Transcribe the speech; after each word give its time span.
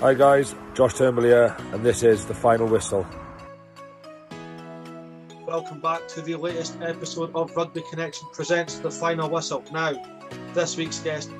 Hi 0.00 0.12
guys, 0.12 0.54
Josh 0.74 0.92
Turnbull 0.92 1.24
here, 1.24 1.56
and 1.72 1.82
this 1.82 2.02
is 2.02 2.26
the 2.26 2.34
final 2.34 2.66
whistle. 2.68 3.06
Welcome 5.46 5.80
back 5.80 6.06
to 6.08 6.20
the 6.20 6.36
latest 6.36 6.76
episode 6.82 7.34
of 7.34 7.56
Rugby 7.56 7.82
Connection 7.88 8.28
presents 8.34 8.78
the 8.78 8.90
final 8.90 9.30
whistle. 9.30 9.64
Now, 9.72 9.94
this 10.52 10.76
week's 10.76 10.98
guest 10.98 11.30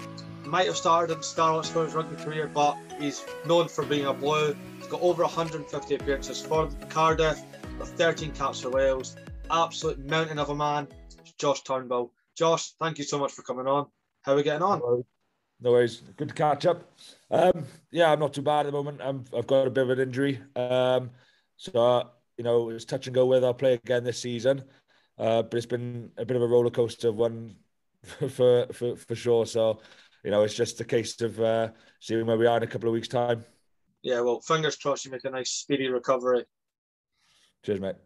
might 0.47 0.69
have 0.69 0.77
started 0.79 1.15
in 1.15 1.23
Scarlets 1.23 1.69
for 1.69 1.85
his 1.85 1.93
rugby 1.93 2.17
career, 2.17 2.47
but 2.47 2.79
he's 2.99 3.23
known 3.45 3.69
for 3.69 3.85
being 3.85 4.07
a 4.07 4.15
blue. 4.15 4.57
He's 4.79 4.87
got 4.87 5.03
over 5.03 5.23
150 5.23 5.95
appearances 5.95 6.41
for 6.41 6.71
Cardiff, 6.89 7.39
with 7.79 7.91
13 7.91 8.33
caps 8.33 8.63
for 8.63 8.71
Wales. 8.71 9.17
Absolute 9.51 9.99
mountain 9.99 10.39
of 10.39 10.49
a 10.49 10.55
man, 10.55 10.89
Josh 11.39 11.61
Turnbull. 11.61 12.11
Josh, 12.35 12.71
thank 12.81 12.97
you 12.97 13.05
so 13.05 13.19
much 13.19 13.33
for 13.33 13.43
coming 13.43 13.67
on. 13.67 13.89
How 14.23 14.33
are 14.33 14.37
we 14.37 14.43
getting 14.43 14.63
on? 14.63 15.05
No 15.61 15.73
worries. 15.73 16.03
Good 16.17 16.29
to 16.29 16.35
catch 16.35 16.67
up. 16.67 16.93
Um, 17.31 17.65
yeah, 17.91 18.13
I'm 18.13 18.21
not 18.21 18.35
too 18.35 18.43
bad 18.43 18.67
at 18.67 18.73
the 18.73 18.73
moment. 18.73 19.01
i 19.01 19.37
have 19.37 19.47
got 19.47 19.67
a 19.67 19.71
bit 19.71 19.85
of 19.85 19.91
an 19.91 20.01
injury. 20.01 20.41
Um, 20.55 21.11
so, 21.57 22.11
you 22.37 22.45
know, 22.45 22.69
it's 22.71 22.85
touch 22.85 23.07
and 23.07 23.15
go 23.15 23.27
whether 23.27 23.47
I'll 23.47 23.55
play 23.55 23.75
again 23.75 24.05
this 24.05 24.21
season. 24.21 24.63
Uh, 25.19 25.43
but 25.43 25.55
it's 25.55 25.67
been 25.67 26.11
a 26.19 26.27
bit 26.27 26.37
of 26.37 26.43
a 26.43 26.47
roller 26.47 26.71
coaster 26.71 27.11
one 27.11 27.57
for, 28.03 28.67
for, 28.73 28.97
for 28.97 29.15
sure. 29.15 29.47
So, 29.47 29.81
you 30.23 30.31
know, 30.31 30.43
it's 30.43 30.55
just 30.55 30.81
a 30.81 30.85
case 30.85 31.21
of 31.23 31.41
uh, 31.41 31.69
seeing 32.01 32.27
where 32.27 32.37
we 32.37 32.47
are 32.47 32.59
in 32.59 32.63
a 32.63 32.67
couple 32.67 32.89
of 32.89 32.93
weeks' 32.93 33.09
time. 33.09 33.45
Yeah, 34.03 34.21
well, 34.21 34.41
fingers 34.41 34.77
crossed 34.77 35.05
you 35.05 35.11
make 35.11 35.25
a 35.25 35.31
nice 35.31 35.51
speedy 35.51 35.89
recovery. 35.89 36.45
Cheers, 37.65 37.81
mate. 37.81 37.97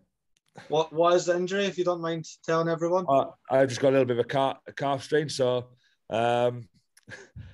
What 0.69 0.93
what 0.93 1.15
is 1.15 1.27
the 1.27 1.37
injury, 1.37 1.67
if 1.67 1.79
you 1.79 1.85
don't 1.85 2.01
mind 2.01 2.27
telling 2.45 2.69
everyone? 2.69 3.05
Uh, 3.09 3.27
I 3.51 3.67
just 3.67 3.81
got 3.81 3.89
a 3.89 3.93
little 3.93 4.07
bit 4.07 4.19
of 4.19 4.25
a 4.25 4.29
calf, 4.29 4.59
a 4.67 4.73
calf 4.73 5.03
strain, 5.03 5.29
so 5.29 5.69
um, 6.09 6.69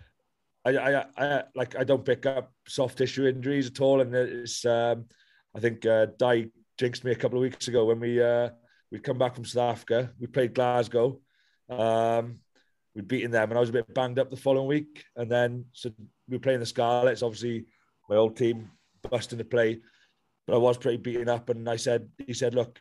I, 0.67 0.71
I, 0.71 1.05
I, 1.17 1.43
like 1.55 1.77
I 1.77 1.85
don't 1.85 2.05
pick 2.05 2.27
up 2.27 2.53
soft 2.67 2.99
tissue 2.99 3.27
injuries 3.27 3.69
at 3.69 3.81
all, 3.81 4.01
and 4.01 4.15
it's 4.15 4.65
um, 4.65 5.05
I 5.55 5.61
think 5.61 5.87
uh, 5.87 6.07
Dai 6.19 6.47
jinxed 6.77 7.05
me 7.05 7.13
a 7.13 7.17
couple 7.17 7.39
of 7.39 7.43
weeks 7.43 7.69
ago 7.69 7.85
when 7.85 8.01
we 8.01 8.21
uh, 8.21 8.51
we'd 8.91 9.05
come 9.05 9.19
back 9.19 9.35
from 9.35 9.45
South 9.45 9.77
Africa. 9.77 10.13
We 10.19 10.27
played 10.27 10.55
Glasgow. 10.55 11.21
Um, 11.71 12.41
we'd 12.95 13.07
beaten 13.07 13.31
them, 13.31 13.51
and 13.51 13.57
I 13.57 13.61
was 13.61 13.69
a 13.69 13.75
bit 13.75 13.95
banged 13.95 14.19
up 14.19 14.31
the 14.31 14.37
following 14.37 14.67
week. 14.67 15.05
And 15.15 15.31
then 15.31 15.67
so 15.73 15.91
we 16.29 16.37
were 16.37 16.41
playing 16.41 16.61
the 16.61 16.67
Scarlets, 16.67 17.23
obviously 17.23 17.67
my 18.09 18.17
old 18.17 18.37
team 18.37 18.71
busting 19.09 19.39
to 19.39 19.45
play, 19.45 19.81
but 20.47 20.55
I 20.55 20.59
was 20.59 20.79
pretty 20.79 20.99
beaten 20.99 21.29
up. 21.29 21.49
And 21.49 21.69
I 21.69 21.77
said, 21.77 22.09
he 22.27 22.33
said, 22.33 22.55
look, 22.55 22.81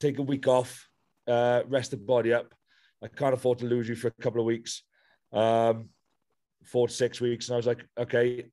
take 0.00 0.18
a 0.18 0.22
week 0.22 0.46
off, 0.48 0.88
uh, 1.26 1.62
rest 1.66 1.92
the 1.92 1.96
body 1.96 2.32
up. 2.32 2.54
I 3.02 3.08
can't 3.08 3.34
afford 3.34 3.58
to 3.58 3.66
lose 3.66 3.88
you 3.88 3.96
for 3.96 4.08
a 4.08 4.22
couple 4.22 4.40
of 4.40 4.46
weeks 4.46 4.82
um, 5.32 5.88
four 6.64 6.88
to 6.88 6.94
six 6.94 7.20
weeks. 7.20 7.48
And 7.48 7.54
I 7.54 7.56
was 7.56 7.66
like, 7.66 7.84
okay. 7.98 8.46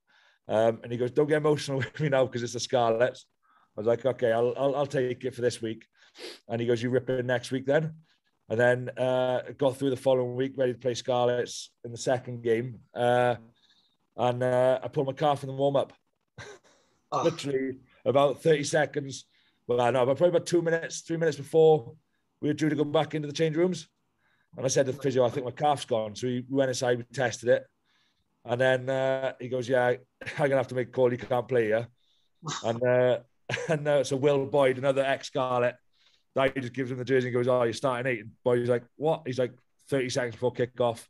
Um, 0.48 0.80
and 0.82 0.90
he 0.90 0.98
goes, 0.98 1.10
don't 1.10 1.28
get 1.28 1.38
emotional 1.38 1.78
with 1.78 2.00
me 2.00 2.08
now 2.08 2.26
because 2.26 2.42
it's 2.42 2.54
the 2.54 2.60
Scarlets. 2.60 3.26
I 3.76 3.80
was 3.80 3.86
like, 3.86 4.04
okay, 4.04 4.32
I'll, 4.32 4.54
I'll, 4.56 4.76
I'll 4.76 4.86
take 4.86 5.24
it 5.24 5.34
for 5.34 5.42
this 5.42 5.62
week. 5.62 5.86
And 6.48 6.60
he 6.60 6.66
goes, 6.66 6.82
you 6.82 6.90
rip 6.90 7.08
it 7.08 7.24
next 7.24 7.50
week 7.52 7.66
then. 7.66 7.94
And 8.48 8.58
then 8.58 8.90
uh, 8.98 9.42
got 9.56 9.76
through 9.76 9.90
the 9.90 9.96
following 9.96 10.34
week, 10.34 10.54
ready 10.56 10.72
to 10.72 10.78
play 10.78 10.94
Scarlets 10.94 11.70
in 11.84 11.92
the 11.92 11.98
second 11.98 12.42
game. 12.42 12.80
Uh, 12.92 13.36
and 14.16 14.42
uh, 14.42 14.80
I 14.82 14.88
pulled 14.88 15.06
my 15.06 15.12
calf 15.12 15.44
in 15.44 15.48
the 15.48 15.54
warm 15.54 15.76
up. 15.76 15.92
Oh. 17.12 17.22
Literally 17.24 17.78
about 18.04 18.42
30 18.42 18.64
seconds. 18.64 19.26
Well, 19.68 19.80
I 19.80 19.90
know, 19.90 20.04
but 20.04 20.16
probably 20.16 20.36
about 20.36 20.46
two 20.46 20.62
minutes, 20.62 21.02
three 21.02 21.16
minutes 21.16 21.36
before 21.36 21.94
we 22.42 22.48
were 22.48 22.54
due 22.54 22.68
to 22.68 22.74
go 22.74 22.84
back 22.84 23.14
into 23.14 23.28
the 23.28 23.34
change 23.34 23.56
rooms. 23.56 23.88
And 24.56 24.66
I 24.66 24.68
said 24.68 24.86
to 24.86 24.92
the 24.92 25.00
physio, 25.00 25.24
I 25.24 25.30
think 25.30 25.46
my 25.46 25.52
calf's 25.52 25.84
gone. 25.84 26.16
So 26.16 26.26
we 26.26 26.44
went 26.48 26.70
inside, 26.70 26.98
we 26.98 27.04
tested 27.04 27.50
it. 27.50 27.64
And 28.44 28.60
then 28.60 28.88
uh, 28.88 29.32
he 29.40 29.48
goes, 29.48 29.68
Yeah, 29.68 29.94
I'm 30.38 30.50
to 30.50 30.56
have 30.56 30.68
to 30.68 30.74
make 30.74 30.88
a 30.88 30.92
call. 30.92 31.12
You 31.12 31.18
can't 31.18 31.48
play 31.48 31.66
here. 31.66 31.88
and 32.64 32.82
uh, 32.82 33.18
and 33.68 33.86
uh, 33.86 34.04
so 34.04 34.16
Will 34.16 34.46
Boyd, 34.46 34.78
another 34.78 35.04
ex 35.04 35.26
Scarlet, 35.28 35.76
he 36.54 36.60
just 36.60 36.72
gives 36.72 36.90
him 36.90 36.98
the 36.98 37.04
jersey 37.04 37.28
and 37.28 37.34
goes, 37.34 37.48
Oh, 37.48 37.64
you're 37.64 37.72
starting 37.72 38.10
eight. 38.10 38.20
And 38.20 38.30
Boyd's 38.44 38.68
like, 38.68 38.84
What? 38.96 39.22
He's 39.26 39.38
like, 39.38 39.52
30 39.88 40.08
seconds 40.08 40.34
before 40.36 40.52
kickoff. 40.52 41.04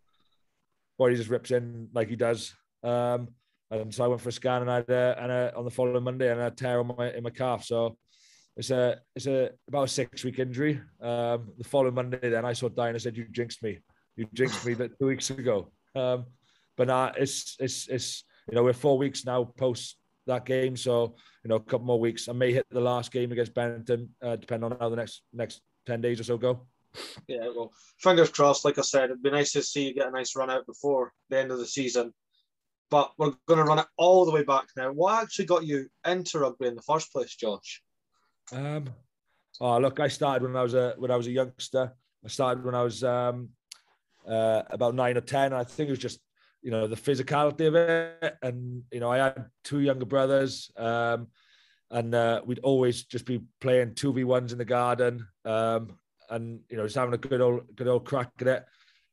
Boyd 0.99 1.17
just 1.17 1.31
rips 1.31 1.51
in 1.51 1.89
like 1.93 2.09
he 2.09 2.17
does. 2.17 2.55
Um, 2.83 3.29
and 3.71 3.95
so 3.95 4.05
I 4.05 4.09
went 4.09 4.21
for 4.21 4.31
a 4.31 4.33
scan 4.33 4.63
and 4.63 4.71
I 4.71 4.77
had 4.77 4.91
uh, 4.91 5.15
and 5.19 5.33
uh, 5.33 5.51
on 5.57 5.65
the 5.65 5.71
following 5.71 6.03
Monday 6.03 6.31
and 6.31 6.41
I 6.41 6.45
had 6.45 6.53
a 6.55 6.57
tear 6.57 6.81
on 6.81 6.95
my, 6.99 7.13
in 7.13 7.23
my 7.23 7.31
calf. 7.31 7.65
So 7.65 7.97
it's 8.57 8.71
a 8.71 9.01
it's 9.15 9.27
a 9.27 9.51
about 9.69 9.85
a 9.85 9.89
six 9.89 10.25
week 10.25 10.39
injury. 10.39 10.81
Um, 11.01 11.53
the 11.57 11.65
following 11.65 11.95
Monday, 11.95 12.29
then 12.29 12.45
I 12.45 12.53
saw 12.53 12.69
Diana 12.69 12.99
said, 12.99 13.17
"You 13.17 13.27
jinxed 13.31 13.63
me. 13.63 13.79
You 14.17 14.27
jinxed 14.35 14.67
me 14.67 14.75
that 14.75 14.99
two 14.99 15.07
weeks 15.07 15.31
ago." 15.31 15.71
Um, 15.95 16.27
but 16.81 17.15
it's 17.19 17.57
it's 17.61 17.89
it's 17.89 18.25
you 18.49 18.57
know 18.57 18.65
we're 18.65 18.73
four 18.73 18.97
weeks 18.97 19.27
now 19.27 19.45
post 19.45 19.97
that 20.27 20.47
game, 20.47 20.79
so 20.79 21.15
you 21.45 21.49
know 21.51 21.57
a 21.57 21.61
couple 21.61 21.87
more 21.87 22.01
weeks. 22.01 22.27
I 22.27 22.33
may 22.33 22.55
hit 22.55 22.65
the 22.71 22.81
last 22.81 23.13
game 23.13 23.31
against 23.33 23.53
Benetton, 23.53 24.09
uh, 24.23 24.37
depending 24.37 24.73
on 24.73 24.79
how 24.81 24.89
the 24.89 24.97
next 24.97 25.21
next 25.31 25.61
ten 25.87 26.01
days 26.01 26.21
or 26.21 26.25
so 26.25 26.39
go. 26.39 26.67
Yeah, 27.29 27.49
well, 27.55 27.71
fingers 27.99 28.31
crossed. 28.31 28.65
Like 28.65 28.79
I 28.79 28.83
said, 28.83 29.05
it'd 29.05 29.23
be 29.23 29.31
nice 29.31 29.53
to 29.53 29.63
see 29.63 29.89
you 29.89 29.95
get 29.95 30.09
a 30.09 30.11
nice 30.11 30.35
run 30.35 30.49
out 30.49 30.65
before 30.65 31.13
the 31.29 31.39
end 31.39 31.51
of 31.51 31.59
the 31.59 31.67
season. 31.67 32.15
But 32.91 33.13
we're 33.19 33.35
going 33.47 33.59
to 33.59 33.65
run 33.65 33.79
it 33.79 33.87
all 33.99 34.25
the 34.25 34.33
way 34.33 34.43
back 34.43 34.65
now. 34.75 34.91
What 34.91 35.23
actually 35.23 35.45
got 35.45 35.67
you 35.67 35.87
into 36.07 36.39
rugby 36.39 36.67
in 36.67 36.77
the 36.77 36.83
first 36.83 37.13
place, 37.13 37.37
Josh? 37.37 37.83
Um, 38.53 38.89
oh, 39.61 39.79
look, 39.79 40.01
I 40.01 40.09
started 40.09 40.43
when 40.45 40.57
I 40.57 40.63
was 40.63 40.73
a 40.73 40.95
when 40.97 41.11
I 41.11 41.17
was 41.17 41.27
a 41.27 41.31
youngster. 41.31 41.93
I 42.25 42.29
started 42.29 42.65
when 42.65 42.75
I 42.75 42.83
was 42.83 43.05
um, 43.05 43.51
uh, 44.27 44.63
about 44.71 44.95
nine 44.95 45.19
or 45.19 45.21
ten. 45.21 45.53
I 45.53 45.63
think 45.63 45.89
it 45.89 45.93
was 45.93 45.99
just 45.99 46.21
you 46.63 46.71
know 46.71 46.87
the 46.87 46.97
physicality 46.97 47.67
of 47.67 47.75
it, 47.75 48.37
and 48.43 48.83
you 48.93 49.01
know 49.01 49.11
I 49.11 49.19
had 49.19 49.47
two 49.65 49.81
younger 49.81 50.07
brothers, 50.07 50.71
um, 50.77 51.29
and 51.91 52.15
uh, 52.15 52.43
we'd 52.45 52.61
always 52.61 53.05
just 53.05 53.27
be 53.27 53.43
playing 53.61 53.95
two 53.95 54.13
v 54.13 54.25
ones 54.25 54.53
in 54.53 54.59
the 54.59 54.65
garden, 54.65 55.27
um, 55.45 55.99
and 56.29 56.61
you 56.69 56.77
know 56.77 56.85
just 56.85 56.97
having 56.97 57.15
a 57.15 57.19
good 57.19 57.41
old 57.41 57.75
good 57.77 57.89
old 57.89 58.05
crack 58.05 58.31
at 58.41 58.47
it. 58.47 58.67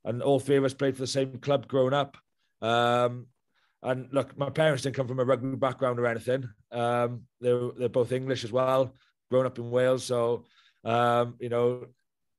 And 0.06 0.22
all 0.22 0.40
three 0.40 0.56
of 0.56 0.64
us 0.64 0.74
played 0.74 0.96
for 0.96 1.02
the 1.02 1.08
same 1.08 1.38
club 1.40 1.68
growing 1.68 1.94
up. 1.94 2.16
Um, 2.62 3.28
and 3.84 4.08
look, 4.14 4.38
my 4.38 4.50
parents 4.50 4.84
didn't 4.84 4.96
come 4.96 5.08
from 5.08 5.20
a 5.20 5.26
rugby 5.26 5.56
background 5.58 6.00
or 6.00 6.08
anything. 6.08 6.50
Um, 6.72 7.24
they're 7.42 7.72
they're 7.78 7.90
both 7.90 8.12
English 8.12 8.44
as 8.44 8.52
well 8.52 8.94
growing 9.30 9.46
up 9.46 9.58
in 9.58 9.70
Wales, 9.70 10.06
so 10.06 10.46
um, 10.84 11.36
you 11.40 11.50
know, 11.50 11.86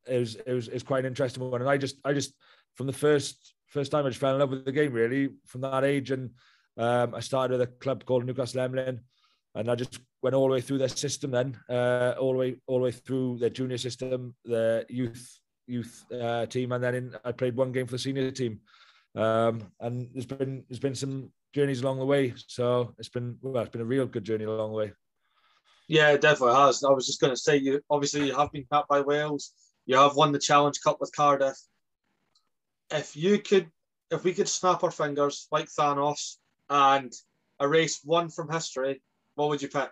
it 0.06 0.18
was 0.18 0.36
it 0.36 0.52
was 0.52 0.68
it's 0.68 0.82
quite 0.82 1.00
an 1.00 1.06
interesting 1.06 1.48
one. 1.50 1.60
And 1.60 1.70
I 1.70 1.76
just 1.76 1.96
I 2.04 2.12
just 2.12 2.34
from 2.76 2.86
the 2.86 2.92
first 2.92 3.54
first 3.68 3.92
time 3.92 4.04
I 4.04 4.08
just 4.08 4.20
fell 4.20 4.34
in 4.34 4.40
love 4.40 4.50
with 4.50 4.64
the 4.64 4.72
game 4.72 4.92
really 4.92 5.30
from 5.46 5.62
that 5.62 5.84
age, 5.84 6.10
and 6.10 6.30
um, 6.76 7.14
I 7.14 7.20
started 7.20 7.58
with 7.58 7.68
a 7.68 7.72
club 7.72 8.04
called 8.04 8.24
Newcastle 8.24 8.60
Emlyn, 8.60 9.00
and 9.54 9.70
I 9.70 9.74
just 9.74 9.98
went 10.22 10.34
all 10.34 10.48
the 10.48 10.54
way 10.54 10.60
through 10.60 10.78
their 10.78 10.88
system 10.88 11.30
then, 11.30 11.56
uh, 11.68 12.14
all 12.18 12.32
the 12.32 12.38
way 12.38 12.56
all 12.66 12.78
the 12.78 12.84
way 12.84 12.92
through 12.92 13.38
their 13.38 13.50
junior 13.50 13.78
system, 13.78 14.34
the 14.44 14.84
youth 14.88 15.38
youth 15.66 16.04
uh, 16.12 16.46
team, 16.46 16.72
and 16.72 16.82
then 16.82 16.94
in, 16.94 17.16
I 17.24 17.32
played 17.32 17.56
one 17.56 17.72
game 17.72 17.86
for 17.86 17.92
the 17.92 17.98
senior 17.98 18.30
team. 18.30 18.60
Um, 19.14 19.72
and 19.80 20.08
there's 20.12 20.26
been 20.26 20.64
there's 20.68 20.80
been 20.80 20.94
some 20.94 21.32
journeys 21.54 21.82
along 21.82 21.98
the 21.98 22.06
way, 22.06 22.34
so 22.46 22.94
it's 22.98 23.08
been 23.08 23.38
well, 23.42 23.62
it's 23.62 23.72
been 23.72 23.80
a 23.80 23.84
real 23.84 24.06
good 24.06 24.24
journey 24.24 24.44
along 24.44 24.70
the 24.70 24.76
way. 24.76 24.92
Yeah, 25.88 26.10
it 26.10 26.20
definitely 26.20 26.56
has. 26.56 26.84
I 26.84 26.90
was 26.90 27.06
just 27.06 27.20
going 27.20 27.32
to 27.32 27.36
say, 27.36 27.56
you 27.56 27.80
obviously 27.88 28.26
you 28.26 28.36
have 28.36 28.52
been 28.52 28.66
capped 28.70 28.88
by 28.88 29.00
Wales. 29.00 29.52
You 29.86 29.96
have 29.96 30.16
won 30.16 30.32
the 30.32 30.38
Challenge 30.38 30.78
Cup 30.84 30.98
with 31.00 31.10
Cardiff. 31.16 31.56
If 32.90 33.16
you 33.16 33.38
could, 33.38 33.70
if 34.10 34.24
we 34.24 34.32
could 34.34 34.48
snap 34.48 34.82
our 34.82 34.90
fingers 34.90 35.46
like 35.50 35.66
Thanos 35.66 36.36
and 36.70 37.12
erase 37.60 38.00
one 38.04 38.28
from 38.28 38.50
history, 38.50 39.02
what 39.34 39.48
would 39.48 39.62
you 39.62 39.68
pick? 39.68 39.90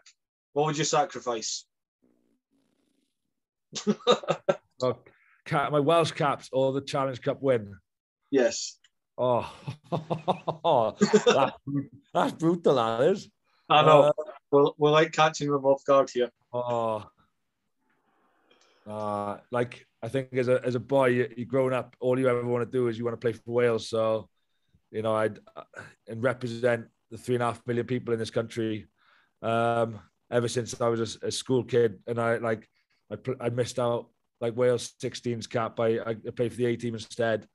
What 0.53 0.67
would 0.67 0.79
you 0.79 0.85
sacrifice? 0.85 1.67
oh, 4.83 4.99
cap, 5.45 5.73
my 5.73 5.81
Welsh 5.81 6.13
caps 6.13 6.49
or 6.53 6.73
the 6.73 6.81
Challenge 6.81 7.21
Cup 7.21 7.43
win? 7.43 7.75
Yes. 8.31 8.79
Oh, 9.19 9.51
that's, 11.01 11.55
that's 12.13 12.33
brutal, 12.33 12.75
that 12.75 13.01
is. 13.03 13.29
I 13.69 13.83
know. 13.83 14.03
Uh, 14.03 14.13
we're, 14.51 14.71
we're 14.79 14.91
like 14.91 15.13
catching 15.13 15.51
them 15.51 15.65
off 15.65 15.85
guard 15.85 16.11
here. 16.11 16.31
Oh, 16.53 17.05
uh, 18.87 19.39
like 19.51 19.87
I 20.07 20.09
think 20.09 20.33
as 20.35 20.47
a 20.47 20.61
as 20.65 20.77
a 20.77 20.81
boy, 20.81 21.07
you, 21.07 21.29
you 21.37 21.45
growing 21.45 21.75
up, 21.75 21.97
all 21.99 22.19
you 22.19 22.29
ever 22.29 22.47
want 22.47 22.65
to 22.65 22.79
do 22.79 22.87
is 22.87 22.97
you 22.97 23.05
want 23.05 23.21
to 23.21 23.25
play 23.25 23.33
for 23.33 23.51
Wales. 23.51 23.89
So, 23.89 24.29
you 24.93 25.03
know, 25.03 25.15
I'd 25.17 25.41
uh, 25.57 25.65
and 26.07 26.23
represent 26.23 26.87
the 27.11 27.19
three 27.19 27.35
and 27.35 27.43
a 27.43 27.47
half 27.47 27.67
million 27.67 27.87
people 27.87 28.15
in 28.15 28.21
this 28.21 28.31
country. 28.31 28.87
Um, 29.43 29.99
ever 30.31 30.47
since 30.47 30.81
I 30.81 30.89
was 30.89 31.17
a, 31.23 31.27
a 31.27 31.31
school 31.33 31.65
kid, 31.65 31.99
and 32.07 32.21
I 32.21 32.37
like 32.37 32.69
I 33.11 33.17
I 33.41 33.49
missed 33.49 33.81
out 33.81 34.11
like 34.41 34.57
Wales 34.57 34.95
16s 35.03 35.51
cap. 35.51 35.81
I 35.81 35.99
I 35.99 36.15
played 36.37 36.53
for 36.53 36.59
the 36.59 36.67
A 36.67 36.77
team 36.77 36.95
instead. 36.95 37.49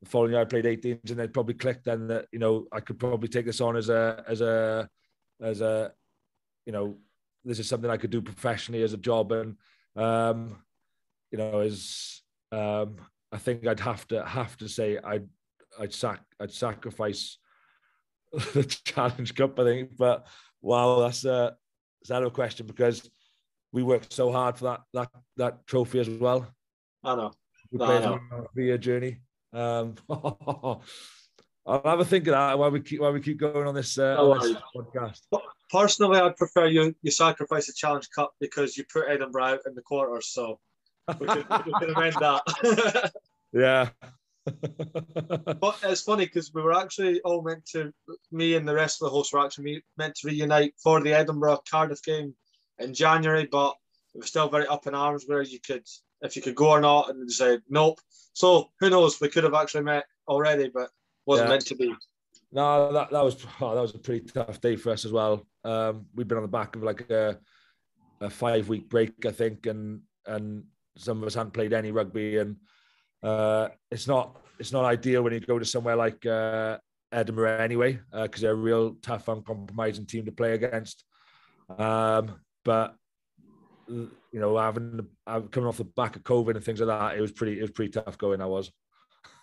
The 0.00 0.08
following 0.08 0.30
year, 0.30 0.40
I 0.40 0.44
played 0.44 0.66
18s, 0.66 1.10
and 1.10 1.18
they 1.18 1.26
probably 1.26 1.54
clicked 1.54 1.86
then 1.86 2.06
that 2.06 2.26
you 2.30 2.38
know 2.38 2.66
I 2.72 2.78
could 2.78 3.00
probably 3.00 3.28
take 3.28 3.46
this 3.46 3.60
on 3.60 3.76
as 3.76 3.88
a 3.88 4.24
as 4.28 4.40
a 4.40 4.88
as 5.42 5.60
a 5.60 5.92
you 6.66 6.72
know, 6.72 6.96
this 7.44 7.58
is 7.58 7.68
something 7.68 7.90
I 7.90 7.96
could 7.96 8.10
do 8.10 8.22
professionally 8.22 8.82
as 8.84 8.92
a 8.92 8.96
job. 8.96 9.32
And, 9.32 9.56
um, 9.96 10.62
you 11.30 11.38
know, 11.38 11.60
as 11.60 12.22
um, 12.52 12.96
I 13.32 13.38
think 13.38 13.66
I'd 13.66 13.80
have 13.80 14.06
to 14.08 14.24
have 14.24 14.56
to 14.58 14.68
say 14.68 14.98
I'd 14.98 15.28
I'd 15.78 15.94
sac 15.94 16.20
I'd 16.40 16.52
sacrifice 16.52 17.38
the 18.32 18.64
Challenge 18.64 19.34
Cup, 19.34 19.58
I 19.58 19.64
think. 19.64 19.96
But 19.96 20.26
wow, 20.60 21.00
that's 21.00 21.24
a 21.24 21.56
that's 22.06 22.26
a 22.26 22.30
question 22.30 22.66
because 22.66 23.08
we 23.72 23.82
worked 23.82 24.12
so 24.12 24.32
hard 24.32 24.56
for 24.56 24.64
that 24.64 24.80
that 24.94 25.08
that 25.36 25.66
trophy 25.66 26.00
as 26.00 26.08
well. 26.08 26.46
I 27.04 27.16
know. 27.16 27.32
We 27.70 27.78
No, 27.78 27.84
I 27.84 28.00
know. 28.00 28.76
journey. 28.78 29.20
Um, 29.52 29.94
I'll 31.66 31.82
have 31.84 32.00
a 32.00 32.04
think 32.04 32.26
of 32.26 32.32
that 32.32 32.58
while 32.58 32.70
we 32.70 32.80
keep 32.80 33.00
while 33.00 33.12
we 33.12 33.20
keep 33.20 33.38
going 33.38 33.66
on 33.66 33.74
this, 33.74 33.98
uh, 33.98 34.14
No 34.14 34.32
on 34.32 34.40
this 34.40 34.56
podcast. 34.74 35.20
Personally, 35.70 36.18
I'd 36.18 36.36
prefer 36.36 36.66
you 36.66 36.94
you 37.02 37.10
sacrifice 37.10 37.66
the 37.66 37.72
Challenge 37.72 38.08
Cup 38.14 38.32
because 38.40 38.76
you 38.76 38.84
put 38.92 39.08
Edinburgh 39.08 39.44
out 39.44 39.60
in 39.66 39.74
the 39.74 39.82
quarters, 39.82 40.28
so 40.32 40.58
we 41.18 41.26
can, 41.26 41.44
we 41.66 41.72
can 41.72 41.90
amend 41.96 42.16
that. 42.20 43.12
Yeah. 43.52 43.88
but 44.46 45.78
it's 45.82 46.02
funny 46.02 46.24
because 46.24 46.52
we 46.54 46.62
were 46.62 46.74
actually 46.74 47.20
all 47.22 47.42
meant 47.42 47.66
to, 47.66 47.92
me 48.32 48.54
and 48.54 48.66
the 48.66 48.74
rest 48.74 49.02
of 49.02 49.06
the 49.06 49.10
hosts 49.10 49.32
were 49.32 49.44
actually 49.44 49.82
meant 49.96 50.14
to 50.16 50.28
reunite 50.28 50.74
for 50.82 51.00
the 51.00 51.12
Edinburgh 51.12 51.62
Cardiff 51.70 52.02
game 52.02 52.34
in 52.78 52.94
January, 52.94 53.46
but 53.50 53.74
it 54.14 54.18
was 54.18 54.28
still 54.28 54.48
very 54.48 54.66
up 54.66 54.86
in 54.86 54.94
arms 54.94 55.24
where 55.26 55.42
you 55.42 55.60
could, 55.60 55.86
if 56.22 56.36
you 56.36 56.42
could 56.42 56.54
go 56.54 56.70
or 56.70 56.80
not, 56.80 57.10
and 57.10 57.28
they 57.28 57.32
said 57.32 57.62
nope. 57.68 58.00
So 58.32 58.70
who 58.80 58.90
knows? 58.90 59.20
We 59.20 59.28
could 59.28 59.44
have 59.44 59.54
actually 59.54 59.84
met 59.84 60.04
already, 60.28 60.70
but 60.72 60.90
wasn't 61.26 61.48
Yeah. 61.48 61.50
meant 61.50 61.66
to 61.66 61.74
be. 61.74 61.94
No, 62.52 62.92
that, 62.92 63.10
that 63.10 63.24
was 63.24 63.44
oh, 63.60 63.74
that 63.74 63.80
was 63.80 63.94
a 63.94 63.98
pretty 63.98 64.26
tough 64.26 64.60
day 64.60 64.76
for 64.76 64.90
us 64.90 65.04
as 65.04 65.12
well. 65.12 65.46
Um, 65.64 66.06
we've 66.14 66.26
been 66.26 66.38
on 66.38 66.42
the 66.42 66.48
back 66.48 66.74
of 66.74 66.82
like 66.82 67.08
a, 67.10 67.38
a 68.20 68.30
five 68.30 68.68
week 68.68 68.88
break, 68.88 69.24
I 69.26 69.30
think, 69.30 69.66
and 69.66 70.00
and 70.26 70.64
some 71.00 71.22
of 71.22 71.26
us 71.26 71.34
hadn't 71.34 71.52
played 71.52 71.72
any 71.72 71.92
rugby, 71.92 72.38
and 72.38 72.56
uh, 73.22 73.68
it's 73.90 74.06
not 74.06 74.40
it's 74.58 74.72
not 74.72 74.84
ideal 74.84 75.22
when 75.22 75.32
you 75.32 75.40
go 75.40 75.58
to 75.58 75.64
somewhere 75.64 75.96
like 75.96 76.24
uh, 76.26 76.78
Edinburgh 77.12 77.58
anyway, 77.58 77.98
because 78.12 78.42
they're 78.42 78.52
a 78.52 78.54
real 78.54 78.96
tough, 79.02 79.28
uncompromising 79.28 80.06
team 80.06 80.26
to 80.26 80.32
play 80.32 80.52
against. 80.52 81.04
Um, 81.78 82.40
but 82.64 82.94
you 83.88 84.08
know, 84.32 84.56
having 84.58 85.06
uh, 85.26 85.40
coming 85.40 85.68
off 85.68 85.78
the 85.78 85.84
back 85.84 86.16
of 86.16 86.22
COVID 86.22 86.54
and 86.54 86.64
things 86.64 86.80
like 86.80 86.88
that, 86.88 87.16
it 87.16 87.20
was 87.20 87.32
pretty 87.32 87.58
it 87.58 87.62
was 87.62 87.70
pretty 87.70 87.92
tough 87.92 88.18
going. 88.18 88.40
I 88.40 88.46
was. 88.46 88.70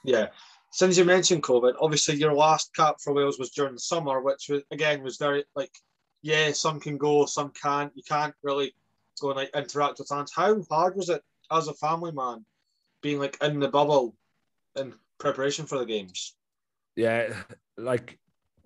Yeah. 0.04 0.28
Since 0.72 0.98
you 0.98 1.06
mentioned 1.06 1.44
COVID, 1.44 1.76
obviously 1.82 2.16
your 2.16 2.34
last 2.34 2.76
cap 2.76 2.98
for 3.02 3.14
Wales 3.14 3.40
was 3.40 3.52
during 3.52 3.74
the 3.74 3.80
summer, 3.80 4.22
which 4.22 4.48
was 4.50 4.64
again 4.72 5.02
was 5.02 5.18
very 5.18 5.44
like, 5.56 5.72
yeah, 6.22 6.52
some 6.52 6.80
can 6.80 6.98
go, 6.98 7.26
some 7.26 7.52
can't. 7.52 7.92
You 7.96 8.04
can't 8.08 8.34
really 8.44 8.74
go 9.20 9.30
and 9.30 9.38
like 9.38 9.56
interact 9.56 10.00
with 10.00 10.08
fans. 10.08 10.32
How 10.36 10.62
hard 10.70 10.96
was 10.96 11.10
it 11.10 11.22
as 11.52 11.68
a 11.68 11.74
family 11.74 12.12
man, 12.12 12.46
being 13.02 13.20
like 13.20 13.38
in 13.42 13.60
the 13.60 13.70
bubble 13.70 14.16
in 14.76 14.94
preparation 15.20 15.66
for 15.66 15.78
the 15.78 15.86
games? 15.86 16.38
yeah, 16.98 17.32
like 17.78 18.20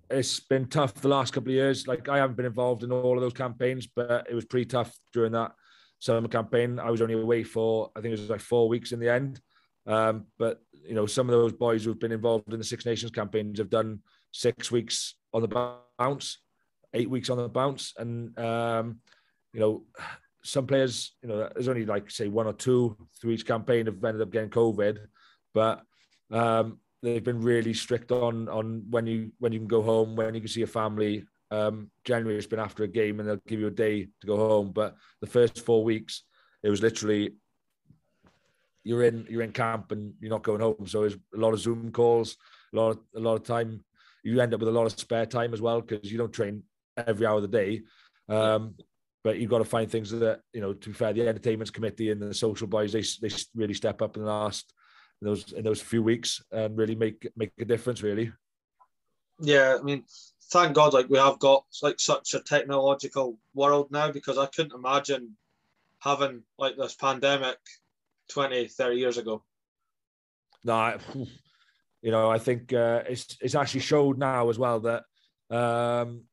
it's 0.10 0.40
been 0.40 0.66
tough 0.66 0.96
the 0.96 1.08
last 1.08 1.34
couple 1.34 1.50
of 1.50 1.56
years. 1.56 1.86
Like 1.86 2.10
I 2.10 2.18
haven't 2.18 2.38
been 2.38 2.46
involved 2.46 2.84
in 2.84 2.92
all 2.92 3.16
of 3.16 3.22
those 3.22 3.34
campaigns, 3.34 3.88
but 3.94 4.26
it 4.30 4.34
was 4.34 4.46
pretty 4.46 4.66
tough 4.66 4.98
during 5.14 5.34
that 5.34 5.52
summer 6.00 6.28
campaign. 6.28 6.80
I 6.80 6.90
was 6.90 7.02
only 7.02 7.14
away 7.14 7.44
for 7.44 7.92
I 7.96 8.02
think 8.02 8.14
it 8.14 8.20
was 8.20 8.30
like 8.30 8.40
four 8.40 8.68
weeks 8.68 8.94
in 8.94 9.00
the 9.00 9.12
end. 9.12 9.40
Um, 9.86 10.26
but 10.40 10.62
you 10.72 10.96
know, 10.96 11.06
some 11.06 11.30
of 11.30 11.34
those 11.34 11.52
boys 11.52 11.84
who've 11.84 12.00
been 12.00 12.12
involved 12.14 12.52
in 12.52 12.58
the 12.58 12.64
Six 12.64 12.86
Nations 12.86 13.12
campaigns 13.12 13.60
have 13.60 13.70
done 13.70 14.00
six 14.32 14.72
weeks 14.72 15.16
on 15.34 15.42
the 15.42 15.82
bounce, 16.00 16.40
eight 16.94 17.10
weeks 17.10 17.30
on 17.30 17.38
the 17.38 17.50
bounce, 17.50 17.94
and 17.98 18.38
um, 18.40 19.00
you 19.54 19.60
know, 19.60 19.84
some 20.44 20.68
players, 20.68 21.16
you 21.22 21.30
know, 21.30 21.50
there's 21.54 21.68
only 21.68 21.86
like 21.86 22.10
say 22.10 22.28
one 22.28 22.48
or 22.48 22.54
two 22.54 22.98
through 23.20 23.32
each 23.32 23.46
campaign 23.46 23.86
have 23.86 24.04
ended 24.04 24.22
up 24.22 24.32
getting 24.32 24.50
COVID, 24.50 24.98
but 25.54 25.84
um, 26.32 26.80
they've 27.02 27.24
been 27.24 27.42
really 27.42 27.74
strict 27.74 28.12
on 28.12 28.50
on 28.50 28.84
when 28.90 29.06
you 29.06 29.32
when 29.40 29.52
you 29.52 29.60
can 29.60 29.68
go 29.68 29.82
home, 29.82 30.16
when 30.16 30.34
you 30.34 30.42
can 30.42 30.50
see 30.50 30.62
your 30.62 30.68
family. 30.68 31.26
Um, 31.52 31.92
generally, 32.06 32.38
it's 32.38 32.48
been 32.48 32.60
after 32.60 32.84
a 32.84 32.88
game, 32.88 33.20
and 33.20 33.28
they'll 33.28 33.42
give 33.48 33.60
you 33.60 33.68
a 33.68 33.72
day 33.72 34.08
to 34.22 34.28
go 34.28 34.38
home. 34.38 34.72
But 34.72 34.96
the 35.20 35.28
first 35.28 35.66
four 35.66 35.84
weeks, 35.84 36.24
it 36.64 36.70
was 36.70 36.82
literally 36.82 37.36
you're 38.84 39.04
in 39.04 39.28
you're 39.30 39.44
in 39.44 39.52
camp 39.52 39.92
and 39.92 40.14
you're 40.20 40.32
not 40.32 40.44
going 40.44 40.62
home. 40.62 40.88
So 40.88 41.04
it's 41.04 41.16
a 41.36 41.38
lot 41.38 41.54
of 41.54 41.60
Zoom 41.60 41.92
calls, 41.92 42.38
a 42.74 42.78
lot 42.78 42.92
of 42.92 43.00
a 43.16 43.20
lot 43.20 43.36
of 43.36 43.44
time. 43.44 43.84
You 44.24 44.40
end 44.40 44.54
up 44.54 44.60
with 44.60 44.70
a 44.70 44.74
lot 44.74 44.86
of 44.86 44.98
spare 44.98 45.26
time 45.26 45.54
as 45.54 45.62
well 45.62 45.82
because 45.82 46.12
you 46.12 46.18
don't 46.18 46.34
train 46.34 46.64
every 46.96 47.26
hour 47.26 47.38
of 47.38 47.42
the 47.42 47.48
day. 47.48 47.82
Um, 48.30 48.76
but 49.24 49.38
you've 49.40 49.50
got 49.50 49.60
to 49.60 49.66
find 49.66 49.90
things 49.90 50.12
that 50.12 50.42
you 50.54 50.62
know. 50.62 50.74
To 50.74 50.90
be 50.90 50.94
fair, 50.94 51.14
the 51.14 51.28
entertainment 51.28 51.74
committee 51.74 52.12
and 52.12 52.22
the 52.22 52.34
social 52.34 52.68
boys 52.68 52.92
they 52.94 53.04
they 53.22 53.34
really 53.56 53.74
step 53.74 54.02
up 54.02 54.18
in 54.18 54.24
the 54.24 54.30
last 54.30 54.74
in 55.22 55.28
those 55.28 55.52
in 55.54 55.64
those 55.64 55.82
few 55.82 56.04
weeks 56.04 56.42
and 56.52 56.78
really 56.78 56.96
make 56.96 57.28
make 57.36 57.52
a 57.60 57.66
difference. 57.66 58.02
Really, 58.02 58.32
Yeah, 59.40 59.78
I 59.80 59.84
mean, 59.84 60.04
thank 60.52 60.74
God, 60.76 60.94
like 60.94 61.10
we 61.10 61.18
have 61.18 61.40
got 61.40 61.66
like 61.82 62.00
such 62.00 62.34
a 62.34 62.40
technological 62.40 63.38
world 63.54 63.92
now 63.92 64.12
because 64.12 64.38
I 64.38 64.48
couldn't 64.48 64.74
imagine 64.74 65.36
having 66.00 66.44
like 66.58 66.78
this 66.78 66.96
pandemic 66.96 67.58
20, 68.30 68.68
30 68.68 68.96
years 68.96 69.18
ago. 69.18 69.44
no, 70.64 70.74
I- 70.74 70.98
you 72.02 72.10
know, 72.12 72.32
I 72.32 72.40
think 72.40 72.74
uh, 72.74 73.04
it's 73.08 73.38
it's 73.42 73.54
actually 73.56 73.82
showed 73.82 74.18
now 74.18 74.50
as 74.50 74.58
well 74.58 74.80
that 74.80 75.04
um, 75.56 76.24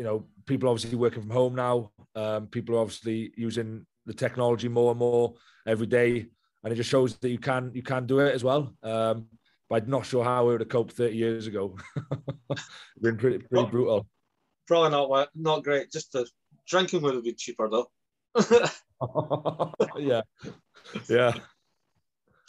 you 0.00 0.06
know 0.06 0.24
people 0.46 0.70
obviously 0.70 0.96
working 0.96 1.20
from 1.20 1.30
home 1.30 1.54
now. 1.54 1.90
Um, 2.14 2.46
people 2.46 2.74
are 2.74 2.80
obviously 2.80 3.34
using 3.36 3.84
the 4.06 4.14
technology 4.14 4.66
more 4.66 4.92
and 4.92 4.98
more 4.98 5.34
every 5.66 5.86
day, 5.86 6.26
and 6.64 6.72
it 6.72 6.76
just 6.76 6.88
shows 6.88 7.18
that 7.18 7.28
you 7.28 7.38
can 7.38 7.70
you 7.74 7.82
can 7.82 8.06
do 8.06 8.20
it 8.20 8.34
as 8.34 8.42
well. 8.42 8.74
Um, 8.82 9.26
but 9.68 9.82
I'm 9.82 9.90
not 9.90 10.06
sure 10.06 10.24
how 10.24 10.46
we 10.46 10.52
would 10.52 10.62
have 10.62 10.70
coped 10.70 10.94
30 10.94 11.14
years 11.14 11.46
ago. 11.46 11.76
Been 13.02 13.18
pretty 13.18 13.40
pretty 13.40 13.48
Well- 13.50 13.66
brutal. 13.66 14.06
Probably 14.66 14.88
not 14.90 15.28
not 15.34 15.64
great. 15.64 15.92
Just 15.92 16.12
the 16.12 16.26
drinking 16.66 17.02
would 17.02 17.14
have 17.14 17.24
been 17.24 17.36
cheaper 17.36 17.68
though. 17.68 17.90
yeah, 19.98 20.22
yeah. 21.10 21.34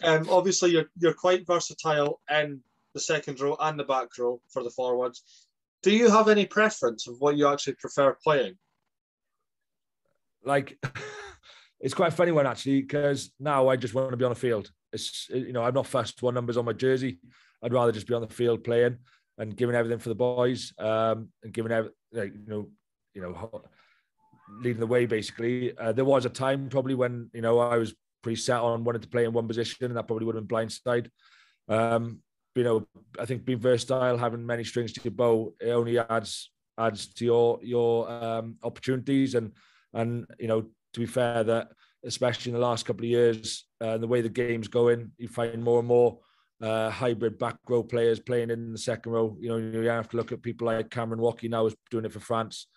um, 0.03 0.27
obviously, 0.29 0.71
you're 0.71 0.89
you're 0.97 1.15
quite 1.25 1.45
versatile 1.45 2.21
in 2.29 2.61
the 2.93 2.99
second 3.01 3.41
row 3.41 3.57
and 3.59 3.77
the 3.77 3.83
back 3.83 4.17
row 4.17 4.39
for 4.53 4.63
the 4.63 4.69
forwards. 4.69 5.49
Do 5.83 5.91
you 5.91 6.09
have 6.09 6.29
any 6.29 6.45
preference 6.45 7.07
of 7.07 7.15
what 7.19 7.37
you 7.37 7.47
actually 7.47 7.75
prefer 7.75 8.15
playing? 8.23 8.57
like 10.43 10.77
it's 11.79 11.93
quite 11.93 12.13
a 12.13 12.15
funny 12.15 12.31
one 12.31 12.47
actually 12.47 12.81
because 12.81 13.31
now 13.39 13.67
I 13.67 13.75
just 13.75 13.93
want 13.93 14.11
to 14.11 14.17
be 14.17 14.25
on 14.25 14.31
the 14.31 14.35
field. 14.35 14.71
It's 14.93 15.27
you 15.29 15.53
know 15.53 15.63
I'm 15.63 15.73
not 15.73 15.87
fussed 15.87 16.21
one 16.21 16.33
numbers 16.33 16.57
on 16.57 16.65
my 16.65 16.73
jersey. 16.73 17.19
I'd 17.63 17.73
rather 17.73 17.91
just 17.91 18.07
be 18.07 18.13
on 18.13 18.21
the 18.21 18.27
field 18.27 18.63
playing 18.63 18.97
and 19.37 19.55
giving 19.55 19.75
everything 19.75 19.99
for 19.99 20.09
the 20.09 20.15
boys 20.15 20.73
um, 20.79 21.29
and 21.43 21.53
giving 21.53 21.71
every, 21.71 21.91
like 22.11 22.33
you 22.33 22.47
know 22.47 22.69
you 23.13 23.21
know 23.21 23.63
leading 24.61 24.79
the 24.79 24.87
way 24.87 25.05
basically. 25.05 25.77
Uh, 25.77 25.91
there 25.91 26.05
was 26.05 26.25
a 26.25 26.29
time 26.29 26.69
probably 26.69 26.95
when 26.95 27.29
you 27.33 27.41
know 27.41 27.59
I 27.59 27.77
was 27.77 27.93
pretty 28.21 28.37
set 28.37 28.59
on 28.59 28.83
wanting 28.83 29.01
to 29.01 29.07
play 29.07 29.25
in 29.25 29.33
one 29.33 29.47
position 29.47 29.85
and 29.85 29.97
that 29.97 30.07
probably 30.07 30.25
would 30.25 30.35
have 30.35 30.47
been 30.47 30.57
blindside. 30.57 31.09
Um, 31.67 32.19
you 32.55 32.63
know 32.63 32.87
I 33.19 33.25
think 33.25 33.45
being 33.45 33.59
versatile, 33.59 34.17
having 34.17 34.45
many 34.45 34.63
strings 34.63 34.93
to 34.93 35.01
your 35.03 35.11
bow, 35.11 35.53
it 35.59 35.69
only 35.69 35.99
adds 35.99 36.51
adds 36.77 37.13
to 37.13 37.25
your 37.25 37.59
your 37.61 38.09
um, 38.09 38.57
opportunities 38.63 39.35
and 39.35 39.51
and 39.93 40.25
you 40.39 40.47
know, 40.47 40.61
to 40.93 40.99
be 40.99 41.05
fair, 41.05 41.43
that 41.43 41.69
especially 42.03 42.51
in 42.51 42.55
the 42.55 42.65
last 42.65 42.85
couple 42.85 43.03
of 43.03 43.09
years, 43.09 43.65
uh, 43.81 43.97
the 43.97 44.07
way 44.07 44.21
the 44.21 44.29
game's 44.29 44.67
going, 44.67 45.11
you 45.17 45.27
find 45.27 45.63
more 45.63 45.79
and 45.79 45.87
more 45.87 46.19
uh, 46.61 46.89
hybrid 46.89 47.37
back 47.37 47.57
row 47.67 47.83
players 47.83 48.19
playing 48.19 48.49
in 48.49 48.71
the 48.71 48.77
second 48.77 49.11
row. 49.11 49.35
You 49.39 49.49
know, 49.49 49.57
you 49.57 49.87
have 49.89 50.09
to 50.09 50.17
look 50.17 50.31
at 50.31 50.41
people 50.41 50.67
like 50.67 50.89
Cameron 50.89 51.19
Woki 51.21 51.49
now 51.49 51.65
is 51.65 51.75
doing 51.89 52.05
it 52.05 52.13
for 52.13 52.19
France. 52.19 52.67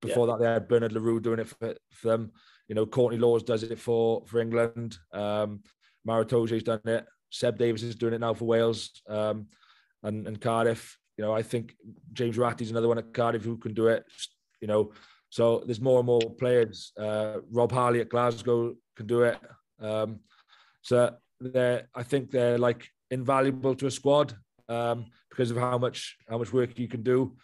Before 0.00 0.26
that, 0.26 0.38
they 0.38 0.46
had 0.46 0.68
Bernard 0.68 0.92
Le 0.92 1.00
Roux 1.00 1.20
doing 1.20 1.38
it 1.40 1.48
for, 1.48 1.74
for 1.92 2.08
them. 2.08 2.32
You 2.68 2.74
know, 2.74 2.84
Courtney 2.84 3.18
Lawes 3.18 3.42
does 3.42 3.62
it 3.62 3.78
for 3.78 4.22
for 4.26 4.40
England. 4.40 4.98
Um, 5.12 5.62
Maro 6.04 6.24
Itoje's 6.24 6.62
done 6.62 6.80
it. 6.84 7.06
Seb 7.34 7.58
Davies 7.58 7.82
is 7.82 7.96
doing 7.96 8.14
it 8.14 8.20
now 8.20 8.32
for 8.32 8.44
Wales 8.44 9.02
um, 9.08 9.46
and, 10.02 10.26
and 10.26 10.40
Cardiff. 10.40 10.98
You 11.16 11.24
know, 11.24 11.32
I 11.32 11.42
think 11.42 11.74
James 12.12 12.36
Ratti's 12.36 12.70
another 12.70 12.88
one 12.88 12.98
at 12.98 13.12
Cardiff 13.12 13.42
who 13.42 13.56
can 13.56 13.74
do 13.74 13.88
it. 13.88 14.04
You 14.60 14.68
know, 14.68 14.92
so 15.30 15.62
there's 15.66 15.80
more 15.80 15.98
and 15.98 16.06
more 16.06 16.20
players. 16.38 16.92
Uh, 16.98 17.38
Rob 17.50 17.72
Harley 17.72 18.00
at 18.00 18.08
Glasgow 18.08 18.74
can 18.96 19.06
do 19.06 19.22
it. 19.22 19.38
Um, 19.80 20.20
so 20.82 21.14
they're, 21.40 21.88
I 21.94 22.04
think 22.04 22.30
they're 22.30 22.58
like 22.58 22.88
invaluable 23.10 23.74
to 23.74 23.86
a 23.86 23.90
squad 23.90 24.34
um, 24.68 25.06
because 25.30 25.50
of 25.50 25.56
how 25.56 25.76
much 25.76 26.16
how 26.28 26.38
much 26.38 26.52
work 26.52 26.78
you 26.78 26.88
can 26.88 27.02
do. 27.02 27.36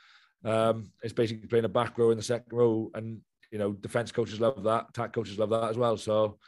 Um, 0.44 0.92
it's 1.02 1.12
basically 1.12 1.48
playing 1.48 1.64
a 1.64 1.68
back 1.68 1.98
row 1.98 2.10
in 2.10 2.16
the 2.16 2.22
second 2.22 2.52
row, 2.52 2.90
and 2.94 3.20
you 3.50 3.58
know 3.58 3.72
defense 3.72 4.12
coaches 4.12 4.40
love 4.40 4.62
that, 4.62 4.86
attack 4.90 5.12
coaches 5.12 5.38
love 5.38 5.50
that 5.50 5.70
as 5.70 5.76
well. 5.76 5.96
So 5.96 6.38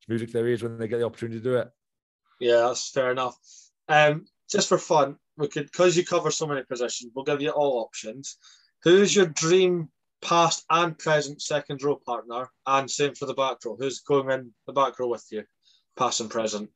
it's 0.00 0.08
music 0.08 0.32
their 0.32 0.48
ears 0.48 0.62
when 0.62 0.78
they 0.78 0.88
get 0.88 0.98
the 0.98 1.06
opportunity 1.06 1.38
to 1.38 1.44
do 1.44 1.56
it. 1.56 1.68
Yeah, 2.40 2.66
that's 2.68 2.90
fair 2.90 3.10
enough. 3.10 3.36
Um, 3.88 4.26
just 4.50 4.68
for 4.68 4.78
fun, 4.78 5.16
we 5.36 5.48
could 5.48 5.66
because 5.66 5.96
you 5.96 6.04
cover 6.04 6.30
so 6.30 6.46
many 6.46 6.62
positions, 6.62 7.12
we'll 7.14 7.24
give 7.24 7.42
you 7.42 7.50
all 7.50 7.80
options. 7.80 8.36
Who's 8.82 9.14
your 9.14 9.26
dream 9.26 9.88
past 10.22 10.64
and 10.70 10.98
present 10.98 11.42
second 11.42 11.82
row 11.82 11.96
partner? 11.96 12.48
And 12.66 12.90
same 12.90 13.14
for 13.14 13.26
the 13.26 13.34
back 13.34 13.58
row. 13.64 13.76
Who's 13.78 14.00
going 14.00 14.30
in 14.30 14.52
the 14.66 14.72
back 14.72 14.98
row 14.98 15.08
with 15.08 15.24
you, 15.30 15.44
past 15.96 16.20
and 16.20 16.30
present? 16.30 16.70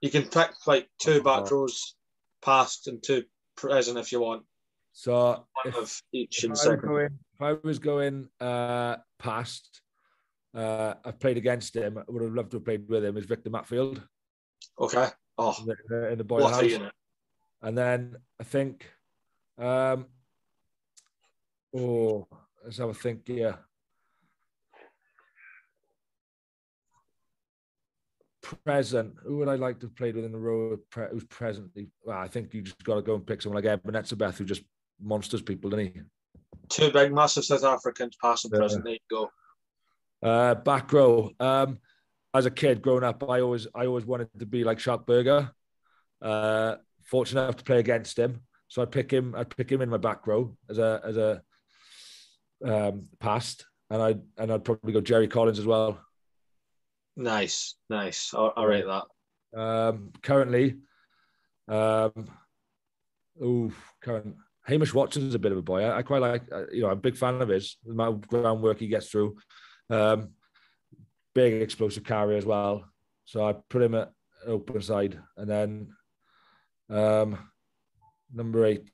You 0.00 0.10
can 0.10 0.22
pick 0.22 0.52
like 0.66 0.88
two 0.98 1.22
back 1.22 1.50
rows, 1.50 1.94
past 2.42 2.88
and 2.88 3.02
two 3.02 3.24
present 3.56 3.98
if 3.98 4.12
you 4.12 4.20
want. 4.20 4.44
So 4.92 5.46
One 5.62 5.74
if, 5.82 6.02
each 6.12 6.44
if 6.44 6.44
in 6.44 6.52
I 6.52 6.76
going, 6.76 7.18
if 7.34 7.42
I 7.42 7.52
was 7.62 7.78
going 7.78 8.28
uh, 8.40 8.96
past, 9.18 9.82
uh, 10.54 10.94
I've 11.04 11.20
played 11.20 11.36
against 11.36 11.76
him. 11.76 11.98
I 11.98 12.02
would 12.08 12.22
have 12.22 12.34
loved 12.34 12.50
to 12.52 12.56
have 12.56 12.64
played 12.64 12.88
with 12.88 13.04
him. 13.04 13.16
Is 13.16 13.26
Victor 13.26 13.50
Matfield 13.50 14.02
Okay. 14.80 15.08
Oh, 15.38 15.54
in 15.60 15.74
the, 15.88 16.08
in 16.12 16.18
the 16.18 16.24
boiler 16.24 16.44
what 16.44 16.52
a 16.52 16.56
house. 16.56 16.64
unit. 16.64 16.92
And 17.62 17.76
then 17.76 18.16
I 18.40 18.44
think, 18.44 18.86
um, 19.58 20.06
oh, 21.76 22.26
let's 22.64 22.78
have 22.78 22.88
a 22.88 22.94
think 22.94 23.26
here. 23.26 23.58
Present. 28.64 29.14
Who 29.24 29.36
would 29.38 29.48
I 29.48 29.54
like 29.54 29.78
to 29.80 29.86
have 29.86 29.94
played 29.96 30.16
with 30.16 30.24
in 30.24 30.32
the 30.32 30.38
row? 30.38 30.76
Pre- 30.90 31.08
who's 31.12 31.24
presently? 31.24 31.88
Well, 32.02 32.18
I 32.18 32.26
think 32.26 32.52
you 32.54 32.62
just 32.62 32.82
got 32.82 32.96
to 32.96 33.02
go 33.02 33.14
and 33.14 33.26
pick 33.26 33.42
someone 33.42 33.62
like 33.62 33.70
Eben 33.70 33.92
Etzebeth, 33.94 34.38
who 34.38 34.44
just 34.44 34.62
monsters 35.00 35.42
people, 35.42 35.70
doesn't 35.70 35.86
he? 35.94 36.00
Two 36.68 36.90
big, 36.90 37.12
massive 37.12 37.44
South 37.44 37.62
Africans, 37.64 38.16
past 38.20 38.46
and 38.46 38.52
Yeah. 38.54 38.58
present. 38.58 38.84
There 38.84 38.94
you 38.94 38.98
go. 39.10 39.30
Uh, 40.22 40.54
back 40.56 40.92
row. 40.92 41.30
Um, 41.38 41.78
as 42.34 42.46
a 42.46 42.50
kid 42.50 42.82
growing 42.82 43.04
up, 43.04 43.28
I 43.28 43.40
always 43.40 43.66
I 43.74 43.86
always 43.86 44.04
wanted 44.04 44.28
to 44.38 44.46
be 44.46 44.64
like 44.64 44.78
Schalk 44.78 45.06
Burger. 45.06 45.50
Uh, 46.22 46.76
fortunate 47.04 47.42
enough 47.42 47.56
to 47.56 47.64
play 47.64 47.78
against 47.78 48.18
him, 48.18 48.42
so 48.68 48.82
I 48.82 48.84
pick 48.84 49.10
him. 49.10 49.34
I 49.34 49.44
pick 49.44 49.70
him 49.70 49.82
in 49.82 49.88
my 49.88 49.96
back 49.96 50.26
row 50.26 50.56
as 50.68 50.78
a 50.78 51.00
as 51.04 51.16
a 51.16 51.42
um, 52.64 53.08
past, 53.18 53.66
and 53.90 54.02
I 54.02 54.14
and 54.38 54.52
I'd 54.52 54.64
probably 54.64 54.92
go 54.92 55.00
Jerry 55.00 55.28
Collins 55.28 55.58
as 55.58 55.66
well. 55.66 56.00
Nice, 57.16 57.74
nice. 57.88 58.32
I, 58.34 58.50
I 58.56 58.64
rate 58.64 58.84
that. 58.86 59.60
Um, 59.60 60.12
currently, 60.22 60.76
um, 61.68 62.12
oh, 63.42 63.72
current 64.00 64.36
Hamish 64.66 64.94
Watson's 64.94 65.34
a 65.34 65.38
bit 65.38 65.52
of 65.52 65.58
a 65.58 65.62
boy. 65.62 65.82
I, 65.82 65.98
I 65.98 66.02
quite 66.02 66.22
like. 66.22 66.42
uh, 66.52 66.66
You 66.72 66.82
know, 66.82 66.86
I'm 66.88 66.98
a 66.98 67.00
big 67.00 67.16
fan 67.16 67.40
of 67.42 67.48
his. 67.48 67.76
The 67.84 67.92
amount 67.92 68.22
of 68.24 68.28
groundwork 68.28 68.78
he 68.78 68.86
gets 68.86 69.08
through. 69.08 69.36
Um, 69.88 70.34
big 71.40 71.62
explosive 71.62 72.04
carry 72.04 72.36
as 72.36 72.44
well. 72.44 72.84
So 73.24 73.46
I 73.46 73.54
put 73.70 73.82
him 73.82 73.94
at 73.94 74.12
open 74.46 74.82
side, 74.82 75.18
and 75.36 75.48
then 75.48 75.88
um, 76.90 77.38
number 78.32 78.66
eight. 78.66 78.90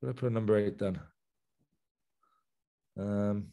Where 0.00 0.12
did 0.12 0.18
I 0.18 0.20
put 0.20 0.32
number 0.32 0.56
eight 0.56 0.78
then? 0.78 1.00
Um, 2.98 3.48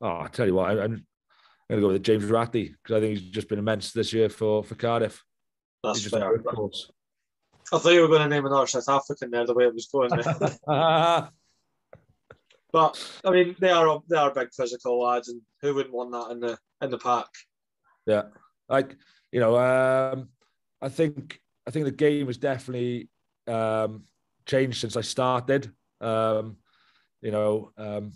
oh, 0.00 0.20
I 0.20 0.28
tell 0.28 0.46
you 0.46 0.54
what, 0.54 0.70
I, 0.70 0.82
I'm 0.82 1.06
going 1.70 1.80
to 1.80 1.80
go 1.80 1.88
with 1.88 2.02
James 2.02 2.24
Ratti 2.24 2.74
because 2.82 2.96
I 2.96 3.00
think 3.00 3.18
he's 3.18 3.30
just 3.30 3.48
been 3.48 3.58
immense 3.58 3.92
this 3.92 4.12
year 4.12 4.28
for 4.28 4.62
for 4.62 4.74
Cardiff. 4.74 5.24
That's 5.82 6.02
He's 6.02 6.10
fair. 6.10 6.34
I 7.72 7.78
thought 7.78 7.92
you 7.92 8.02
were 8.02 8.08
going 8.08 8.22
to 8.22 8.28
name 8.28 8.46
another 8.46 8.66
South 8.66 8.88
African 8.88 9.30
there, 9.30 9.46
the 9.46 9.54
way 9.54 9.64
it 9.64 9.74
was 9.74 9.86
going 9.86 10.10
there. 10.10 10.50
but 12.76 13.20
I 13.24 13.30
mean, 13.30 13.56
they 13.58 13.70
are 13.70 14.02
they 14.06 14.18
are 14.18 14.34
big 14.34 14.52
physical 14.52 15.00
lads, 15.00 15.30
and 15.30 15.40
who 15.62 15.74
wouldn't 15.74 15.94
want 15.94 16.12
that 16.12 16.30
in 16.30 16.40
the 16.40 16.58
in 16.82 16.90
the 16.90 16.98
pack? 16.98 17.24
Yeah, 18.04 18.24
like 18.68 18.94
you 19.32 19.40
know, 19.40 19.56
um, 19.56 20.28
I 20.82 20.90
think 20.90 21.40
I 21.66 21.70
think 21.70 21.86
the 21.86 21.90
game 21.90 22.26
has 22.26 22.36
definitely 22.36 23.08
um, 23.46 24.04
changed 24.44 24.78
since 24.78 24.94
I 24.94 25.00
started. 25.00 25.72
Um, 26.02 26.58
you 27.22 27.30
know, 27.30 27.72
um, 27.78 28.12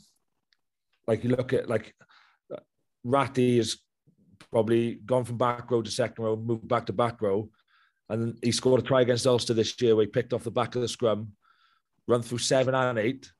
like 1.07 1.25
you 1.25 1.31
look 1.31 1.55
at 1.55 1.67
like 1.67 1.95
Ratti 3.07 3.57
has 3.57 3.79
probably 4.53 4.97
gone 4.97 5.25
from 5.25 5.39
back 5.39 5.71
row 5.71 5.81
to 5.81 5.91
second 5.91 6.23
row, 6.23 6.37
moved 6.37 6.69
back 6.69 6.85
to 6.85 6.93
back 6.93 7.23
row, 7.23 7.49
and 8.11 8.39
he 8.43 8.53
scored 8.53 8.81
a 8.81 8.83
try 8.83 9.01
against 9.01 9.27
Ulster 9.27 9.55
this 9.55 9.81
year 9.81 9.97
where 9.97 10.05
he 10.05 10.11
picked 10.11 10.35
off 10.35 10.45
the 10.45 10.51
back 10.51 10.75
of 10.75 10.83
the 10.83 10.89
scrum, 10.89 11.33
run 12.07 12.21
through 12.21 12.37
seven 12.37 12.75
and 12.75 12.99
eight, 12.99 13.33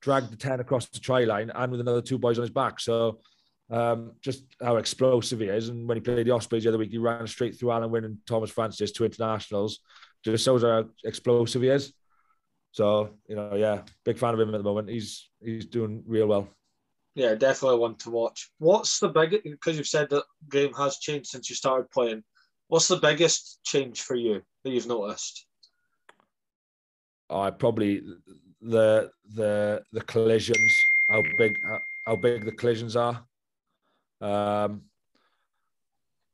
dragged 0.00 0.30
the 0.30 0.36
ten 0.36 0.60
across 0.60 0.88
the 0.88 1.00
try 1.00 1.24
line, 1.24 1.50
and 1.54 1.72
with 1.72 1.80
another 1.80 2.02
two 2.02 2.18
boys 2.18 2.38
on 2.38 2.42
his 2.42 2.50
back. 2.50 2.80
So 2.80 3.20
um, 3.70 4.12
just 4.20 4.44
how 4.60 4.76
explosive 4.76 5.40
he 5.40 5.46
is. 5.46 5.68
And 5.68 5.88
when 5.88 5.96
he 5.96 6.00
played 6.00 6.26
the 6.26 6.32
Ospreys 6.32 6.64
the 6.64 6.70
other 6.70 6.78
week, 6.78 6.90
he 6.90 6.98
ran 6.98 7.26
straight 7.26 7.58
through 7.58 7.70
Alun 7.70 7.90
Wyn 7.90 8.04
and 8.04 8.18
Tomas 8.26 8.50
Francis, 8.50 8.92
two 8.92 9.04
internationals. 9.04 9.80
Just 10.24 10.44
shows 10.44 10.62
how 10.62 10.86
explosive 11.04 11.62
he 11.62 11.68
is. 11.68 11.92
So 12.72 13.10
you 13.28 13.36
know, 13.36 13.54
yeah, 13.54 13.82
big 14.04 14.18
fan 14.18 14.34
of 14.34 14.40
him 14.40 14.54
at 14.54 14.58
the 14.58 14.64
moment. 14.64 14.88
He's 14.88 15.28
he's 15.42 15.66
doing 15.66 16.02
real 16.06 16.26
well. 16.26 16.48
Yeah, 17.14 17.34
definitely 17.34 17.78
one 17.78 17.96
to 17.96 18.10
watch. 18.10 18.50
What's 18.58 19.00
the 19.00 19.08
biggest? 19.08 19.42
Because 19.44 19.76
you've 19.76 19.86
said 19.86 20.10
that 20.10 20.24
game 20.48 20.72
has 20.74 20.98
changed 20.98 21.28
since 21.30 21.50
you 21.50 21.56
started 21.56 21.90
playing. 21.90 22.22
What's 22.68 22.88
the 22.88 22.96
biggest 22.96 23.60
change 23.64 24.02
for 24.02 24.14
you 24.14 24.42
that 24.62 24.70
you've 24.70 24.86
noticed? 24.86 25.46
I 27.28 27.50
probably 27.50 28.02
the 28.60 29.10
the 29.34 29.82
the 29.92 30.00
collisions, 30.02 30.76
how 31.08 31.22
big 31.38 31.58
how 32.06 32.16
big 32.16 32.44
the 32.44 32.52
collisions 32.52 32.96
are. 32.96 33.24
Um, 34.20 34.82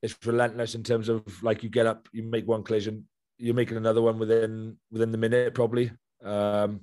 it's 0.03 0.17
relentless 0.25 0.75
in 0.75 0.83
terms 0.83 1.09
of 1.09 1.43
like 1.43 1.63
you 1.63 1.69
get 1.69 1.87
up, 1.87 2.09
you 2.13 2.23
make 2.23 2.47
one 2.47 2.63
collision, 2.63 3.07
you're 3.39 3.55
making 3.55 3.77
another 3.77 4.03
one 4.03 4.19
within 4.19 4.77
within 4.91 5.13
the 5.13 5.19
minute 5.19 5.55
probably, 5.55 5.91
um, 6.25 6.81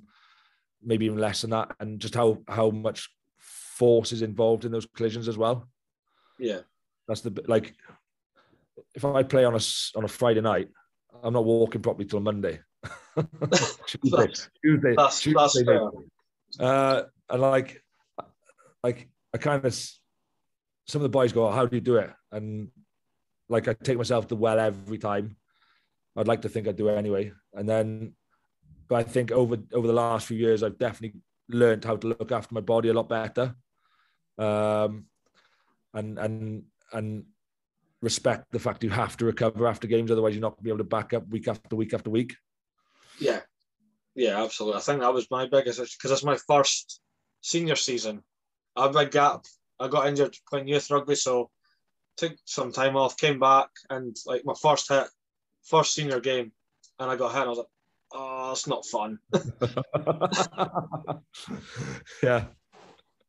maybe 0.82 1.06
even 1.06 1.18
less 1.18 1.42
than 1.42 1.50
that, 1.50 1.74
and 1.80 2.00
just 2.00 2.14
how 2.14 2.38
how 2.48 2.70
much 2.70 3.08
force 3.38 4.12
is 4.12 4.22
involved 4.22 4.64
in 4.64 4.72
those 4.72 4.86
collisions 4.96 5.28
as 5.28 5.36
well. 5.36 5.68
Yeah, 6.38 6.60
That's 7.06 7.20
the 7.20 7.44
like 7.46 7.74
if 8.94 9.04
I 9.04 9.22
play 9.22 9.44
on 9.44 9.54
a 9.54 9.60
on 9.96 10.04
a 10.04 10.08
Friday 10.08 10.40
night, 10.40 10.68
I'm 11.22 11.32
not 11.32 11.44
walking 11.44 11.82
properly 11.82 12.06
till 12.06 12.20
Monday. 12.20 12.60
Tuesday, 13.86 14.32
Tuesday, 14.62 14.94
That's- 14.96 15.20
Tuesday 15.20 15.64
that's. 15.64 16.60
Uh, 16.60 17.02
and 17.30 17.42
like, 17.42 17.82
like 18.82 19.08
I 19.34 19.38
kind 19.38 19.64
of 19.64 19.74
some 19.74 21.00
of 21.00 21.02
the 21.02 21.08
boys 21.08 21.32
go, 21.32 21.50
"How 21.50 21.66
do 21.66 21.76
you 21.76 21.80
do 21.80 21.96
it?" 21.96 22.10
And 22.30 22.68
like 23.48 23.68
I 23.68 23.72
take 23.74 23.96
myself 23.98 24.26
to 24.26 24.34
the 24.34 24.40
well 24.40 24.58
every 24.58 24.98
time. 24.98 25.36
I'd 26.16 26.28
like 26.28 26.42
to 26.42 26.48
think 26.48 26.68
I 26.68 26.72
do 26.72 26.88
it 26.88 26.96
anyway, 26.96 27.32
and 27.54 27.68
then, 27.68 28.14
but 28.88 28.96
I 28.96 29.02
think 29.02 29.32
over 29.32 29.56
over 29.72 29.86
the 29.86 29.92
last 29.92 30.26
few 30.26 30.36
years, 30.36 30.62
I've 30.62 30.78
definitely 30.78 31.20
learned 31.48 31.84
how 31.84 31.96
to 31.96 32.06
look 32.06 32.30
after 32.30 32.54
my 32.54 32.60
body 32.60 32.88
a 32.88 32.92
lot 32.92 33.08
better, 33.08 33.54
um, 34.38 35.06
and 35.92 36.18
and 36.18 36.62
and 36.92 37.24
respect 38.00 38.44
the 38.52 38.60
fact 38.60 38.84
you 38.84 38.90
have 38.90 39.16
to 39.16 39.24
recover 39.24 39.66
after 39.66 39.88
games, 39.88 40.10
otherwise 40.10 40.34
you're 40.34 40.42
not 40.42 40.50
going 40.50 40.58
to 40.58 40.64
be 40.64 40.70
able 40.70 40.78
to 40.78 40.84
back 40.84 41.12
up 41.14 41.26
week 41.28 41.48
after 41.48 41.74
week 41.74 41.94
after 41.94 42.10
week. 42.10 42.36
Yeah, 43.18 43.40
yeah, 44.14 44.42
absolutely. 44.42 44.78
I 44.78 44.82
think 44.82 45.00
that 45.00 45.14
was 45.14 45.30
my 45.30 45.46
biggest 45.46 45.78
because 45.78 46.10
it's 46.10 46.24
my 46.24 46.38
first 46.48 47.00
senior 47.40 47.76
season. 47.76 48.22
I 48.76 48.82
had 48.82 48.94
a 48.94 48.98
big 48.98 49.12
gap. 49.12 49.44
I 49.78 49.88
got 49.88 50.06
injured 50.06 50.36
playing 50.48 50.68
youth 50.68 50.90
rugby, 50.90 51.16
so 51.16 51.50
took 52.16 52.36
some 52.44 52.72
time 52.72 52.96
off, 52.96 53.16
came 53.16 53.38
back, 53.38 53.68
and 53.90 54.16
like 54.26 54.44
my 54.44 54.54
first 54.60 54.88
hit, 54.88 55.06
first 55.62 55.94
senior 55.94 56.20
game, 56.20 56.52
and 56.98 57.10
I 57.10 57.16
got 57.16 57.32
hit. 57.32 57.40
And 57.40 57.46
I 57.46 57.50
was 57.50 57.58
like, 57.58 57.66
oh, 58.12 58.52
it's 58.52 58.66
not 58.66 58.86
fun. 58.86 59.18
yeah, 62.22 62.44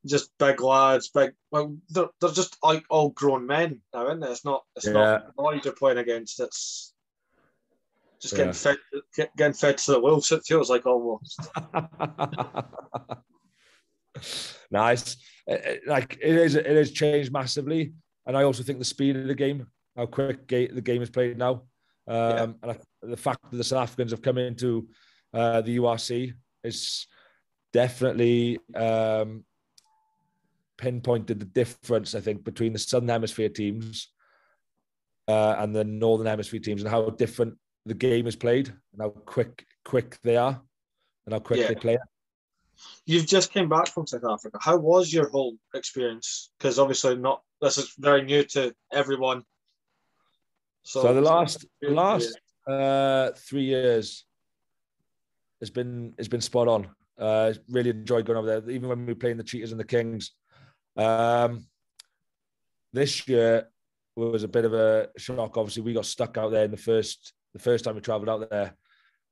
just 0.05 0.37
big 0.37 0.61
lads, 0.61 1.09
big. 1.09 1.33
Well, 1.51 1.75
they're, 1.89 2.09
they're 2.21 2.31
just 2.31 2.57
like 2.63 2.85
all 2.89 3.09
grown 3.09 3.47
men 3.47 3.81
now, 3.93 4.07
isn't 4.07 4.23
it? 4.23 4.29
It's 4.29 4.45
not. 4.45 4.63
It's 4.75 4.87
not 4.87 5.35
boys 5.35 5.61
you're 5.63 5.73
playing 5.73 5.97
against. 5.97 6.39
It's 6.39 6.93
just 8.21 8.33
getting 8.35 8.47
Yeah. 8.47 8.51
fed, 8.53 8.77
get, 9.15 9.35
getting 9.35 9.53
fed 9.53 9.77
to 9.79 9.91
the 9.93 9.99
wolves. 9.99 10.31
It 10.31 10.43
feels 10.45 10.69
like 10.69 10.85
almost. 10.85 11.39
nice. 14.71 15.17
It- 15.47 15.65
it- 15.65 15.87
like 15.87 16.17
it 16.21 16.35
is, 16.35 16.55
it 16.55 16.65
has 16.65 16.91
changed 16.91 17.31
massively, 17.31 17.93
and 18.25 18.35
I 18.37 18.43
also 18.43 18.63
think 18.63 18.79
the 18.79 18.85
speed 18.85 19.15
of 19.15 19.27
the 19.27 19.35
game, 19.35 19.67
how 19.95 20.05
quick 20.07 20.47
ga- 20.47 20.67
the 20.71 20.81
game 20.81 21.01
is 21.01 21.09
played 21.09 21.37
now, 21.37 21.63
um, 22.07 22.55
and 22.61 22.71
I, 22.71 22.77
the 23.01 23.17
fact 23.17 23.39
that 23.51 23.57
the 23.57 23.63
South 23.63 23.83
Africans 23.83 24.11
have 24.11 24.21
come 24.21 24.37
into 24.37 24.87
uh, 25.33 25.61
the 25.61 25.77
URC 25.77 26.33
is 26.63 27.07
definitely 27.73 28.57
um, 28.75 29.43
pinpointed 30.77 31.39
the 31.39 31.45
difference. 31.45 32.15
I 32.15 32.21
think 32.21 32.43
between 32.43 32.73
the 32.73 32.79
Southern 32.79 33.09
Hemisphere 33.09 33.49
teams 33.49 34.09
uh, 35.27 35.55
and 35.59 35.75
the 35.75 35.83
Northern 35.83 36.27
Hemisphere 36.27 36.59
teams, 36.59 36.81
and 36.81 36.89
how 36.89 37.09
different 37.11 37.55
the 37.85 37.93
game 37.93 38.27
is 38.27 38.35
played, 38.35 38.69
and 38.93 39.01
how 39.01 39.09
quick 39.09 39.65
quick 39.83 40.17
they 40.23 40.37
are, 40.37 40.61
and 41.25 41.33
how 41.33 41.39
quick 41.39 41.59
Yeah. 41.59 41.67
they 41.67 41.75
play. 41.75 41.97
You've 43.05 43.27
just 43.27 43.51
came 43.51 43.69
back 43.69 43.87
from 43.87 44.07
South 44.07 44.25
Africa. 44.29 44.57
How 44.59 44.77
was 44.77 45.13
your 45.13 45.29
whole 45.29 45.57
experience? 45.73 46.51
Because 46.57 46.79
obviously 46.79 47.15
not. 47.15 47.41
This 47.61 47.77
is 47.77 47.93
very 47.97 48.23
new 48.23 48.43
to 48.45 48.75
everyone. 48.91 49.43
So, 50.83 51.13
the 51.13 51.21
last 51.21 51.65
the 51.81 51.91
last 51.91 52.37
uh, 52.67 53.31
three 53.37 53.63
years 53.63 54.25
has 55.59 55.69
been 55.69 56.13
has 56.17 56.27
been 56.27 56.41
spot 56.41 56.67
on. 56.67 56.89
Uh, 57.17 57.53
really 57.69 57.91
enjoyed 57.91 58.25
going 58.25 58.37
over 58.37 58.47
there, 58.59 58.69
even 58.69 58.89
when 58.89 59.05
we 59.05 59.13
were 59.13 59.19
playing 59.19 59.37
the 59.37 59.43
Cheetahs 59.43 59.71
and 59.71 59.79
the 59.79 59.85
Kings. 59.85 60.31
Um, 60.97 61.65
this 62.91 63.27
year 63.27 63.69
was 64.15 64.43
a 64.43 64.47
bit 64.47 64.65
of 64.65 64.73
a 64.73 65.09
shock. 65.17 65.57
Obviously, 65.57 65.83
we 65.83 65.93
got 65.93 66.05
stuck 66.05 66.37
out 66.37 66.51
there 66.51 66.65
in 66.65 66.71
the 66.71 66.77
first 66.77 67.33
the 67.55 67.59
first 67.59 67.85
time 67.85 67.95
we 67.95 68.01
travelled 68.01 68.29
out 68.29 68.49
there. 68.49 68.75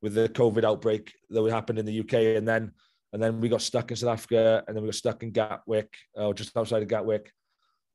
with 0.01 0.15
the 0.15 0.27
COVID 0.27 0.65
outbreak 0.65 1.13
that 1.29 1.49
happened 1.49 1.79
in 1.79 1.85
the 1.85 1.99
UK, 1.99 2.37
and 2.37 2.47
then 2.47 2.71
and 3.13 3.21
then 3.21 3.39
we 3.39 3.47
got 3.47 3.61
stuck 3.61 3.91
in 3.91 3.97
South 3.97 4.13
Africa, 4.13 4.63
and 4.67 4.75
then 4.75 4.83
we 4.83 4.87
got 4.87 4.95
stuck 4.95 5.23
in 5.23 5.31
Gatwick, 5.31 5.93
or 6.15 6.33
just 6.33 6.55
outside 6.57 6.81
of 6.81 6.89
Gatwick. 6.89 7.31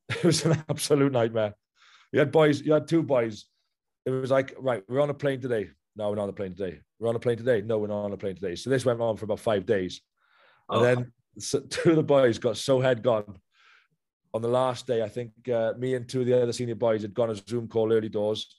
It 0.17 0.25
was 0.25 0.45
an 0.47 0.65
absolute 0.71 1.13
nightmare. 1.13 1.55
You 2.13 2.21
had 2.21 2.33
boys, 2.33 2.63
you 2.63 2.73
had 2.73 2.89
two 2.89 3.03
boys. 3.03 3.45
It 4.07 4.11
was 4.11 4.31
like, 4.31 4.55
right, 4.59 4.83
we're 4.89 5.03
on 5.03 5.11
a 5.11 5.15
plane 5.15 5.41
today. 5.41 5.69
No, 5.97 6.09
we're 6.09 6.17
not 6.17 6.23
on 6.23 6.29
a 6.31 6.33
plane 6.33 6.55
today. 6.55 6.81
We're 6.99 7.11
on 7.11 7.17
a 7.17 7.21
plane 7.21 7.37
today. 7.37 7.61
No, 7.61 7.77
we're 7.77 7.89
not 7.89 8.05
on 8.05 8.13
a 8.13 8.17
plane 8.17 8.37
today. 8.37 8.55
So 8.55 8.71
this 8.71 8.87
went 8.87 9.03
on 9.03 9.19
for 9.19 9.27
about 9.27 9.41
five 9.41 9.67
days. 9.67 10.01
And 10.71 10.81
oh. 10.81 10.83
then 10.83 11.13
two 11.69 11.91
of 11.91 11.97
the 11.97 12.03
boys 12.03 12.39
got 12.39 12.57
so 12.57 12.81
head 12.81 13.03
gone 13.03 13.39
on 14.33 14.41
the 14.41 14.49
last 14.49 14.87
day. 14.87 15.03
I 15.03 15.09
think 15.09 15.33
uh, 15.53 15.75
me 15.77 15.95
and 15.95 16.09
two 16.09 16.21
of 16.21 16.27
the 16.27 16.43
other 16.43 16.53
senior 16.53 16.75
boys 16.75 17.03
had 17.03 17.13
gone 17.13 17.31
a 17.31 17.35
Zoom 17.35 17.69
call 17.69 17.93
early 17.93 18.09
doors, 18.09 18.57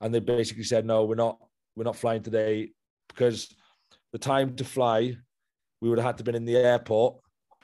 and 0.00 0.14
they 0.14 0.20
basically 0.20 0.64
said, 0.64 0.86
"No, 0.86 1.04
we're 1.04 1.14
not. 1.14 1.38
We're 1.76 1.84
not 1.84 1.96
flying 1.96 2.22
today 2.22 2.72
because 3.08 3.54
the 4.12 4.18
time 4.18 4.56
to 4.56 4.64
fly, 4.64 5.16
we 5.80 5.88
would 5.88 5.98
have 5.98 6.06
had 6.06 6.16
to 6.18 6.20
have 6.20 6.26
been 6.26 6.34
in 6.34 6.44
the 6.44 6.56
airport 6.56 7.16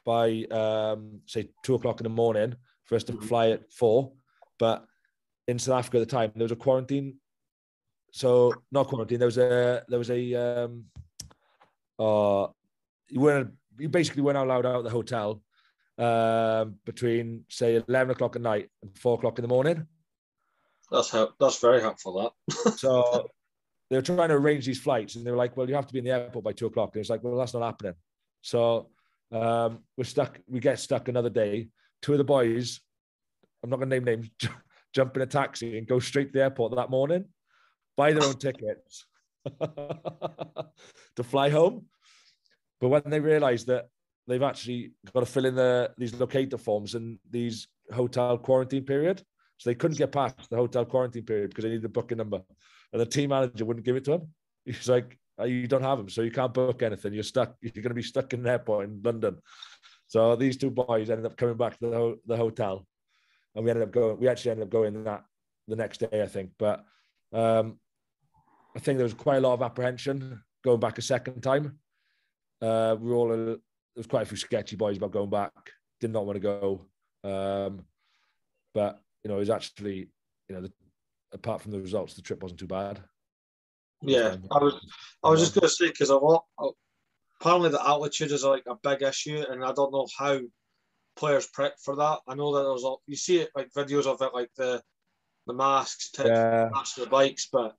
by 0.04 0.44
um, 0.50 1.20
say 1.26 1.48
two 1.62 1.74
o'clock 1.74 2.00
in 2.00 2.04
the 2.04 2.10
morning 2.10 2.54
for 2.84 2.94
us 2.94 3.04
to 3.04 3.12
mm-hmm. 3.12 3.26
fly 3.26 3.50
at 3.50 3.72
four. 3.72 4.12
But 4.58 4.84
in 5.48 5.58
South 5.58 5.78
Africa 5.78 5.98
at 5.98 6.08
the 6.08 6.16
time, 6.16 6.32
there 6.34 6.44
was 6.44 6.52
a 6.52 6.56
quarantine. 6.56 7.16
So 8.12 8.54
not 8.70 8.88
quarantine. 8.88 9.18
There 9.18 9.26
was 9.26 9.38
a 9.38 9.82
there 9.88 9.98
was 9.98 10.10
a 10.10 10.34
um, 10.34 10.84
uh, 11.98 12.46
you 13.08 13.20
weren't 13.20 13.52
you 13.78 13.88
basically 13.88 14.22
weren't 14.22 14.38
allowed 14.38 14.66
out 14.66 14.76
of 14.76 14.84
the 14.84 14.90
hotel 14.90 15.42
um, 15.98 16.76
between 16.84 17.44
say 17.48 17.82
eleven 17.88 18.12
o'clock 18.12 18.36
at 18.36 18.42
night 18.42 18.68
and 18.82 18.96
four 18.96 19.14
o'clock 19.14 19.38
in 19.38 19.42
the 19.42 19.48
morning. 19.48 19.86
That's 20.90 21.10
how 21.10 21.30
that's 21.40 21.60
very 21.60 21.80
helpful. 21.80 22.32
That 22.48 22.74
so 22.78 23.28
they 23.90 23.96
were 23.96 24.02
trying 24.02 24.28
to 24.28 24.34
arrange 24.34 24.66
these 24.66 24.80
flights, 24.80 25.16
and 25.16 25.26
they 25.26 25.30
were 25.30 25.36
like, 25.36 25.56
"Well, 25.56 25.68
you 25.68 25.74
have 25.74 25.86
to 25.86 25.92
be 25.92 25.98
in 25.98 26.04
the 26.04 26.12
airport 26.12 26.44
by 26.44 26.52
two 26.52 26.66
o'clock." 26.66 26.94
And 26.94 27.00
it's 27.00 27.10
like, 27.10 27.22
"Well, 27.22 27.36
that's 27.36 27.54
not 27.54 27.62
happening." 27.62 27.94
So 28.42 28.90
um, 29.32 29.80
we're 29.96 30.04
stuck. 30.04 30.40
We 30.46 30.60
get 30.60 30.78
stuck 30.78 31.08
another 31.08 31.30
day. 31.30 31.68
Two 32.02 32.12
of 32.12 32.18
the 32.18 32.24
boys, 32.24 32.80
I'm 33.62 33.70
not 33.70 33.76
going 33.76 33.90
to 33.90 33.96
name 33.96 34.04
names, 34.04 34.30
jump 34.94 35.16
in 35.16 35.22
a 35.22 35.26
taxi 35.26 35.78
and 35.78 35.86
go 35.86 35.98
straight 35.98 36.26
to 36.26 36.32
the 36.32 36.42
airport 36.42 36.76
that 36.76 36.90
morning, 36.90 37.24
buy 37.96 38.12
their 38.12 38.24
own 38.24 38.34
tickets 38.34 39.06
to 39.60 41.22
fly 41.22 41.48
home. 41.48 41.86
But 42.80 42.88
when 42.88 43.02
they 43.06 43.20
realised 43.20 43.66
that 43.68 43.88
they've 44.26 44.42
actually 44.42 44.92
got 45.12 45.20
to 45.20 45.26
fill 45.26 45.46
in 45.46 45.54
the 45.54 45.92
these 45.96 46.14
locator 46.14 46.58
forms 46.58 46.94
and 46.94 47.18
these 47.30 47.68
hotel 47.92 48.36
quarantine 48.38 48.84
period, 48.84 49.22
so 49.58 49.70
they 49.70 49.74
couldn't 49.74 49.98
get 49.98 50.12
past 50.12 50.34
the 50.50 50.56
hotel 50.56 50.84
quarantine 50.84 51.24
period 51.24 51.50
because 51.50 51.64
they 51.64 51.70
needed 51.70 51.84
a 51.84 51.88
booking 51.88 52.18
number, 52.18 52.42
and 52.92 53.00
the 53.00 53.06
team 53.06 53.30
manager 53.30 53.64
wouldn't 53.64 53.86
give 53.86 53.96
it 53.96 54.04
to 54.04 54.12
them. 54.12 54.28
He's 54.64 54.88
like, 54.88 55.18
oh, 55.38 55.44
"You 55.44 55.66
don't 55.66 55.82
have 55.82 55.98
them, 55.98 56.08
so 56.08 56.22
you 56.22 56.30
can't 56.30 56.54
book 56.54 56.82
anything. 56.82 57.14
You're 57.14 57.22
stuck. 57.22 57.54
You're 57.60 57.72
going 57.72 57.88
to 57.88 57.94
be 57.94 58.02
stuck 58.02 58.32
in 58.32 58.40
an 58.40 58.46
airport 58.46 58.86
in 58.86 59.00
London." 59.02 59.38
So 60.06 60.36
these 60.36 60.56
two 60.56 60.70
boys 60.70 61.10
ended 61.10 61.26
up 61.26 61.36
coming 61.36 61.56
back 61.56 61.78
to 61.78 61.90
the, 61.90 61.96
ho- 61.96 62.16
the 62.26 62.36
hotel, 62.36 62.86
and 63.54 63.64
we 63.64 63.70
ended 63.70 63.88
up 63.88 63.92
going. 63.92 64.18
We 64.18 64.28
actually 64.28 64.52
ended 64.52 64.64
up 64.64 64.70
going 64.70 65.04
that 65.04 65.24
the 65.68 65.76
next 65.76 65.98
day, 65.98 66.22
I 66.22 66.26
think. 66.26 66.50
But 66.58 66.84
um, 67.32 67.78
I 68.76 68.80
think 68.80 68.98
there 68.98 69.04
was 69.04 69.14
quite 69.14 69.36
a 69.36 69.40
lot 69.40 69.54
of 69.54 69.62
apprehension 69.62 70.42
going 70.64 70.80
back 70.80 70.98
a 70.98 71.02
second 71.02 71.40
time. 71.42 71.78
Uh, 72.60 72.96
we 72.98 73.10
were 73.10 73.16
all 73.16 73.32
a, 73.32 73.36
there 73.36 73.58
was 73.96 74.06
quite 74.06 74.22
a 74.22 74.26
few 74.26 74.36
sketchy 74.36 74.76
boys 74.76 74.96
about 74.96 75.12
going 75.12 75.30
back. 75.30 75.52
Did 76.00 76.12
not 76.12 76.26
want 76.26 76.36
to 76.36 76.40
go, 76.40 76.86
um, 77.22 77.84
but 78.74 79.00
you 79.24 79.30
know, 79.30 79.36
was 79.36 79.50
actually 79.50 80.08
you 80.48 80.54
know, 80.54 80.60
the, 80.60 80.72
apart 81.32 81.62
from 81.62 81.72
the 81.72 81.80
results, 81.80 82.14
the 82.14 82.22
trip 82.22 82.42
wasn't 82.42 82.60
too 82.60 82.66
bad. 82.66 83.00
Yeah, 84.02 84.36
I 84.50 84.58
was 84.58 84.74
I 85.22 85.30
was 85.30 85.40
just 85.40 85.54
going 85.54 85.62
to 85.62 85.68
say 85.68 85.88
because 85.88 86.10
a 86.10 86.16
lot 86.16 86.44
apparently 87.40 87.70
the 87.70 87.86
altitude 87.86 88.32
is 88.32 88.44
like 88.44 88.64
a 88.66 88.76
big 88.82 89.02
issue, 89.02 89.44
and 89.48 89.64
I 89.64 89.72
don't 89.72 89.92
know 89.92 90.06
how 90.18 90.40
players 91.16 91.48
prep 91.52 91.76
for 91.82 91.96
that. 91.96 92.18
I 92.28 92.34
know 92.34 92.54
that 92.54 92.64
there's 92.64 92.84
a, 92.84 92.94
you 93.06 93.16
see 93.16 93.38
it 93.38 93.50
like 93.54 93.72
videos 93.72 94.06
of 94.06 94.20
it, 94.20 94.34
like 94.34 94.50
the 94.56 94.82
the 95.46 95.54
masks, 95.54 96.10
yeah. 96.18 96.70
the 96.96 97.06
bikes, 97.06 97.48
but 97.52 97.74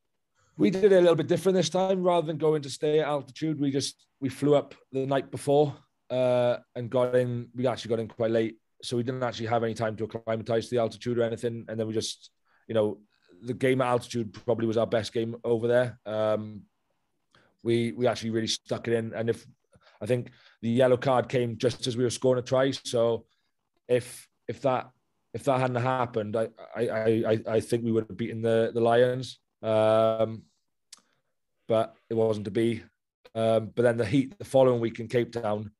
we 0.58 0.69
did 0.69 0.86
it 0.86 0.93
a 0.93 1.01
little 1.01 1.15
bit 1.15 1.27
different 1.27 1.55
this 1.55 1.69
time. 1.69 2.03
Rather 2.03 2.27
than 2.27 2.38
going 2.38 2.62
to 2.62 2.69
stay 2.69 2.99
at 2.99 3.08
altitude, 3.08 3.60
we 3.60 3.71
just 3.71 4.08
we 4.19 4.29
flew 4.29 4.55
up 4.55 4.75
the 4.91 5.05
night 5.05 5.31
before 5.31 5.75
uh, 6.10 6.58
and 6.75 6.89
got 6.89 7.15
in. 7.15 7.49
We 7.55 7.67
actually 7.67 7.89
got 7.89 7.99
in 7.99 8.08
quite 8.08 8.31
late, 8.31 8.58
so 8.81 8.97
we 8.97 9.03
didn't 9.03 9.23
actually 9.23 9.47
have 9.47 9.63
any 9.63 9.73
time 9.73 9.95
to 9.97 10.03
acclimatize 10.03 10.65
to 10.65 10.75
the 10.75 10.81
altitude 10.81 11.17
or 11.17 11.23
anything. 11.23 11.65
And 11.67 11.79
then 11.79 11.88
we 11.88 11.93
just, 11.93 12.31
you 12.67 12.75
know, 12.75 12.99
the 13.41 13.53
game 13.53 13.81
at 13.81 13.88
altitude 13.88 14.33
probably 14.45 14.67
was 14.67 14.77
our 14.77 14.88
best 14.88 15.13
game 15.13 15.35
over 15.43 15.67
there. 15.67 15.99
Um, 16.05 16.63
we 17.63 17.91
we 17.93 18.07
actually 18.07 18.29
really 18.29 18.47
stuck 18.47 18.88
it 18.88 18.93
in, 18.93 19.13
and 19.13 19.29
if 19.29 19.45
I 19.99 20.05
think 20.05 20.29
the 20.61 20.69
yellow 20.69 20.97
card 20.97 21.29
came 21.29 21.57
just 21.57 21.88
as 21.88 21.97
we 21.97 22.03
were 22.03 22.09
scoring 22.11 22.39
a 22.39 22.45
try, 22.45 22.71
so 22.71 23.25
if 23.88 24.27
if 24.47 24.61
that 24.61 24.91
if 25.33 25.43
that 25.45 25.59
hadn't 25.59 25.77
happened, 25.77 26.35
I 26.38 26.49
I 26.75 26.83
I, 27.27 27.39
I 27.47 27.59
think 27.59 27.83
we 27.83 27.91
would 27.91 28.05
have 28.07 28.17
beaten 28.17 28.41
the 28.41 28.71
the 28.73 28.81
Lions. 28.81 29.39
Um, 29.63 30.43
but 31.67 31.95
it 32.09 32.13
wasn't 32.13 32.45
to 32.45 32.51
be. 32.51 32.83
Um, 33.33 33.71
but 33.75 33.81
then 33.83 33.97
the 33.97 34.05
heat 34.05 34.38
the 34.38 34.45
following 34.45 34.79
week 34.79 34.99
in 34.99 35.07
Cape 35.07 35.31
Town, 35.31 35.71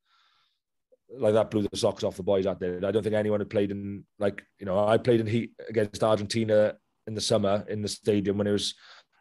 like 1.10 1.34
that 1.34 1.52
blew 1.52 1.68
the 1.68 1.78
socks 1.78 2.04
off 2.04 2.18
the 2.18 2.24
boys 2.24 2.46
out 2.46 2.60
there. 2.60 2.78
I 2.86 2.92
don't 2.92 3.04
think 3.04 3.16
anyone 3.16 3.40
had 3.40 3.50
played 3.50 3.72
in 3.72 4.04
like 4.20 4.44
you 4.60 4.66
know 4.66 4.88
I 4.88 4.98
played 4.98 5.20
in 5.20 5.28
heat 5.28 5.52
against 5.70 6.04
Argentina 6.04 6.76
in 7.08 7.14
the 7.14 7.22
summer 7.22 7.66
in 7.70 7.82
the 7.82 7.88
stadium 7.88 8.38
when 8.38 8.48
it 8.48 8.52
was 8.52 8.74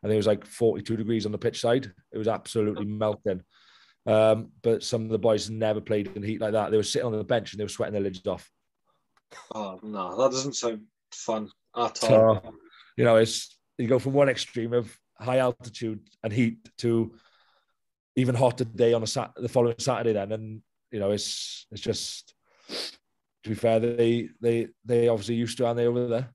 I 0.02 0.06
think 0.06 0.14
it 0.14 0.18
was 0.18 0.26
like 0.26 0.46
42 0.46 0.96
degrees 0.96 1.24
on 1.24 1.32
the 1.32 1.38
pitch 1.38 1.60
side. 1.60 1.90
It 2.12 2.18
was 2.18 2.28
absolutely 2.28 2.84
melting. 2.84 3.42
Um, 4.06 4.50
but 4.62 4.82
some 4.82 5.02
of 5.02 5.08
the 5.08 5.18
boys 5.18 5.48
never 5.48 5.80
played 5.80 6.08
in 6.14 6.22
heat 6.22 6.42
like 6.42 6.52
that. 6.52 6.70
They 6.70 6.76
were 6.76 6.82
sitting 6.82 7.06
on 7.06 7.16
the 7.16 7.24
bench 7.24 7.52
and 7.52 7.60
they 7.60 7.64
were 7.64 7.70
sweating 7.70 7.94
their 7.94 8.02
lids 8.02 8.26
off. 8.26 8.50
Oh 9.54 9.80
no, 9.82 10.16
that 10.16 10.30
doesn't 10.30 10.56
sound 10.56 10.82
fun 11.10 11.50
at 11.74 12.04
all. 12.04 12.40
So, 12.42 12.54
you 12.98 13.04
know, 13.04 13.16
it's 13.16 13.56
you 13.78 13.88
go 13.88 13.98
from 13.98 14.12
one 14.12 14.28
extreme 14.28 14.74
of 14.74 14.94
high 15.18 15.38
altitude 15.38 16.00
and 16.22 16.32
heat 16.32 16.58
to 16.78 17.14
even 18.16 18.34
hotter 18.34 18.64
day 18.64 18.92
on 18.92 19.02
a 19.02 19.06
sat 19.06 19.32
the 19.36 19.48
following 19.48 19.76
Saturday 19.78 20.12
then. 20.12 20.32
And 20.32 20.62
you 20.94 21.00
know, 21.00 21.10
it's 21.10 21.66
it's 21.72 21.80
just 21.80 22.34
to 22.68 23.48
be 23.48 23.56
fair, 23.56 23.80
they 23.80 24.28
they 24.40 24.68
they 24.84 25.08
obviously 25.08 25.34
used 25.34 25.58
to, 25.58 25.66
aren't 25.66 25.78
they, 25.78 25.86
over 25.86 26.06
there? 26.06 26.32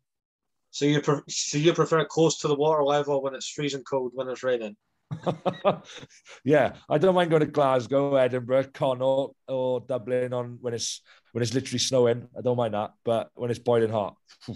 So 0.72 0.84
you 0.84 1.02
pre- 1.02 1.22
so 1.30 1.58
you 1.58 1.74
prefer 1.74 2.04
close 2.04 2.39
to 2.39 2.50
the 2.50 2.56
water 2.56 2.84
level 2.84 3.24
when 3.24 3.36
it's 3.36 3.50
freezing 3.50 3.84
cold 3.89 4.12
when 4.13 4.28
it's 4.28 4.43
raining? 4.43 4.76
yeah, 6.43 6.74
I 6.89 6.98
don't 6.98 7.15
mind 7.15 7.30
going 7.30 7.39
to 7.39 7.45
Glasgow, 7.48 8.15
Edinburgh, 8.15 8.65
Con 8.74 9.02
or, 9.02 9.80
Dublin 9.80 10.34
on 10.34 10.58
when 10.60 10.74
it's 10.74 11.02
when 11.32 11.41
it's 11.41 11.54
literally 11.54 11.80
snowing. 11.80 12.28
I 12.38 12.41
don't 12.41 12.58
mind 12.58 12.74
that, 12.74 12.91
but 13.06 13.30
when 13.36 13.52
it's 13.52 13.60
boiling 13.60 13.91
hot. 13.91 14.17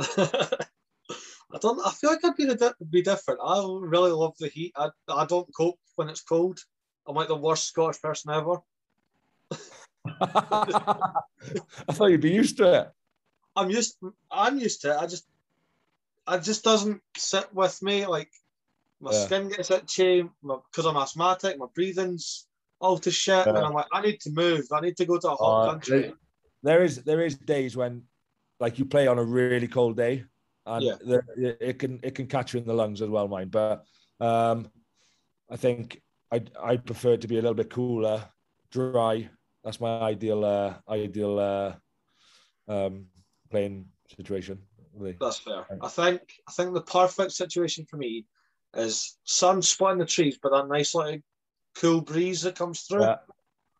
I 0.00 1.58
don't. 1.60 1.86
I 1.86 1.90
feel 1.90 2.10
like 2.10 2.24
I'd 2.24 2.34
be 2.34 2.48
be 2.90 3.02
different. 3.02 3.40
I 3.44 3.58
really 3.58 4.10
love 4.10 4.36
the 4.40 4.48
heat. 4.48 4.72
I, 4.74 4.88
I 5.06 5.26
don't 5.26 5.54
cope 5.54 5.78
when 5.96 6.08
it's 6.08 6.22
cold. 6.22 6.58
I'm 7.06 7.14
like 7.14 7.28
the 7.28 7.36
worst 7.36 7.68
Scottish 7.68 8.00
person 8.00 8.32
ever. 8.32 8.56
I 10.20 11.92
thought 11.92 12.10
you'd 12.10 12.20
be 12.20 12.30
used 12.30 12.56
to 12.58 12.80
it. 12.80 12.90
I'm 13.56 13.70
used. 13.70 13.96
I'm 14.30 14.58
used 14.58 14.82
to 14.82 14.92
it. 14.92 14.96
I 14.96 15.06
just, 15.06 15.26
it 16.28 16.42
just 16.42 16.64
doesn't 16.64 17.00
sit 17.16 17.52
with 17.54 17.82
me. 17.82 18.06
Like 18.06 18.30
my 19.00 19.12
yeah. 19.12 19.24
skin 19.24 19.48
gets 19.48 19.70
itchy 19.70 20.28
because 20.42 20.86
I'm 20.86 20.96
asthmatic. 20.96 21.58
My 21.58 21.66
breathing's 21.74 22.46
all 22.80 22.98
to 22.98 23.10
shit, 23.10 23.46
yeah. 23.46 23.48
and 23.48 23.58
I'm 23.58 23.72
like, 23.72 23.86
I 23.92 24.00
need 24.00 24.20
to 24.20 24.30
move. 24.30 24.66
I 24.72 24.80
need 24.80 24.96
to 24.98 25.06
go 25.06 25.18
to 25.18 25.32
a 25.32 25.34
hot 25.34 25.62
uh, 25.62 25.70
country. 25.70 26.12
There 26.62 26.82
is 26.82 27.02
there 27.02 27.24
is 27.24 27.36
days 27.36 27.76
when, 27.76 28.02
like, 28.60 28.78
you 28.78 28.84
play 28.84 29.06
on 29.06 29.18
a 29.18 29.24
really 29.24 29.68
cold 29.68 29.96
day, 29.96 30.24
and 30.66 30.84
yeah. 30.84 30.94
the, 31.00 31.56
it 31.60 31.78
can 31.78 32.00
it 32.02 32.14
can 32.14 32.26
catch 32.26 32.54
you 32.54 32.60
in 32.60 32.66
the 32.66 32.74
lungs 32.74 33.02
as 33.02 33.08
well, 33.08 33.28
mine. 33.28 33.48
But 33.48 33.84
um, 34.20 34.70
I 35.50 35.56
think 35.56 36.00
I 36.32 36.42
I 36.60 36.76
prefer 36.76 37.14
it 37.14 37.20
to 37.22 37.28
be 37.28 37.38
a 37.38 37.42
little 37.42 37.54
bit 37.54 37.70
cooler, 37.70 38.24
dry. 38.70 39.28
That's 39.64 39.80
my 39.80 40.00
ideal 40.00 40.44
uh, 40.44 40.74
ideal 40.88 41.38
uh, 41.38 41.72
um, 42.72 43.06
playing 43.50 43.86
situation. 44.16 44.58
Really. 44.94 45.16
That's 45.20 45.38
fair. 45.38 45.64
I 45.80 45.88
think 45.88 46.20
I 46.48 46.52
think 46.52 46.74
the 46.74 46.80
perfect 46.80 47.32
situation 47.32 47.86
for 47.86 47.96
me 47.96 48.26
is 48.74 49.16
sun 49.24 49.62
splitting 49.62 49.98
the 49.98 50.06
trees, 50.06 50.38
but 50.42 50.52
that 50.52 50.68
nice 50.68 50.94
little 50.94 51.20
cool 51.76 52.00
breeze 52.00 52.42
that 52.42 52.56
comes 52.56 52.82
through. 52.82 53.02
Yeah. 53.02 53.16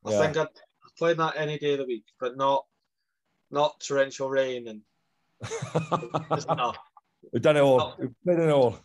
I 0.05 0.11
yeah. 0.13 0.21
think 0.21 0.37
I'd 0.37 0.49
play 0.97 1.15
that 1.15 1.35
any 1.37 1.59
day 1.59 1.73
of 1.73 1.79
the 1.79 1.87
week, 1.87 2.05
but 2.21 2.37
not 2.37 2.65
not 3.51 3.81
torrential 3.81 4.29
rain 4.29 4.69
and 4.69 4.83
We've 7.33 7.43
done 7.43 7.57
it 7.57 7.61
all. 7.61 7.95
We've 7.99 8.15
played 8.25 8.39
it 8.39 8.51
all. 8.51 8.79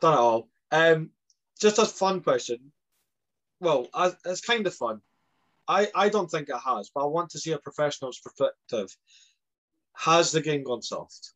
Done 0.00 0.14
it 0.14 0.18
all. 0.18 0.48
Um, 0.70 1.10
just 1.58 1.78
a 1.78 1.86
fun 1.86 2.20
question. 2.20 2.72
Well, 3.60 3.88
it's 4.24 4.40
kind 4.40 4.66
of 4.66 4.74
fun. 4.74 5.00
I, 5.68 5.88
I 5.94 6.08
don't 6.08 6.30
think 6.30 6.48
it 6.48 6.56
has, 6.64 6.90
but 6.94 7.02
I 7.02 7.06
want 7.06 7.30
to 7.30 7.38
see 7.38 7.52
a 7.52 7.58
professional's 7.58 8.18
perspective. 8.18 8.88
Has 9.96 10.32
the 10.32 10.40
game 10.40 10.64
gone 10.64 10.82
soft? 10.82 11.32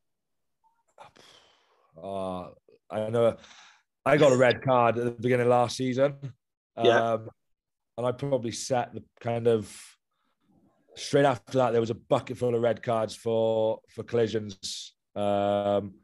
Uh, 2.02 2.48
I 2.90 3.10
know 3.10 3.36
I 4.06 4.16
got 4.16 4.32
a 4.32 4.36
red 4.36 4.62
card 4.62 4.98
at 4.98 5.04
the 5.04 5.10
beginning 5.10 5.46
of 5.46 5.50
last 5.50 5.76
season. 5.76 6.14
Yeah. 6.82 7.12
Um, 7.12 7.28
and 7.98 8.06
I 8.06 8.12
probably 8.12 8.52
set 8.52 8.94
the 8.94 9.02
kind 9.20 9.46
of 9.46 9.70
straight 10.94 11.24
after 11.24 11.58
that 11.58 11.72
there 11.72 11.80
was 11.80 11.90
a 11.90 11.94
bucket 11.94 12.36
full 12.36 12.54
of 12.54 12.62
red 12.62 12.82
cards 12.82 13.14
for 13.14 13.80
for 13.94 14.02
collisions. 14.02 14.94
Um, 15.14 15.94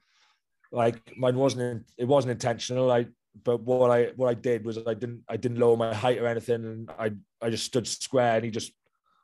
like 0.71 1.01
mine 1.17 1.37
wasn't 1.37 1.87
it 1.97 2.05
wasn't 2.05 2.33
intentional. 2.33 2.91
I 2.91 3.07
but 3.45 3.61
what 3.63 3.91
I 3.91 4.13
what 4.17 4.29
I 4.29 4.35
did 4.35 4.65
was 4.65 4.79
I 4.87 4.95
didn't 4.95 5.23
I 5.29 5.37
didn't 5.37 5.59
lower 5.59 5.77
my 5.77 5.95
height 5.95 6.19
or 6.19 6.27
anything, 6.27 6.65
and 6.65 6.91
I 6.99 7.13
I 7.41 7.51
just 7.51 7.65
stood 7.65 7.87
square, 7.87 8.37
and 8.37 8.45
he 8.45 8.51
just 8.51 8.73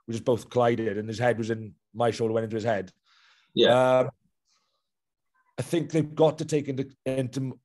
we 0.07 0.13
just 0.13 0.25
both 0.25 0.51
collided, 0.51 0.99
and 0.99 1.09
his 1.09 1.19
head 1.19 1.39
was 1.39 1.51
in 1.51 1.75
my 1.95 2.11
shoulder, 2.11 2.35
went 2.35 2.45
into 2.45 2.57
his 2.57 2.65
head. 2.65 2.93
Yeah. 3.55 4.01
Um, 4.01 4.11
I 5.59 5.63
think 5.63 5.91
they've 5.91 6.15
got 6.15 6.39
to 6.39 6.45
take 6.45 6.69
into 6.69 6.91
into 7.07 7.59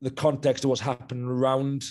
the 0.00 0.10
context 0.10 0.64
of 0.64 0.70
what's 0.70 0.80
happening 0.80 1.24
around 1.24 1.84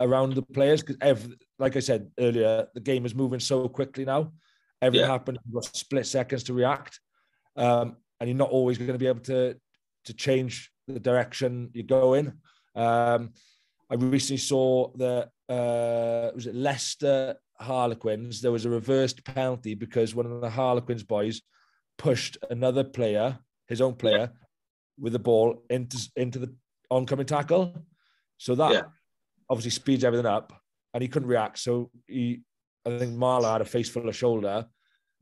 around 0.00 0.34
the 0.34 0.42
players 0.42 0.82
because 0.82 1.28
like 1.58 1.76
I 1.76 1.80
said 1.80 2.10
earlier, 2.18 2.68
the 2.74 2.80
game 2.80 3.04
is 3.04 3.14
moving 3.14 3.40
so 3.40 3.68
quickly 3.68 4.04
now. 4.04 4.32
Everything 4.80 5.06
Yeah. 5.06 5.12
happens, 5.12 5.38
you've 5.44 5.54
got 5.54 5.64
split 5.76 6.06
seconds 6.06 6.44
to 6.44 6.54
react. 6.54 7.00
Um, 7.56 7.96
and 8.20 8.28
you're 8.28 8.36
not 8.36 8.50
always 8.50 8.78
going 8.78 8.92
to 8.92 8.98
be 8.98 9.06
able 9.08 9.20
to 9.20 9.56
to 10.04 10.14
change 10.14 10.70
the 10.86 11.00
direction 11.00 11.70
you 11.74 11.82
go 11.82 12.14
in. 12.14 12.38
Um, 12.74 13.32
I 13.90 13.94
recently 13.94 14.38
saw 14.38 14.92
that 14.96 15.30
uh, 15.48 16.30
was 16.34 16.46
it 16.46 16.54
Leicester 16.54 17.36
Harlequins. 17.58 18.40
There 18.40 18.52
was 18.52 18.64
a 18.66 18.70
reversed 18.70 19.24
penalty 19.24 19.74
because 19.74 20.14
one 20.14 20.26
of 20.26 20.40
the 20.40 20.50
Harlequins 20.50 21.02
boys 21.02 21.42
pushed 21.96 22.36
another 22.50 22.84
player, 22.84 23.38
his 23.66 23.80
own 23.80 23.94
player, 23.94 24.30
with 25.00 25.12
the 25.12 25.18
ball 25.18 25.62
into 25.70 25.98
into 26.16 26.38
the 26.38 26.54
oncoming 26.90 27.26
tackle. 27.26 27.74
So 28.36 28.54
that 28.56 28.72
Yeah. 28.72 28.82
obviously 29.50 29.70
speeds 29.70 30.04
everything 30.04 30.26
up, 30.26 30.52
and 30.94 31.02
he 31.02 31.08
couldn't 31.08 31.28
react. 31.28 31.58
So 31.58 31.90
he, 32.06 32.42
I 32.86 32.98
think 32.98 33.16
Marla 33.16 33.52
had 33.52 33.60
a 33.60 33.64
face 33.64 33.88
full 33.88 34.08
of 34.08 34.16
shoulder 34.16 34.66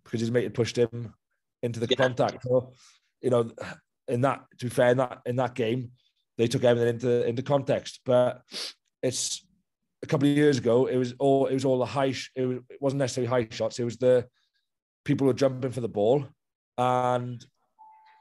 because 0.05 0.21
his 0.21 0.31
mate 0.31 0.45
had 0.45 0.55
pushed 0.55 0.77
him 0.77 1.15
into 1.63 1.81
the 1.81 1.87
Yeah. 1.89 1.97
contact. 1.97 2.43
So, 2.43 2.73
you 3.23 3.31
know, 3.31 3.51
in 4.09 4.21
that 4.23 4.45
to 4.59 4.67
be 4.67 4.71
fair, 4.71 4.91
in 4.91 4.99
that 4.99 5.23
in 5.25 5.37
that 5.37 5.55
game, 5.55 5.93
they 6.39 6.47
took 6.47 6.65
everything 6.65 6.95
into 6.95 7.27
into 7.27 7.43
context. 7.43 8.01
But 8.05 8.43
it's 9.03 9.45
a 10.03 10.07
couple 10.07 10.29
of 10.29 10.37
years 10.37 10.59
ago. 10.59 10.87
It 10.87 10.97
was 10.97 11.15
all 11.19 11.47
it 11.47 11.55
was 11.55 11.65
all 11.65 11.79
the 11.79 11.87
high. 11.87 12.13
sh- 12.13 12.31
It, 12.35 12.47
was, 12.47 12.59
it 12.71 12.81
wasn't 12.81 12.99
necessarily 13.01 13.29
high 13.29 13.49
shots. 13.51 13.79
It 13.79 13.85
was 13.85 13.97
the 13.97 14.27
people 15.05 15.27
were 15.27 15.33
jumping 15.35 15.71
for 15.73 15.81
the 15.81 15.89
ball, 15.89 16.27
and 16.79 17.45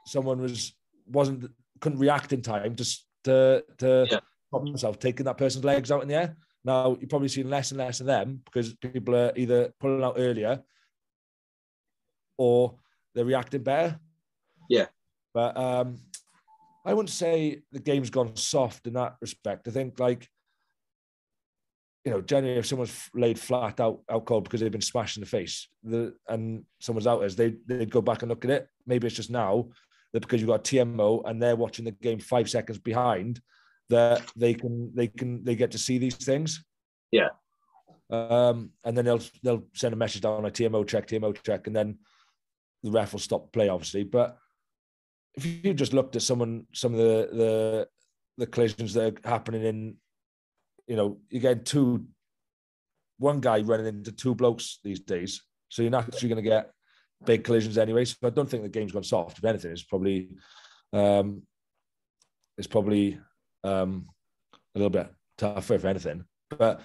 someone 0.06 0.40
was 0.40 0.74
wasn't 1.06 1.50
couldn't 1.80 1.98
react 1.98 2.32
in 2.32 2.42
time 2.42 2.74
to 2.76 2.84
to 3.24 3.64
to 3.78 4.06
Yeah. 4.10 4.20
stop 4.48 4.66
himself 4.66 4.98
taking 4.98 5.24
that 5.26 5.38
person's 5.38 5.64
legs 5.64 5.90
out 5.90 6.02
in 6.02 6.08
the 6.08 6.14
air. 6.14 6.36
Now 6.64 6.96
you're 6.98 7.08
probably 7.08 7.28
seeing 7.28 7.48
less 7.50 7.70
and 7.70 7.78
less 7.78 8.00
of 8.00 8.06
them 8.06 8.40
because 8.44 8.74
people 8.74 9.14
are 9.14 9.32
either 9.36 9.72
pulling 9.78 10.02
out 10.02 10.14
earlier 10.18 10.62
or 12.38 12.76
they're 13.14 13.24
reacting 13.24 13.62
better. 13.62 13.98
Yeah. 14.68 14.86
But 15.32 15.56
um, 15.56 15.98
I 16.86 16.94
wouldn't 16.94 17.10
say 17.10 17.62
the 17.72 17.80
game's 17.80 18.10
gone 18.10 18.36
soft 18.36 18.86
in 18.86 18.94
that 18.94 19.16
respect. 19.20 19.66
I 19.66 19.72
think 19.72 19.98
like 19.98 20.28
you 22.04 22.12
know, 22.12 22.20
generally 22.20 22.56
if 22.56 22.66
someone's 22.66 23.10
laid 23.14 23.36
flat 23.36 23.80
out 23.80 24.00
out 24.08 24.24
cold 24.24 24.44
because 24.44 24.60
they've 24.60 24.70
been 24.70 24.80
smashed 24.80 25.16
in 25.16 25.22
the 25.22 25.28
face, 25.28 25.68
the 25.82 26.14
and 26.28 26.64
someone's 26.80 27.08
out 27.08 27.24
as 27.24 27.34
they 27.34 27.56
they'd 27.66 27.90
go 27.90 28.00
back 28.00 28.22
and 28.22 28.28
look 28.28 28.44
at 28.44 28.50
it. 28.52 28.68
Maybe 28.86 29.08
it's 29.08 29.16
just 29.16 29.30
now 29.30 29.68
that 30.12 30.20
because 30.20 30.40
you've 30.40 30.48
got 30.48 30.62
TMO 30.62 31.22
and 31.28 31.42
they're 31.42 31.56
watching 31.56 31.84
the 31.84 31.90
game 31.90 32.20
five 32.20 32.48
seconds 32.48 32.78
behind, 32.78 33.40
that 33.88 34.22
they 34.36 34.54
can 34.54 34.92
they 34.94 35.08
can 35.08 35.44
they 35.44 35.56
get 35.56 35.72
to 35.72 35.78
see 35.78 35.98
these 35.98 36.14
things. 36.14 36.64
Yeah. 37.10 37.30
Um, 38.08 38.70
and 38.84 38.96
then 38.96 39.04
they'll 39.04 39.22
they'll 39.42 39.64
send 39.74 39.92
a 39.92 39.96
message 39.96 40.22
down 40.22 40.44
like 40.44 40.54
TMO 40.54 40.86
check, 40.86 41.08
TMO 41.08 41.36
check, 41.42 41.66
and 41.66 41.74
then 41.74 41.98
the 42.84 42.92
ref 42.92 43.12
will 43.12 43.20
stop 43.20 43.52
play, 43.52 43.68
obviously. 43.68 44.04
But 44.04 44.38
if 45.36 45.44
you 45.64 45.74
just 45.74 45.92
looked 45.92 46.16
at 46.16 46.22
someone, 46.22 46.66
some 46.72 46.92
of 46.92 46.98
the 46.98 47.28
the 47.32 47.88
the 48.38 48.46
collisions 48.46 48.94
that 48.94 49.18
are 49.24 49.28
happening 49.28 49.64
in, 49.64 49.96
you 50.86 50.96
know, 50.96 51.18
you're 51.30 51.42
getting 51.42 51.64
two, 51.64 52.06
one 53.18 53.40
guy 53.40 53.60
running 53.60 53.86
into 53.86 54.12
two 54.12 54.34
blokes 54.34 54.78
these 54.84 55.00
days, 55.00 55.42
so 55.68 55.82
you're 55.82 55.90
naturally 55.90 56.28
going 56.28 56.42
to 56.42 56.48
get 56.48 56.70
big 57.24 57.44
collisions 57.44 57.78
anyway. 57.78 58.04
So 58.04 58.16
I 58.24 58.30
don't 58.30 58.48
think 58.48 58.62
the 58.62 58.68
game's 58.68 58.92
gone 58.92 59.04
soft. 59.04 59.38
If 59.38 59.44
anything, 59.44 59.72
it's 59.72 59.82
probably, 59.82 60.28
um, 60.92 61.42
it's 62.58 62.66
probably 62.66 63.18
um, 63.64 64.06
a 64.74 64.78
little 64.78 64.90
bit 64.90 65.10
tougher 65.38 65.74
if 65.74 65.84
anything. 65.84 66.24
But 66.50 66.82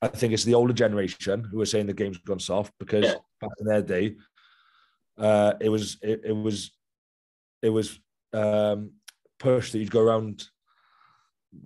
I 0.00 0.08
think 0.08 0.32
it's 0.32 0.44
the 0.44 0.54
older 0.54 0.72
generation 0.72 1.44
who 1.44 1.60
are 1.60 1.66
saying 1.66 1.86
the 1.86 1.94
game's 1.94 2.18
gone 2.18 2.38
soft 2.40 2.72
because 2.78 3.04
Yeah. 3.04 3.14
back 3.40 3.50
in 3.58 3.66
their 3.66 3.82
day, 3.82 4.16
uh, 5.18 5.54
it 5.60 5.68
was 5.68 5.98
it, 6.02 6.22
it 6.24 6.32
was 6.36 6.70
it 7.66 7.70
was 7.70 7.98
um, 8.32 8.92
pushed 9.38 9.72
that 9.72 9.78
you'd 9.78 9.90
go 9.90 10.00
around 10.00 10.44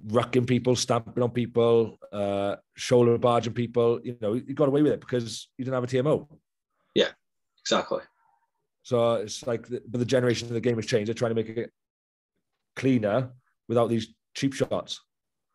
rucking 0.06 0.46
people, 0.46 0.74
stamping 0.76 1.22
on 1.22 1.30
people, 1.30 1.98
uh, 2.12 2.56
shoulder 2.76 3.18
barging 3.18 3.52
people. 3.52 4.00
You 4.02 4.16
know, 4.20 4.34
you 4.34 4.54
got 4.54 4.68
away 4.68 4.82
with 4.82 4.92
it 4.92 5.00
because 5.00 5.48
you 5.56 5.64
didn't 5.64 5.74
have 5.74 5.84
a 5.84 5.86
TMO. 5.86 6.26
Yeah, 6.94 7.10
exactly. 7.62 8.00
So 8.82 9.14
it's 9.14 9.46
like, 9.46 9.68
the, 9.68 9.82
but 9.86 9.98
the 9.98 10.06
generation 10.06 10.48
of 10.48 10.54
the 10.54 10.60
game 10.60 10.76
has 10.76 10.86
changed. 10.86 11.08
They're 11.08 11.14
trying 11.14 11.34
to 11.34 11.42
make 11.42 11.50
it 11.50 11.70
cleaner 12.76 13.30
without 13.68 13.90
these 13.90 14.08
cheap 14.34 14.54
shots. 14.54 15.00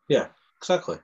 Yeah, 0.07 0.27
exactly. 0.57 0.97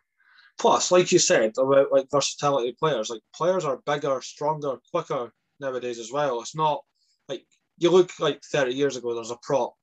Plus, 0.60 0.92
like 0.92 1.12
you 1.12 1.18
said 1.20 1.54
about 1.58 1.92
like 1.92 2.08
versatility 2.12 2.70
of 2.70 2.78
players, 2.78 3.10
like 3.10 3.22
players 3.36 3.66
are 3.66 3.82
bigger, 3.86 4.22
stronger, 4.22 4.78
quicker 4.92 5.34
nowadays 5.60 5.98
as 5.98 6.12
well. 6.12 6.42
It's 6.42 6.56
not 6.56 6.84
like 7.28 7.46
you 7.82 7.90
look 7.90 8.12
like 8.20 8.42
30 8.44 8.74
years 8.74 8.96
ago. 8.96 9.16
There's 9.16 9.32
a 9.32 9.40
prop, 9.42 9.74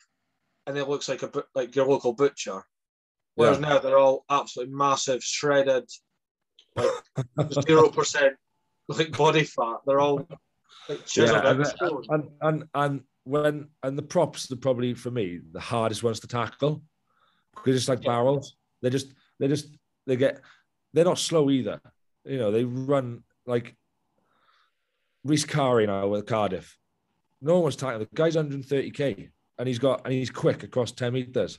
and 0.66 0.78
it 0.78 0.88
looks 0.88 1.08
like 1.08 1.22
a 1.24 1.30
like 1.54 1.74
your 1.74 1.86
local 1.86 2.12
butcher. 2.12 2.62
Whereas 3.34 3.58
Yeah. 3.58 3.68
now 3.68 3.78
they're 3.80 3.98
all 3.98 4.24
absolutely 4.30 4.74
massive, 4.74 5.22
shredded, 5.22 5.84
like 6.76 6.90
zero 7.66 7.88
percent 7.90 8.36
like 8.88 9.16
body 9.16 9.42
fat. 9.44 9.78
They're 9.84 10.00
all 10.00 10.26
like 10.88 11.16
Yeah, 11.16 11.50
and, 11.50 11.64
and 12.08 12.30
and 12.40 12.64
and 12.74 13.00
when 13.24 13.68
and 13.82 13.98
the 13.98 14.02
props 14.02 14.50
are 14.52 14.56
probably 14.56 14.94
for 14.94 15.10
me 15.10 15.40
the 15.52 15.60
hardest 15.60 16.02
ones 16.04 16.20
to 16.20 16.28
tackle 16.28 16.82
because 17.56 17.74
it's 17.74 17.88
like 17.88 18.02
Yeah. 18.02 18.10
barrels. 18.12 18.56
They 18.80 18.90
just 18.90 19.12
they 19.40 19.48
just 19.48 19.76
they 20.06 20.14
get 20.16 20.40
they're 20.92 21.04
not 21.04 21.18
slow 21.18 21.50
either. 21.50 21.80
You 22.24 22.38
know 22.38 22.52
they 22.52 22.64
run 22.64 23.24
like 23.44 23.76
Rhys 25.24 25.44
Carré 25.44 25.86
now 25.88 26.06
with 26.06 26.26
Cardiff. 26.26 26.78
No 27.40 27.54
one 27.54 27.64
was 27.64 27.76
tackling 27.76 28.00
the 28.00 28.16
guy's 28.16 28.36
130k 28.36 29.30
and 29.58 29.68
he's 29.68 29.78
got 29.78 30.02
and 30.04 30.12
he's 30.12 30.30
quick 30.30 30.62
across 30.62 30.92
10 30.92 31.12
meters. 31.12 31.58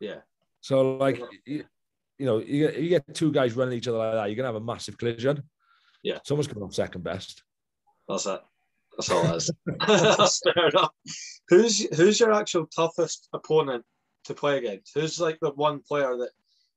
Yeah, 0.00 0.20
So 0.60 0.96
like 0.96 1.20
you, 1.44 1.64
you 2.18 2.26
know 2.26 2.38
you 2.38 2.66
get, 2.66 2.78
you 2.78 2.88
get 2.88 3.14
two 3.14 3.32
guys 3.32 3.54
running 3.54 3.76
each 3.76 3.88
other 3.88 3.98
like 3.98 4.14
that, 4.14 4.26
you're 4.26 4.36
gonna 4.36 4.48
have 4.48 4.54
a 4.56 4.60
massive 4.60 4.96
collision. 4.96 5.42
Yeah. 6.02 6.18
someone's 6.24 6.48
coming 6.48 6.64
off 6.64 6.74
second 6.74 7.04
best. 7.04 7.42
that's 8.08 8.24
it. 8.26 8.40
That's 8.96 9.10
all 9.10 9.24
it 9.30 9.36
is. 9.36 9.50
that's 9.86 10.40
fair 10.40 10.68
enough. 10.68 10.92
Who's 11.48 11.96
who's 11.96 12.18
your 12.18 12.32
actual 12.32 12.66
toughest 12.66 13.28
opponent 13.32 13.84
to 14.24 14.34
play 14.34 14.58
against? 14.58 14.92
Who's 14.94 15.20
like 15.20 15.38
the 15.40 15.50
one 15.50 15.80
player 15.80 16.16
that 16.16 16.30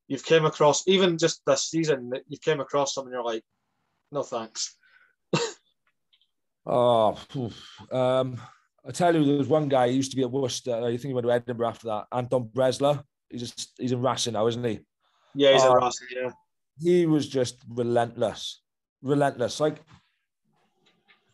you've 0.07 0.25
came 0.25 0.45
across, 0.45 0.87
even 0.87 1.17
just 1.17 1.41
this 1.45 1.69
season, 1.69 2.09
that 2.09 2.23
you've 2.27 2.41
came 2.41 2.59
across 2.59 2.93
someone 2.93 3.13
you're 3.13 3.23
like, 3.23 3.43
no 4.11 4.23
thanks. 4.23 4.75
Oh, 6.65 7.17
um, 7.91 8.39
I 8.85 8.91
tell 8.91 9.15
you, 9.15 9.23
there 9.25 9.37
was 9.37 9.47
one 9.47 9.67
guy 9.69 9.89
who 9.89 9.95
used 9.95 10.11
to 10.11 10.17
be 10.17 10.23
at 10.23 10.31
Worcester. 10.31 10.75
I 10.75 10.91
think 10.91 11.01
he 11.01 11.13
went 11.13 11.25
to 11.27 11.31
Edinburgh 11.31 11.67
after 11.69 11.87
that. 11.87 12.07
Anton 12.11 12.49
Bresler. 12.53 13.03
He's 13.29 13.41
just 13.41 13.71
he's 13.77 13.91
in 13.91 14.01
Racing 14.01 14.33
now, 14.33 14.47
isn't 14.47 14.63
he? 14.63 14.79
Yeah, 15.35 15.53
he's 15.53 15.63
Oh. 15.63 15.73
a 15.73 15.75
Rasta, 15.77 16.05
yeah. 16.15 16.29
He 16.79 17.05
was 17.05 17.27
just 17.27 17.63
relentless, 17.69 18.61
relentless. 19.01 19.59
Like 19.59 19.81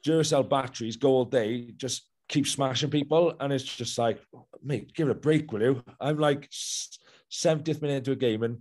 Duracell 0.05 0.47
batteries 0.47 0.95
go 0.97 1.09
all 1.09 1.25
day, 1.25 1.71
just 1.75 2.07
keep 2.27 2.47
smashing 2.47 2.89
people, 2.89 3.33
and 3.39 3.51
it's 3.51 3.63
just 3.63 3.97
like, 3.97 4.21
mate, 4.63 4.93
give 4.93 5.09
it 5.09 5.11
a 5.11 5.15
break, 5.15 5.51
will 5.51 5.61
you? 5.61 5.83
I'm 5.99 6.17
like 6.17 6.47
seventieth 7.29 7.81
minute 7.81 7.97
into 7.97 8.11
a 8.11 8.15
game, 8.15 8.43
and 8.43 8.59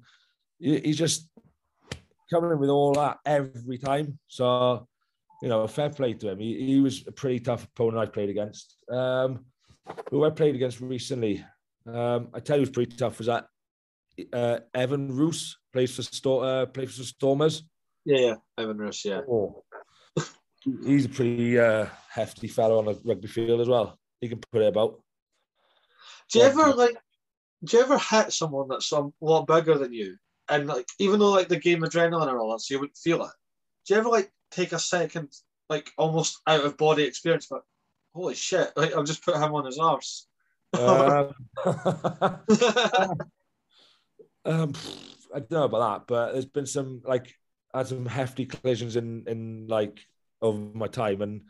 he's 0.59 0.99
just 0.99 1.29
coming 2.31 2.51
in 2.51 2.59
with 2.59 2.71
all 2.71 2.95
that 2.95 3.19
every 3.25 3.79
time. 3.79 4.19
So 4.27 4.88
you 5.43 5.49
know, 5.49 5.63
a 5.63 5.69
fair 5.69 5.91
play 5.91 6.15
to 6.15 6.31
him. 6.31 6.39
He, 6.39 6.67
he 6.67 6.81
was 6.81 7.07
a 7.07 7.13
pretty 7.13 7.41
tough 7.41 7.65
opponent 7.65 7.99
I 7.99 8.07
played 8.07 8.31
against. 8.31 8.77
Um, 8.91 9.45
who 10.11 10.25
I 10.25 10.31
played 10.31 10.55
against 10.55 10.81
recently, 10.81 11.45
um, 11.87 12.29
I 12.35 12.41
tell 12.41 12.57
you, 12.57 12.63
was 12.63 12.71
pretty 12.71 12.97
tough. 12.97 13.19
Was 13.19 13.29
that 13.29 13.47
uh, 14.33 14.59
Evan 14.75 15.15
Roos 15.15 15.57
plays 15.73 15.95
for 15.95 16.03
Stor- 16.03 16.45
uh, 16.45 16.67
plays 16.67 16.97
for 16.97 17.05
Stormers? 17.05 17.63
Yeah, 18.05 18.19
yeah. 18.19 18.35
Evan 18.59 18.79
Roos. 18.79 19.05
yeah. 19.05 19.21
Oh, 19.31 19.65
he's 20.85 21.05
a 21.07 21.09
pretty 21.09 21.59
uh, 21.59 21.87
hefty 22.11 22.49
fellow 22.49 22.79
on 22.79 22.89
a 22.89 22.99
rugby 23.05 23.29
field 23.29 23.61
as 23.61 23.69
well. 23.69 23.99
He 24.21 24.29
can 24.29 24.41
put 24.53 24.63
it 24.63 24.69
about. 24.69 25.01
Do 26.31 26.41
you 26.41 26.45
Yeah. 26.45 26.51
ever 26.51 26.75
like 26.75 26.97
do 27.65 27.77
you 27.77 27.83
ever 27.83 27.99
hit 27.99 28.33
someone 28.33 28.69
that's 28.69 28.93
a 28.93 29.09
lot 29.21 29.47
bigger 29.47 29.77
than 29.79 29.93
you? 29.93 30.17
And 30.49 30.67
like, 30.69 30.87
even 31.01 31.19
though 31.19 31.31
like 31.31 31.49
the 31.49 31.59
game 31.59 31.81
adrenaline 31.83 32.29
and 32.29 32.39
all 32.39 32.53
that, 32.53 32.61
so 32.61 32.75
you 32.75 32.81
wouldn't 32.81 32.97
feel 32.97 33.23
it. 33.25 33.31
Do 33.87 33.95
you 33.95 34.01
ever 34.01 34.09
like 34.09 34.31
take 34.51 34.73
a 34.73 34.79
second, 34.79 35.33
like 35.69 35.93
almost 35.97 36.41
out 36.47 36.65
of 36.65 36.77
body 36.77 37.05
experience, 37.05 37.47
but 37.51 37.63
holy 38.15 38.35
shit, 38.35 38.73
like 38.77 38.95
I'll 38.95 39.05
just 39.05 39.25
put 39.25 39.37
him 39.37 39.55
on 39.55 39.65
his 39.65 39.79
arse. 39.79 40.27
Um, 40.75 41.35
um, 44.45 44.73
I 45.35 45.41
don't 45.41 45.51
know 45.51 45.65
about 45.65 45.81
that, 45.81 46.07
but 46.07 46.33
there's 46.33 46.47
been 46.47 46.67
some 46.67 47.03
like 47.05 47.35
I 47.73 47.79
had 47.79 47.89
some 47.89 48.07
hefty 48.07 48.47
collisions 48.47 48.97
in 48.97 49.25
in 49.27 49.67
like 49.69 50.01
over 50.41 50.59
my 50.59 50.89
time, 50.89 51.23
and 51.23 51.43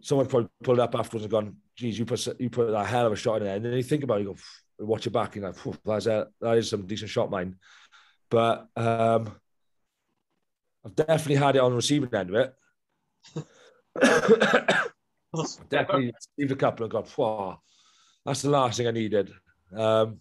someone 0.00 0.26
probably 0.26 0.48
pulled 0.62 0.80
up 0.80 0.94
afterwards 0.94 1.24
and 1.24 1.30
gone, 1.30 1.56
"Geez, 1.76 1.98
you 1.98 2.04
put 2.04 2.26
you 2.40 2.50
put 2.50 2.70
that 2.70 2.86
hell 2.86 3.06
of 3.06 3.12
a 3.12 3.16
shot 3.16 3.36
in 3.36 3.44
there." 3.44 3.56
And 3.56 3.64
then 3.64 3.72
you 3.74 3.82
think 3.82 4.04
about 4.04 4.20
it, 4.20 4.24
you 4.24 4.36
go, 4.78 4.84
watch 4.84 5.06
it 5.06 5.10
back, 5.10 5.36
and 5.36 5.42
you're 5.42 5.52
like, 5.52 5.82
"That's 5.84 6.06
a, 6.06 6.28
that 6.40 6.58
is 6.58 6.70
some 6.70 6.86
decent 6.86 7.10
shot, 7.10 7.30
mine." 7.30 7.56
But 8.30 8.68
um, 8.76 9.34
I've 10.84 10.94
definitely 10.94 11.36
had 11.36 11.56
it 11.56 11.60
on 11.60 11.70
the 11.70 11.76
receiving 11.76 12.14
end 12.14 12.30
of 12.30 12.36
it. 12.36 12.54
definitely 15.70 16.12
received 16.38 16.52
a 16.52 16.56
couple 16.56 16.84
and 16.84 16.92
gone, 16.92 17.06
"Wow, 17.16 17.60
that's 18.24 18.42
the 18.42 18.50
last 18.50 18.76
thing 18.76 18.86
I 18.86 18.90
needed." 18.90 19.32
Um, 19.74 20.20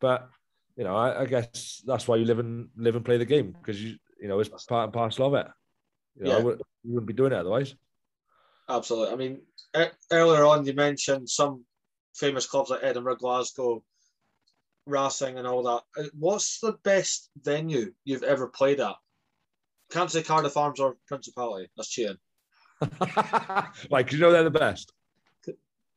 but 0.00 0.30
you 0.76 0.84
know, 0.84 0.96
I, 0.96 1.22
I, 1.22 1.26
guess 1.26 1.82
that's 1.86 2.08
why 2.08 2.16
you 2.16 2.24
live 2.24 2.38
and 2.38 2.68
live 2.76 2.96
and 2.96 3.04
play 3.04 3.16
the 3.18 3.24
game 3.24 3.54
because 3.58 3.82
you 3.82 3.96
you 4.20 4.28
know 4.28 4.40
it's 4.40 4.64
part 4.64 4.84
and 4.84 4.92
parcel 4.92 5.26
of 5.26 5.34
it. 5.34 5.46
You 6.16 6.24
know, 6.24 6.38
yeah. 6.38 6.44
Would, 6.44 6.62
you 6.84 6.94
wouldn't 6.94 7.06
be 7.06 7.12
doing 7.12 7.32
it 7.32 7.38
otherwise. 7.38 7.74
Absolutely. 8.68 9.12
I 9.12 9.16
mean, 9.16 9.40
earlier 10.10 10.44
on 10.44 10.66
you 10.66 10.72
mentioned 10.72 11.28
some 11.28 11.64
famous 12.14 12.46
clubs 12.46 12.70
like 12.70 12.80
Edinburgh, 12.82 13.16
Glasgow, 13.16 13.82
Racing, 14.86 15.38
and 15.38 15.46
all 15.46 15.62
that. 15.62 15.82
Uh, 16.02 16.08
what's 16.18 16.60
the 16.60 16.72
best 16.82 17.30
venue 17.42 17.92
you've 18.04 18.22
ever 18.22 18.48
played 18.48 18.80
at? 18.80 18.96
Can't 19.90 20.10
say 20.10 20.22
Cardiff 20.22 20.56
Arms 20.56 20.80
or 20.80 20.96
Principality. 21.06 21.68
That's 21.76 21.88
cheating. 21.88 22.16
like 23.90 24.12
you 24.12 24.18
know 24.18 24.32
they're 24.32 24.44
the 24.44 24.50
best. 24.50 24.92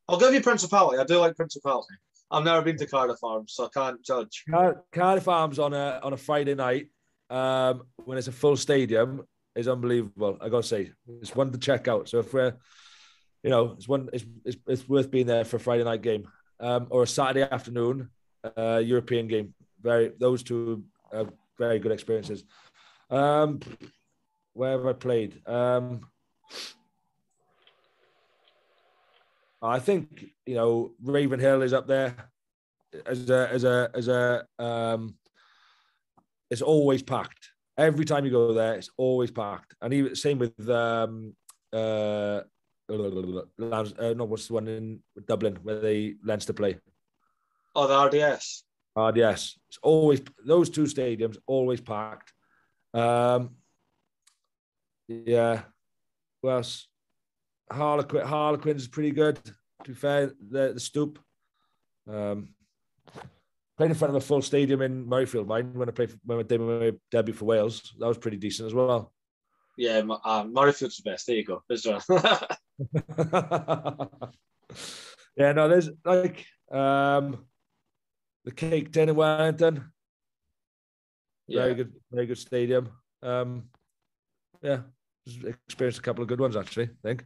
I'll 0.08 0.18
give 0.18 0.34
you 0.34 0.40
Principality. 0.40 0.98
I 0.98 1.04
do 1.04 1.18
like 1.18 1.36
Principality. 1.36 1.94
I've 2.30 2.44
never 2.44 2.62
been 2.62 2.76
to 2.78 2.86
Cardiff 2.86 3.22
Arms, 3.22 3.52
so 3.54 3.66
I 3.66 3.68
can't 3.74 4.02
judge. 4.04 4.44
Cardiff 4.92 5.28
Arms 5.28 5.58
on 5.58 5.74
a 5.74 6.00
on 6.02 6.12
a 6.12 6.16
Friday 6.16 6.54
night 6.54 6.88
um, 7.28 7.82
when 8.04 8.18
it's 8.18 8.28
a 8.28 8.32
full 8.32 8.56
stadium 8.56 9.22
is 9.56 9.68
unbelievable. 9.68 10.38
I 10.40 10.48
gotta 10.48 10.66
say, 10.66 10.92
it's 11.20 11.34
one 11.34 11.50
to 11.52 11.58
check 11.58 11.88
out. 11.88 12.08
So 12.08 12.20
if 12.20 12.32
we're, 12.32 12.54
you 13.42 13.50
know, 13.50 13.74
it's 13.76 13.88
one, 13.88 14.08
it's, 14.12 14.24
it's, 14.44 14.56
it's 14.66 14.88
worth 14.88 15.10
being 15.10 15.26
there 15.26 15.44
for 15.44 15.56
a 15.56 15.60
Friday 15.60 15.84
night 15.84 16.02
game 16.02 16.28
um, 16.60 16.86
or 16.90 17.02
a 17.02 17.06
Saturday 17.06 17.42
afternoon 17.42 18.10
uh, 18.56 18.80
European 18.84 19.26
game. 19.26 19.54
Very 19.82 20.12
those 20.18 20.42
two 20.42 20.84
are 21.12 21.26
very 21.58 21.78
good 21.78 21.92
experiences. 21.92 22.44
Um, 23.10 23.60
where 24.52 24.72
have 24.72 24.86
I 24.86 24.92
played? 24.92 25.40
Um, 25.46 26.06
I 29.62 29.78
think 29.78 30.26
you 30.46 30.54
know 30.54 30.92
Ravenhill 31.02 31.62
is 31.62 31.72
up 31.72 31.86
there 31.86 32.30
as 33.06 33.28
a 33.30 33.48
as 33.50 33.64
a 33.64 33.90
as 33.94 34.08
a 34.08 34.44
um, 34.58 35.14
it's 36.50 36.62
always 36.62 37.02
packed. 37.02 37.50
Every 37.76 38.04
time 38.04 38.24
you 38.24 38.30
go 38.30 38.52
there, 38.52 38.74
it's 38.74 38.90
always 38.96 39.30
packed. 39.30 39.74
And 39.80 39.94
even 39.94 40.14
same 40.14 40.38
with 40.38 40.68
um, 40.68 41.34
uh, 41.72 42.40
uh, 42.90 44.14
no, 44.16 44.24
what's 44.24 44.48
the 44.48 44.54
one 44.54 44.68
in 44.68 45.00
Dublin 45.26 45.58
where 45.62 45.80
they 45.80 46.14
Leinster 46.24 46.52
play? 46.52 46.78
Oh, 47.74 47.86
the 47.86 48.18
RDS. 48.18 48.64
RDS. 48.96 49.58
It's 49.68 49.78
always 49.82 50.20
those 50.44 50.68
two 50.68 50.84
stadiums 50.84 51.36
always 51.46 51.80
packed. 51.80 52.32
Um, 52.94 53.56
yeah. 55.08 55.62
Well, 56.42 56.58
else? 56.58 56.86
Harlequin. 57.70 58.26
Harlequins 58.26 58.82
is 58.82 58.88
pretty 58.88 59.12
good. 59.12 59.38
To 59.84 59.90
be 59.90 59.94
fair, 59.94 60.32
the, 60.50 60.72
the 60.74 60.80
stoop. 60.80 61.18
Um, 62.08 62.54
played 63.76 63.90
in 63.90 63.96
front 63.96 64.14
of 64.14 64.22
a 64.22 64.26
full 64.26 64.42
stadium 64.42 64.82
in 64.82 65.06
Murrayfield, 65.06 65.46
mine 65.46 65.72
when 65.74 65.88
I 65.88 65.92
played 65.92 66.12
when 66.24 66.38
I 66.38 66.42
did 66.42 66.60
my 66.60 66.92
debut 67.10 67.34
for 67.34 67.46
Wales. 67.46 67.94
That 67.98 68.08
was 68.08 68.18
pretty 68.18 68.36
decent 68.36 68.66
as 68.66 68.74
well. 68.74 69.12
Yeah, 69.78 70.02
uh, 70.24 70.44
Murrayfield's 70.44 70.98
the 70.98 71.10
best. 71.10 71.26
There 71.26 71.36
you 71.36 71.44
go. 71.44 71.62
yeah, 75.36 75.52
no, 75.52 75.68
there's 75.68 75.90
like 76.04 76.44
um, 76.70 77.46
the 78.44 78.52
Cake 78.52 78.92
Tin 78.92 79.08
in 79.08 79.14
Wellington. 79.14 79.90
Yeah. 81.50 81.62
Very 81.62 81.74
good, 81.74 81.92
very 82.12 82.26
good 82.26 82.38
stadium. 82.38 82.88
Um, 83.22 83.64
yeah, 84.62 84.80
experienced 85.66 85.98
a 85.98 86.02
couple 86.02 86.22
of 86.22 86.28
good 86.28 86.40
ones 86.40 86.56
actually. 86.56 86.84
I 86.84 87.02
think. 87.02 87.24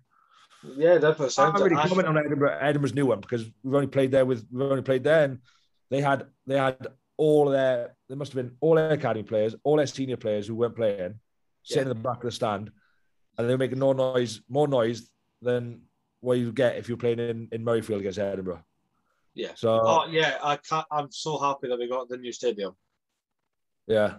Yeah, 0.77 0.95
definitely. 0.95 1.35
I 1.39 1.51
can't 1.51 1.63
really 1.63 1.89
comment 1.89 2.09
on 2.09 2.17
Edinburgh, 2.17 2.59
Edinburgh's 2.59 2.95
new 2.95 3.05
one 3.05 3.21
because 3.21 3.45
we've 3.63 3.75
only 3.75 3.87
played 3.87 4.11
there 4.11 4.25
with 4.25 4.47
we've 4.51 4.71
only 4.71 4.83
played 4.83 5.05
there 5.05 5.25
and 5.25 5.39
they 5.91 6.01
had 6.01 6.27
they 6.47 6.57
had 6.57 6.87
all 7.19 7.51
their 7.51 7.95
there 8.09 8.17
must 8.17 8.33
have 8.33 8.43
been 8.43 8.57
all 8.61 8.77
their 8.77 8.93
academy 8.93 9.25
players, 9.25 9.55
all 9.63 9.77
their 9.77 9.87
senior 9.87 10.17
players 10.17 10.47
who 10.47 10.55
weren't 10.55 10.77
playing, 10.77 11.21
sitting 11.63 11.87
yeah. 11.87 11.91
in 11.91 11.97
the 11.97 12.09
back 12.09 12.17
of 12.17 12.23
the 12.23 12.33
stand, 12.33 12.71
and 13.37 13.49
they 13.49 13.53
were 13.53 13.59
making 13.59 13.79
no 13.79 13.93
noise, 13.93 14.41
more 14.49 14.69
noise 14.69 15.11
than 15.43 15.83
what 16.21 16.39
you 16.39 16.51
get 16.51 16.77
if 16.77 16.89
you're 16.89 16.97
playing 16.97 17.19
in, 17.19 17.49
in 17.53 17.63
Murrayfield 17.63 18.01
against 18.01 18.19
Edinburgh. 18.19 18.65
Yeah. 19.35 19.53
So 19.55 19.81
oh 19.85 20.07
yeah, 20.09 20.39
I 20.43 20.57
can't 20.57 20.87
I'm 20.91 21.11
so 21.11 21.39
happy 21.39 21.69
that 21.69 21.79
we 21.79 21.89
got 21.89 22.09
the 22.09 22.17
new 22.17 22.33
stadium. 22.33 22.75
Yeah. 23.87 24.15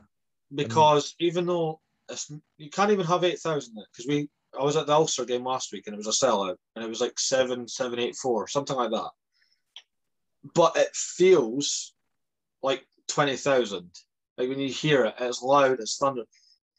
Because 0.53 1.15
even 1.19 1.45
though 1.45 1.79
you 2.57 2.69
can't 2.69 2.91
even 2.91 3.05
have 3.05 3.23
eight 3.23 3.39
thousand 3.39 3.75
because 3.91 4.07
we 4.07 4.29
I 4.57 4.63
was 4.63 4.75
at 4.75 4.85
the 4.87 4.93
Ulster 4.93 5.25
game 5.25 5.43
last 5.43 5.73
week 5.73 5.87
and 5.87 5.93
it 5.95 5.97
was 5.97 6.07
a 6.07 6.25
sellout 6.25 6.55
and 6.75 6.85
it 6.85 6.87
was 6.87 7.01
like 7.01 7.17
seven, 7.19 7.67
seven, 7.67 7.99
eight, 7.99 8.15
four, 8.15 8.47
something 8.47 8.75
like 8.75 8.91
that 8.91 9.09
but 10.53 10.75
it 10.75 10.95
feels 10.95 11.93
like 12.61 12.85
20,000. 13.07 13.89
Like 14.37 14.49
when 14.49 14.59
you 14.59 14.69
hear 14.69 15.05
it, 15.05 15.15
it's 15.19 15.41
loud, 15.41 15.79
it's 15.79 15.97
thunder. 15.97 16.23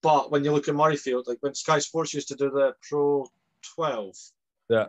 But 0.03 0.31
when 0.31 0.45
you 0.45 0.53
look 0.53 0.69
at 0.69 0.75
Murrayfield, 0.75 1.27
like 1.27 1.39
when 1.41 1.55
Sky 1.55 1.79
Sports 1.79 2.15
used 2.15 2.29
to 2.29 2.37
do 2.37 2.51
the 2.51 2.75
Pro 2.89 3.27
12, 3.75 4.15
yeah, 4.69 4.87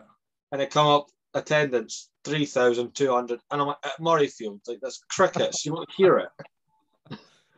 and 0.51 0.61
it 0.61 0.69
come 0.69 0.87
up 0.87 1.07
attendance 1.33 2.09
3,200, 2.25 3.39
and 3.51 3.61
I'm 3.61 3.67
like, 3.67 3.77
at 3.83 3.99
Murrayfield, 3.99 4.59
like 4.67 4.79
that's 4.81 5.01
crickets, 5.09 5.65
you 5.65 5.73
won't 5.73 5.89
hear 5.95 6.17
it. 6.17 6.29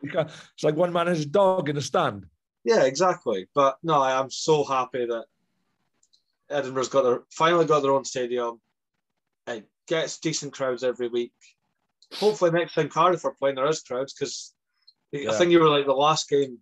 It's 0.02 0.64
like 0.64 0.76
one 0.76 0.92
man 0.92 1.06
has 1.06 1.22
a 1.22 1.26
dog 1.26 1.68
in 1.68 1.76
a 1.76 1.82
stand. 1.82 2.26
Yeah, 2.64 2.84
exactly. 2.84 3.48
But 3.54 3.78
no, 3.82 4.00
I 4.00 4.18
am 4.18 4.30
so 4.30 4.64
happy 4.64 5.06
that 5.06 5.24
Edinburgh's 6.50 6.88
got 6.88 7.02
their 7.02 7.22
finally 7.30 7.66
got 7.66 7.80
their 7.80 7.92
own 7.92 8.04
stadium. 8.04 8.60
And 9.46 9.64
gets 9.90 10.18
decent 10.18 10.52
crowds 10.52 10.84
every 10.84 11.08
week. 11.08 11.32
Hopefully, 12.14 12.50
next 12.52 12.74
time 12.74 12.88
Cardiff 12.88 13.24
are 13.24 13.34
playing, 13.34 13.56
there 13.56 13.68
is 13.68 13.82
crowds 13.82 14.12
because 14.12 14.54
yeah. 15.12 15.30
I 15.30 15.34
think 15.34 15.50
you 15.50 15.60
were 15.60 15.68
like 15.68 15.86
the 15.86 15.92
last 15.92 16.28
game 16.28 16.58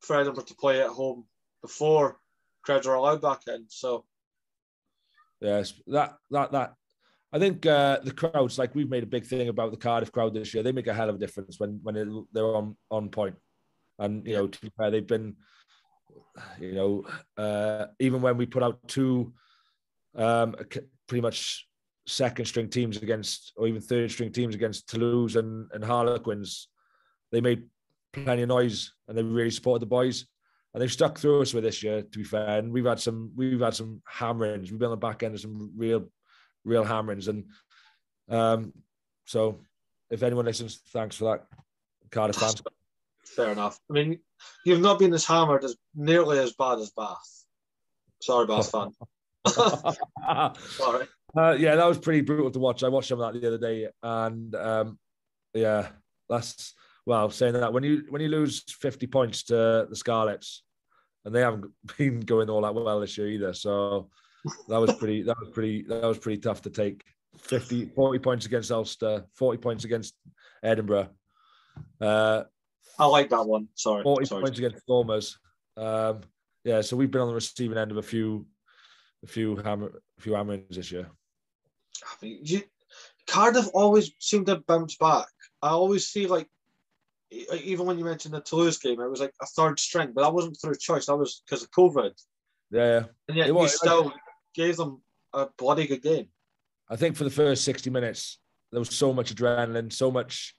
for 0.00 0.20
Edinburgh 0.20 0.44
to 0.44 0.54
play 0.54 0.80
at 0.80 0.90
home 0.90 1.24
before 1.62 2.18
crowds 2.62 2.86
are 2.86 2.94
allowed 2.94 3.20
back 3.20 3.40
in. 3.48 3.64
So, 3.68 4.04
yes, 5.40 5.74
that 5.88 6.16
that 6.30 6.52
that. 6.52 6.74
I 7.34 7.38
think 7.40 7.66
uh, 7.66 7.98
the 8.02 8.12
crowds, 8.12 8.58
like 8.58 8.76
we've 8.76 8.88
made 8.88 9.02
a 9.02 9.06
big 9.06 9.26
thing 9.26 9.48
about 9.48 9.72
the 9.72 9.76
Cardiff 9.76 10.12
crowd 10.12 10.34
this 10.34 10.54
year, 10.54 10.62
they 10.62 10.70
make 10.70 10.86
a 10.86 10.94
hell 10.94 11.08
of 11.08 11.16
a 11.16 11.18
difference 11.18 11.58
when 11.58 11.80
when 11.82 12.26
they're 12.32 12.56
on 12.56 12.76
on 12.90 13.08
point. 13.08 13.34
And 13.98 14.24
you 14.26 14.34
know, 14.34 14.46
to 14.46 14.60
be 14.60 14.70
fair, 14.76 14.92
they've 14.92 15.06
been, 15.06 15.34
you 16.60 16.72
know, 16.72 17.04
uh, 17.36 17.86
even 17.98 18.22
when 18.22 18.36
we 18.36 18.46
put 18.46 18.62
out 18.62 18.78
two 18.86 19.34
um, 20.14 20.54
pretty 21.08 21.22
much 21.22 21.66
second 22.06 22.44
string 22.44 22.68
teams 22.68 22.98
against, 22.98 23.52
or 23.56 23.66
even 23.66 23.80
third 23.80 24.10
string 24.10 24.30
teams 24.30 24.54
against 24.54 24.88
Toulouse 24.88 25.36
and, 25.36 25.68
and 25.72 25.84
Harlequins, 25.84 26.68
they 27.32 27.40
made 27.40 27.64
plenty 28.12 28.42
of 28.42 28.48
noise 28.48 28.92
and 29.08 29.18
they 29.18 29.22
really 29.22 29.50
supported 29.50 29.82
the 29.82 29.86
boys. 29.86 30.26
And 30.72 30.82
they've 30.82 30.92
stuck 30.92 31.18
through 31.18 31.42
us 31.42 31.54
with 31.54 31.64
this 31.64 31.82
year, 31.82 32.02
to 32.02 32.18
be 32.18 32.24
fair. 32.24 32.58
And 32.58 32.72
we've 32.72 32.84
had 32.84 32.98
some, 33.00 33.30
we've 33.36 33.60
had 33.60 33.74
some 33.74 34.02
hammerings. 34.06 34.70
We've 34.70 34.78
been 34.78 34.90
on 34.90 34.98
the 34.98 35.06
back 35.06 35.22
end 35.22 35.34
of 35.34 35.40
some 35.40 35.72
real, 35.76 36.08
real 36.64 36.84
hammerings. 36.84 37.28
And 37.28 37.44
um, 38.28 38.72
so, 39.24 39.60
if 40.10 40.22
anyone 40.22 40.44
listens, 40.44 40.80
thanks 40.92 41.16
for 41.16 41.24
that, 41.24 41.46
Cardiff 42.10 42.36
fans. 42.36 42.62
Fair 43.24 43.52
enough. 43.52 43.78
I 43.90 43.94
mean, 43.94 44.18
you've 44.64 44.80
not 44.80 44.98
been 44.98 45.14
as 45.14 45.24
hammered 45.24 45.64
as 45.64 45.76
nearly 45.94 46.38
as 46.38 46.52
bad 46.52 46.78
as 46.78 46.90
Bath. 46.90 47.44
Sorry, 48.20 48.46
Bath 48.46 48.70
fan. 48.70 48.92
Sorry. 50.64 51.06
Uh, 51.36 51.56
yeah, 51.58 51.74
that 51.74 51.86
was 51.86 51.98
pretty 51.98 52.20
brutal 52.20 52.50
to 52.50 52.58
watch. 52.58 52.82
I 52.82 52.88
watched 52.88 53.08
some 53.08 53.20
of 53.20 53.32
that 53.32 53.40
the 53.40 53.46
other 53.46 53.58
day, 53.58 53.88
and 54.02 54.54
um, 54.54 54.98
yeah, 55.52 55.88
that's 56.28 56.74
well 57.06 57.28
saying 57.30 57.54
that 57.54 57.72
when 57.72 57.82
you 57.82 58.04
when 58.08 58.22
you 58.22 58.28
lose 58.28 58.62
fifty 58.68 59.06
points 59.06 59.42
to 59.44 59.86
the 59.90 59.96
Scarlets, 59.96 60.62
and 61.24 61.34
they 61.34 61.40
haven't 61.40 61.72
been 61.98 62.20
going 62.20 62.48
all 62.48 62.62
that 62.62 62.74
well 62.74 63.00
this 63.00 63.18
year 63.18 63.28
either. 63.28 63.52
So 63.52 64.10
that 64.68 64.78
was 64.80 64.92
pretty 64.94 65.22
that 65.22 65.38
was 65.38 65.48
pretty 65.50 65.82
that 65.82 66.02
was 66.04 66.18
pretty 66.18 66.40
tough 66.40 66.62
to 66.62 66.70
take. 66.70 67.02
50, 67.38 67.86
40 67.86 68.18
points 68.20 68.46
against 68.46 68.70
Ulster, 68.70 69.24
40 69.34 69.58
points 69.58 69.84
against 69.84 70.14
Edinburgh. 70.62 71.08
Uh, 72.00 72.44
I 72.98 73.06
like 73.06 73.30
that 73.30 73.44
one. 73.44 73.68
Sorry. 73.74 74.04
40 74.04 74.26
Sorry. 74.26 74.42
points 74.42 74.58
against 74.58 74.82
Stormers. 74.82 75.38
Um, 75.76 76.20
yeah, 76.62 76.80
so 76.80 76.96
we've 76.96 77.10
been 77.10 77.20
on 77.20 77.28
the 77.28 77.34
receiving 77.34 77.76
end 77.76 77.90
of 77.90 77.96
a 77.96 78.02
few, 78.02 78.46
a 79.24 79.26
few 79.26 79.56
hammer, 79.56 80.00
a 80.18 80.20
few 80.20 80.34
hammerings 80.34 80.76
this 80.76 80.92
year. 80.92 81.08
I 82.04 82.14
mean, 82.22 82.38
you, 82.42 82.62
Cardiff 83.26 83.66
always 83.74 84.12
seem 84.20 84.44
to 84.44 84.56
bounce 84.56 84.96
back. 84.96 85.26
I 85.60 85.70
always 85.70 86.06
see 86.06 86.26
like, 86.26 86.48
even 87.30 87.86
when 87.86 87.98
you 87.98 88.04
mentioned 88.04 88.34
the 88.34 88.40
Toulouse 88.40 88.78
game, 88.78 89.00
it 89.00 89.10
was 89.10 89.20
like 89.20 89.34
a 89.42 89.46
third 89.46 89.80
string, 89.80 90.12
but 90.14 90.22
that 90.22 90.32
wasn't 90.32 90.56
through 90.60 90.76
choice. 90.76 91.06
That 91.06 91.16
was 91.16 91.42
because 91.44 91.64
of 91.64 91.70
COVID. 91.72 92.12
Yeah, 92.70 93.04
And 93.28 93.36
yet 93.36 93.46
It 93.46 93.48
you 93.48 93.54
was, 93.54 93.76
still 93.76 94.12
gave 94.54 94.76
them 94.76 95.02
a 95.32 95.48
bloody 95.58 95.86
good 95.86 96.02
game. 96.02 96.28
I 96.88 96.96
think 96.96 97.16
for 97.16 97.24
the 97.24 97.30
first 97.30 97.64
60 97.64 97.90
minutes, 97.90 98.38
there 98.70 98.80
was 98.80 98.94
so 98.94 99.12
much 99.12 99.34
adrenaline, 99.34 99.92
so 99.92 100.10
much, 100.10 100.54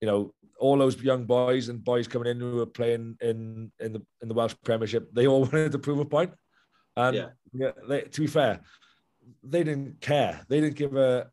you 0.00 0.06
know, 0.06 0.34
all 0.58 0.78
those 0.78 1.00
young 1.02 1.24
boys 1.24 1.68
and 1.68 1.82
boys 1.82 2.06
coming 2.06 2.30
in 2.30 2.40
who 2.40 2.56
were 2.56 2.66
playing 2.66 3.16
in 3.20 3.72
in 3.80 3.92
the 3.92 4.02
in 4.22 4.28
the 4.28 4.34
Welsh 4.34 4.54
Premiership, 4.64 5.12
they 5.12 5.26
all 5.26 5.40
wanted 5.44 5.72
to 5.72 5.78
prove 5.78 5.98
a 5.98 6.04
point. 6.04 6.32
And 6.96 7.16
Yeah. 7.16 7.28
yeah, 7.52 7.72
they, 7.88 8.02
to 8.02 8.20
be 8.20 8.26
fair, 8.26 8.60
they 9.42 9.62
didn't 9.64 10.00
care. 10.00 10.40
They 10.48 10.60
didn't 10.60 10.76
give 10.76 10.96
a 10.96 11.30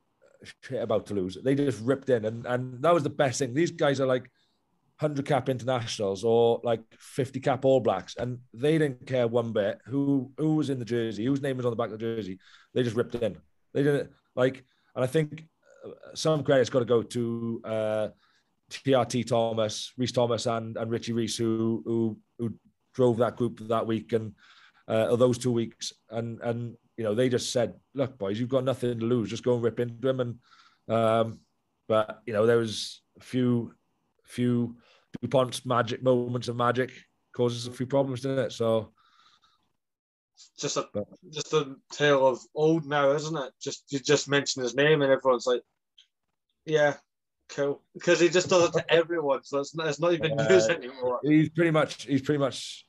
shit 0.64 0.82
about 0.82 1.08
to 1.08 1.14
lose. 1.14 1.38
They 1.44 1.56
just 1.56 1.84
ripped 1.84 2.10
in, 2.10 2.26
and 2.26 2.46
and 2.46 2.82
that 2.84 2.94
was 2.94 3.04
the 3.04 3.10
best 3.10 3.40
thing. 3.40 3.54
These 3.54 3.72
guys 3.72 4.00
are 4.00 4.08
like 4.08 4.30
hundred 5.00 5.26
cap 5.26 5.48
internationals 5.48 6.24
or 6.24 6.60
like 6.64 6.82
fifty 7.00 7.40
cap 7.40 7.66
All 7.66 7.80
Blacks, 7.80 8.16
and 8.18 8.40
they 8.54 8.78
didn't 8.78 9.06
care 9.06 9.28
one 9.28 9.52
bit 9.52 9.80
who 9.86 10.32
who 10.38 10.56
was 10.56 10.70
in 10.70 10.80
the 10.80 10.86
jersey, 10.86 11.26
whose 11.26 11.42
name 11.42 11.58
was 11.58 11.66
on 11.66 11.72
the 11.72 11.76
back 11.76 11.92
of 11.92 12.00
the 12.00 12.16
jersey. 12.16 12.40
They 12.74 12.84
just 12.84 12.96
ripped 12.96 13.16
in. 13.16 13.38
They 13.74 13.84
didn't 13.84 14.12
like, 14.36 14.64
and 14.96 15.04
I 15.04 15.08
think 15.08 15.46
uh, 15.86 15.92
some 16.16 16.44
credit's 16.44 16.70
got 16.70 16.80
to 16.80 16.86
go 16.86 17.04
to 17.04 17.62
uh, 17.64 18.08
TRT 18.72 19.28
Thomas, 19.28 19.94
Rhys 19.98 20.12
Thomas, 20.12 20.46
and 20.46 20.78
and 20.78 20.92
Richie 20.92 21.14
Rees, 21.14 21.38
who 21.38 21.84
who 21.86 22.18
who 22.40 22.54
drove 22.94 23.18
that 23.18 23.36
group 23.36 23.60
that 23.68 23.86
week 23.86 24.14
and 24.14 24.34
uh, 24.88 25.16
those 25.16 25.38
two 25.38 25.52
weeks, 25.52 25.94
and 26.10 26.42
and 26.42 26.76
you 26.98 27.04
know 27.04 27.14
they 27.14 27.30
just 27.30 27.52
said, 27.52 27.76
look, 27.94 28.18
boys, 28.18 28.40
you've 28.40 28.50
got 28.50 28.64
nothing 28.64 29.00
to 29.00 29.06
lose, 29.06 29.30
just 29.30 29.44
go 29.44 29.54
and 29.54 29.64
rip 29.64 29.80
into 29.80 30.08
him, 30.08 30.20
and 30.20 30.36
um, 30.90 31.40
but 31.88 32.22
you 32.26 32.34
know 32.34 32.46
there 32.46 32.58
was 32.58 33.02
a 33.20 33.24
few 33.24 33.74
few 34.26 34.76
Dupont's 35.24 35.65
magic 35.65 36.04
moments 36.04 36.48
of 36.48 36.56
magic 36.56 36.91
causes 37.36 37.67
a 37.67 37.72
few 37.72 37.86
problems, 37.86 38.22
didn't 38.22 38.39
it? 38.39 38.52
So 38.52 38.93
Just 40.60 40.78
a 40.78 40.88
But- 40.93 41.08
just 41.32 41.52
a 41.54 41.76
tale 41.91 42.28
of 42.28 42.39
old 42.54 42.86
now, 42.86 43.12
isn't 43.12 43.36
it? 43.38 43.54
Just 43.60 43.91
you 43.91 44.00
just 44.00 44.30
mention 44.30 44.62
his 44.62 44.76
name 44.76 45.02
and 45.02 45.12
everyone's 45.12 45.48
like, 45.48 45.63
yeah, 46.65 46.98
cool, 47.50 47.82
because 47.93 48.20
he 48.20 48.30
just 48.30 48.50
does 48.50 48.70
it 48.70 48.74
to 48.74 48.86
everyone, 48.93 49.43
so 49.43 49.60
it's 49.60 49.74
not, 49.76 49.88
it's 49.88 50.00
not 50.00 50.13
even 50.13 50.38
Yeah. 50.38 50.48
news 50.48 50.67
anymore. 50.67 51.20
he's 51.24 51.50
pretty 51.50 51.72
much 51.72 52.04
he's 52.04 52.22
pretty 52.22 52.38
much 52.39 52.86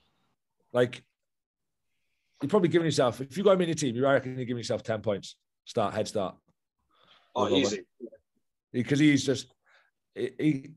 like 0.72 1.02
you're 2.42 2.50
probably 2.50 2.68
giving 2.68 2.84
yourself 2.86 3.20
if 3.20 3.36
you 3.36 3.44
got 3.44 3.52
him 3.52 3.62
in 3.62 3.68
your 3.68 3.74
team, 3.76 3.94
you 3.96 4.04
reckon 4.04 4.36
you're 4.36 4.44
giving 4.44 4.58
yourself 4.58 4.82
ten 4.82 5.00
points 5.00 5.36
start 5.64 5.94
head 5.94 6.06
start 6.08 6.36
Oh, 7.34 7.48
easy. 7.56 7.84
because 8.72 8.98
he's 8.98 9.24
just 9.24 9.54
he, 10.14 10.30
he 10.38 10.70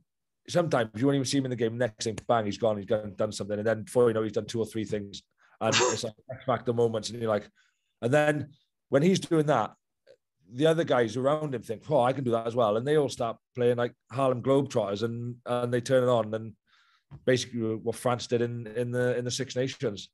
sometimes 0.47 0.89
you 0.95 1.05
won't 1.05 1.15
even 1.15 1.25
see 1.25 1.37
him 1.37 1.45
in 1.45 1.51
the 1.51 1.55
game. 1.55 1.77
Next 1.77 2.03
thing, 2.03 2.17
bang, 2.27 2.45
he's 2.45 2.57
gone. 2.57 2.77
He's 2.77 2.85
done 2.85 3.13
done 3.15 3.31
something, 3.31 3.57
and 3.57 3.67
then 3.67 3.83
before 3.83 4.07
you 4.07 4.13
know, 4.13 4.23
he's 4.23 4.31
done 4.31 4.45
two 4.45 4.59
or 4.59 4.65
three 4.65 4.85
things, 4.85 5.23
and 5.59 5.75
it's 5.79 6.03
like 6.03 6.13
back 6.27 6.45
factor 6.45 6.73
moments, 6.73 7.09
and 7.09 7.21
you're 7.21 7.29
like, 7.29 7.49
and 8.01 8.13
then 8.13 8.49
when 8.89 9.03
he's 9.03 9.19
doing 9.19 9.45
that, 9.47 9.73
the 10.53 10.67
other 10.67 10.83
guys 10.83 11.15
around 11.15 11.55
him 11.55 11.61
think, 11.61 11.83
oh, 11.89 12.01
I 12.01 12.13
can 12.13 12.23
do 12.23 12.31
that 12.31 12.47
as 12.47 12.55
well, 12.55 12.77
and 12.77 12.87
they 12.87 12.97
all 12.97 13.09
start 13.09 13.37
playing 13.55 13.77
like 13.77 13.93
Harlem 14.11 14.41
Globetrotters, 14.41 15.03
and 15.03 15.35
and 15.45 15.73
they 15.73 15.81
turn 15.81 16.03
it 16.03 16.09
on, 16.09 16.33
and 16.33 16.53
basically 17.25 17.75
what 17.75 17.95
France 17.95 18.27
did 18.27 18.41
in 18.41 18.67
in 18.67 18.91
the 18.91 19.17
in 19.17 19.25
the 19.25 19.31
Six 19.31 19.55
Nations. 19.55 20.09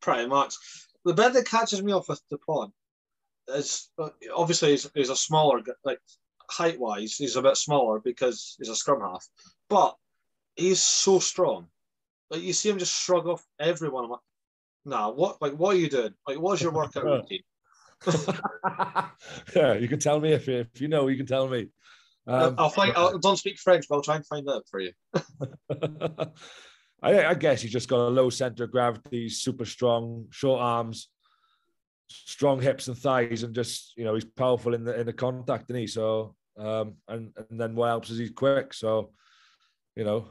Pretty 0.00 0.28
much. 0.28 0.54
The 1.04 1.14
bit 1.14 1.32
that 1.32 1.46
catches 1.46 1.82
me 1.82 1.92
off 1.92 2.08
with 2.08 2.20
Dupont 2.30 2.72
is 3.48 3.90
obviously 4.34 4.70
he's, 4.70 4.88
he's 4.94 5.10
a 5.10 5.16
smaller, 5.16 5.62
like 5.84 5.98
height 6.50 6.78
wise, 6.78 7.16
he's 7.16 7.36
a 7.36 7.42
bit 7.42 7.56
smaller 7.56 8.00
because 8.00 8.56
he's 8.58 8.68
a 8.68 8.76
scrum 8.76 9.00
half, 9.00 9.26
but 9.68 9.96
he's 10.56 10.82
so 10.82 11.18
strong. 11.18 11.66
Like 12.30 12.42
you 12.42 12.52
see 12.52 12.70
him 12.70 12.78
just 12.78 12.98
shrug 12.98 13.26
off 13.26 13.44
everyone. 13.60 14.04
I'm 14.04 14.10
like, 14.10 14.20
nah, 14.84 15.10
what? 15.10 15.40
Like, 15.42 15.52
what 15.52 15.76
are 15.76 15.78
you 15.78 15.90
doing? 15.90 16.14
Like, 16.26 16.40
what's 16.40 16.62
your 16.62 16.72
workout 16.72 17.04
routine? 17.04 17.42
yeah, 19.54 19.74
you 19.74 19.88
can 19.88 19.98
tell 19.98 20.18
me 20.20 20.32
if 20.32 20.48
if 20.48 20.80
you 20.80 20.88
know, 20.88 21.08
you 21.08 21.16
can 21.16 21.26
tell 21.26 21.48
me. 21.48 21.68
Um, 22.26 22.54
I'll 22.58 22.70
find. 22.70 22.92
I 22.96 23.12
don't 23.20 23.36
speak 23.36 23.58
French, 23.58 23.86
but 23.88 23.96
I'll 23.96 24.02
try 24.02 24.16
and 24.16 24.26
find 24.26 24.48
out 24.48 24.64
for 24.70 24.80
you. 24.80 24.92
I, 27.02 27.26
I 27.26 27.34
guess 27.34 27.62
he's 27.62 27.72
just 27.72 27.88
got 27.88 28.06
a 28.06 28.08
low 28.08 28.30
center 28.30 28.64
of 28.64 28.70
gravity, 28.70 29.28
super 29.28 29.64
strong, 29.64 30.26
short 30.30 30.60
arms, 30.60 31.08
strong 32.12 32.60
hips 32.60 32.88
and 32.88 32.96
thighs, 32.96 33.42
and 33.42 33.54
just 33.54 33.96
you 33.96 34.04
know 34.04 34.14
he's 34.14 34.24
powerful 34.24 34.74
in 34.74 34.84
the 34.84 34.98
in 34.98 35.06
the 35.06 35.12
contact, 35.12 35.70
and 35.70 35.78
he 35.78 35.86
so 35.86 36.34
um 36.58 36.94
and 37.08 37.32
and 37.36 37.60
then 37.60 37.74
what 37.74 37.88
helps 37.88 38.10
is 38.10 38.18
he's 38.18 38.30
quick. 38.30 38.74
So 38.74 39.12
you 39.96 40.04
know, 40.04 40.28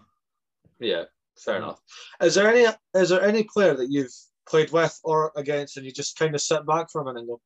Yeah, 0.79 1.03
fair 1.37 1.57
enough. 1.57 1.79
Is 2.21 2.35
there 2.35 2.47
any? 2.47 2.67
Is 2.93 3.09
there 3.09 3.21
any 3.21 3.43
player 3.43 3.75
that 3.75 3.89
you've 3.89 4.13
played 4.47 4.71
with 4.71 4.99
or 5.03 5.31
against, 5.35 5.77
and 5.77 5.85
you 5.85 5.91
just 5.91 6.17
kind 6.17 6.35
of 6.35 6.41
sit 6.41 6.65
back 6.65 6.91
for 6.91 7.01
a 7.01 7.05
minute 7.05 7.19
and 7.19 7.27
go, 7.27 7.41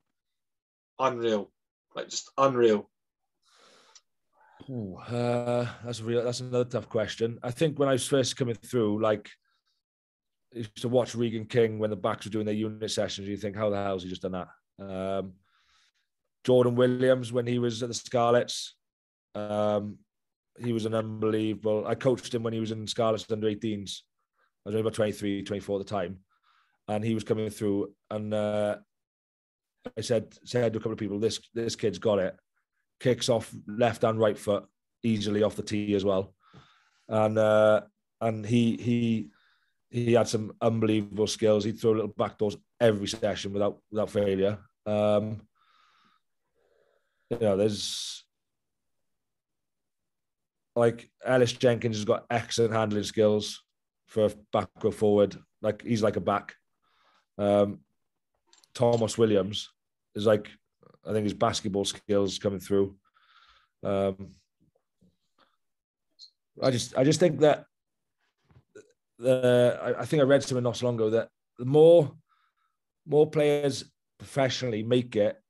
unreal, 1.00 1.52
like 1.96 2.10
just 2.10 2.32
unreal. 2.38 2.90
Ooh, 4.70 4.98
uh, 4.98 5.68
that's 5.84 6.00
a 6.00 6.04
real. 6.04 6.24
That's 6.24 6.40
another 6.40 6.66
tough 6.66 6.90
question. 6.90 7.38
I 7.44 7.52
think 7.52 7.78
when 7.78 7.90
I 7.90 7.94
was 7.94 8.08
first 8.08 8.38
coming 8.38 8.56
through, 8.56 9.02
like, 9.02 9.30
used 10.56 10.82
to 10.82 10.90
watch 10.90 11.16
Regan 11.16 11.46
King 11.46 11.80
when 11.80 11.90
the 11.90 11.96
backs 11.96 12.26
were 12.26 12.32
doing 12.32 12.46
their 12.46 12.56
unit 12.56 12.92
sessions. 12.92 13.28
You 13.28 13.38
think, 13.38 13.56
how 13.56 13.70
the 13.70 13.78
hell 13.78 13.94
has 13.94 14.04
he 14.04 14.10
just 14.10 14.22
done 14.22 14.32
that? 14.32 14.48
Um, 14.80 15.34
Jordan 16.44 16.76
Williams 16.76 17.32
when 17.32 17.48
he 17.48 17.60
was 17.60 17.82
at 17.82 17.90
the 17.90 17.94
Scarlets, 17.94 18.76
um, 19.34 19.98
he 20.58 20.74
was 20.74 20.86
an 20.86 20.94
unbelievable. 20.94 21.86
I 21.88 21.96
coached 21.96 22.34
him 22.34 22.44
when 22.44 22.54
he 22.54 22.60
was 22.60 22.72
in 22.72 22.88
Scarlets 22.88 23.30
under 23.32 23.48
18s. 23.48 24.02
I 24.66 24.70
was 24.70 24.76
only 24.76 24.82
about 24.82 24.94
23, 24.94 25.44
24 25.44 25.80
at 25.80 25.86
the 25.86 25.94
time, 25.94 26.20
and 26.88 27.04
he 27.04 27.14
was 27.14 27.24
coming 27.24 27.50
through. 27.50 27.94
And 28.10 28.34
uh, 28.34 28.78
I 29.98 30.02
said 30.02 30.34
said 30.44 30.74
to 30.74 30.80
a 30.80 30.82
couple 30.82 30.94
of 30.94 30.98
people, 30.98 31.20
"This 31.20 31.40
this 31.54 31.76
kid's 31.76 32.00
got 32.00 32.20
it." 32.20 32.36
kicks 33.00 33.30
off 33.30 33.54
left 33.68 34.04
and 34.04 34.20
right 34.20 34.38
foot 34.38 34.66
easily 35.04 35.44
off 35.44 35.56
the 35.56 35.64
tee 35.64 35.94
as 35.96 36.06
well, 36.06 36.34
and 37.08 37.38
uh, 37.38 37.82
and 38.22 38.46
he 38.46 38.78
he 38.78 39.30
he 39.96 40.12
had 40.12 40.28
some 40.28 40.52
unbelievable 40.62 41.26
skills. 41.26 41.64
He'd 41.64 41.80
throw 41.80 41.94
little 41.94 42.10
backdoors 42.10 42.58
every 42.82 43.08
session 43.08 43.54
without 43.54 43.78
without 43.90 44.10
failure. 44.10 44.58
Um, 44.86 45.42
you 47.30 47.40
know, 47.40 47.56
there's 47.56 48.26
like 50.76 51.10
Ellis 51.26 51.54
Jenkins 51.54 51.96
has 51.96 52.04
got 52.04 52.26
excellent 52.30 52.74
handling 52.74 53.04
skills 53.04 53.64
for 54.08 54.26
a 54.26 54.32
back 54.52 54.68
or 54.84 54.92
forward. 54.92 55.38
Like 55.62 55.82
he's 55.82 56.04
like 56.04 56.18
a 56.18 56.22
back. 56.22 56.54
Um, 57.38 57.80
Tomos 58.74 59.18
Williams 59.18 59.70
is 60.14 60.26
like 60.26 60.50
I 61.08 61.14
think 61.14 61.24
his 61.24 61.34
basketball 61.34 61.86
skills 61.86 62.38
coming 62.38 62.60
through. 62.60 62.98
Um, 63.82 64.32
I 66.62 66.70
just 66.70 66.98
I 66.98 67.06
just 67.06 67.22
think 67.22 67.40
that 67.40 67.66
the 69.18 69.80
I, 69.82 70.02
I 70.02 70.06
think 70.06 70.22
I 70.22 70.26
read 70.26 70.44
something 70.44 70.64
not 70.64 70.78
so 70.78 70.86
long 70.86 70.96
ago 70.96 71.10
that 71.12 71.30
the 71.58 71.66
more 71.66 72.16
more 73.06 73.30
players 73.30 73.86
professionally 74.18 74.84
make 74.84 75.16
it 75.16 75.42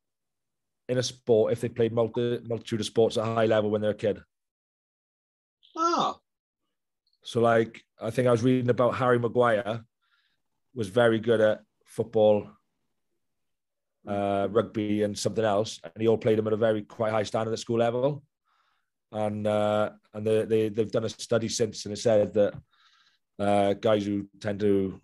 in 0.90 0.98
a 0.98 1.04
sport 1.04 1.54
if 1.54 1.62
they 1.62 1.70
played 1.70 1.94
multi, 1.94 2.40
multitude 2.46 2.80
of 2.80 2.86
sports 2.86 3.18
at 3.18 3.24
a 3.24 3.34
high 3.34 3.46
level 3.46 3.70
when 3.70 3.82
they're 3.82 3.92
a 3.92 3.96
kid. 3.96 4.22
Ah, 5.78 6.20
So 7.24 7.42
like 7.42 7.82
I 8.00 8.10
think 8.12 8.28
I 8.28 8.32
was 8.32 8.44
reading 8.44 8.70
about 8.70 8.96
Harry 8.96 9.20
Maguire 9.20 9.84
was 10.74 10.90
very 10.90 11.20
good 11.20 11.42
at 11.42 11.62
football, 11.86 12.50
uh, 14.08 14.48
rugby, 14.52 15.04
and 15.04 15.18
something 15.18 15.44
else, 15.46 15.80
and 15.84 15.94
he 16.02 16.08
all 16.08 16.18
played 16.18 16.38
them 16.38 16.48
at 16.48 16.54
a 16.54 16.58
very 16.58 16.84
quite 16.84 17.12
high 17.12 17.24
standard 17.24 17.54
at 17.54 17.60
school 17.60 17.80
level. 17.80 18.24
And 19.12 19.48
uh, 19.48 19.92
and 20.14 20.28
they, 20.28 20.46
they 20.46 20.70
they've 20.70 20.92
done 20.92 21.06
a 21.06 21.10
study 21.10 21.48
since, 21.48 21.86
and 21.86 21.94
it 21.94 21.98
said 21.98 22.34
that 22.34 22.54
uh, 23.40 23.74
guys 23.74 24.06
who 24.06 24.28
tend 24.40 24.60
to 24.62 25.00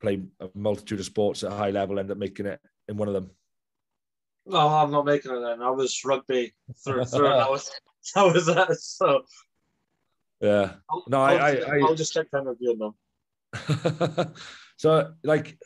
play 0.00 0.22
a 0.40 0.48
multitude 0.54 1.00
of 1.00 1.06
sports 1.06 1.42
at 1.42 1.52
a 1.52 1.54
high 1.54 1.70
level 1.70 1.98
end 1.98 2.10
up 2.10 2.18
making 2.18 2.46
it 2.46 2.60
in 2.88 2.96
one 2.96 3.08
of 3.08 3.14
them. 3.14 3.30
no, 4.46 4.58
I'm 4.68 4.90
not 4.90 5.04
making 5.06 5.32
it 5.32 5.40
then. 5.40 5.62
I 5.62 5.70
was 5.70 6.00
rugby 6.04 6.52
through 6.84 7.00
and 7.00 7.10
through. 7.10 7.28
was 7.28 7.70
that 8.14 8.32
was 8.32 8.46
that. 8.46 8.76
So 8.78 9.22
Yeah. 10.40 10.74
I'll, 10.90 11.04
No, 11.08 11.22
I'll, 11.22 11.42
I- 11.42 11.54
just, 11.56 11.68
I- 11.68 11.78
I'll 11.80 11.94
just 11.94 12.12
check 12.12 12.30
time 12.30 12.46
reviewing 12.46 12.78
them. 12.78 14.34
so 14.76 15.12
like 15.24 15.58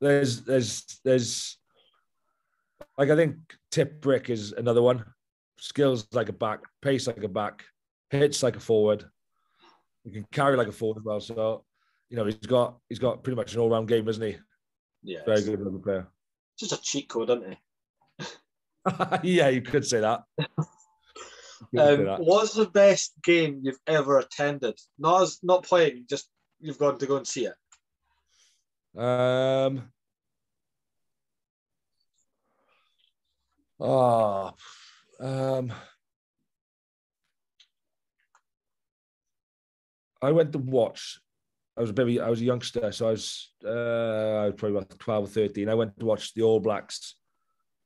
there's 0.00 0.42
there's 0.42 0.84
there's 1.04 1.58
like 2.98 3.10
I 3.10 3.16
think 3.16 3.36
Tipuric 3.70 4.30
is 4.30 4.52
another 4.52 4.82
one. 4.82 5.04
Skills 5.58 6.06
like 6.12 6.28
a 6.28 6.32
back, 6.32 6.60
pace 6.80 7.06
like 7.06 7.22
a 7.22 7.28
back, 7.28 7.64
hits 8.10 8.42
like 8.42 8.56
a 8.56 8.60
forward. 8.60 9.04
You 10.04 10.12
can 10.12 10.26
carry 10.32 10.56
like 10.56 10.68
a 10.68 10.72
forward 10.72 10.98
as 11.00 11.04
well. 11.04 11.20
So, 11.20 11.64
you 12.08 12.16
know, 12.16 12.24
he's 12.24 12.34
got 12.36 12.78
he's 12.88 12.98
got 12.98 13.22
pretty 13.22 13.36
much 13.36 13.54
an 13.54 13.60
all 13.60 13.70
round 13.70 13.88
game, 13.88 14.08
isn't 14.08 14.22
he? 14.22 14.36
Yeah, 15.02 15.20
Very 15.26 15.42
good 15.42 15.82
player. 15.82 16.06
Just 16.58 16.72
a 16.72 16.80
cheat 16.80 17.08
code, 17.08 17.30
isn't 17.30 17.56
he? 18.18 18.26
yeah, 19.36 19.48
you 19.48 19.62
could 19.62 19.86
say 19.86 20.00
that. 20.00 20.22
You 20.38 20.46
could 21.74 21.80
say 21.80 21.94
Um, 21.94 22.04
that. 22.04 22.20
what's 22.20 22.54
the 22.54 22.66
best 22.66 23.12
game 23.22 23.60
you've 23.62 23.78
ever 23.86 24.18
attended? 24.18 24.78
Not 24.98 25.22
as 25.22 25.38
not 25.42 25.64
playing, 25.64 26.06
just 26.08 26.28
you've 26.60 26.78
gone 26.78 26.98
to 26.98 27.06
go 27.06 27.16
and 27.16 27.26
see 27.26 27.46
it. 27.46 29.00
Um. 29.00 29.90
Oh, 33.80 34.52
um. 35.20 35.72
I 40.22 40.30
went 40.32 40.52
to 40.52 40.58
watch. 40.58 41.20
I 41.76 41.80
was 41.80 41.90
a 41.90 41.94
baby. 41.94 42.20
I 42.20 42.28
was 42.28 42.40
a 42.40 42.44
youngster, 42.44 42.92
so 42.92 43.08
I 43.08 43.10
was, 43.12 43.52
uh, 43.64 43.68
I 43.68 44.46
was 44.46 44.54
probably 44.56 44.76
about 44.78 44.98
twelve 44.98 45.24
or 45.24 45.28
thirteen. 45.28 45.68
I 45.68 45.74
went 45.74 45.98
to 45.98 46.06
watch 46.06 46.32
the 46.34 46.42
All 46.42 46.60
Blacks 46.60 47.16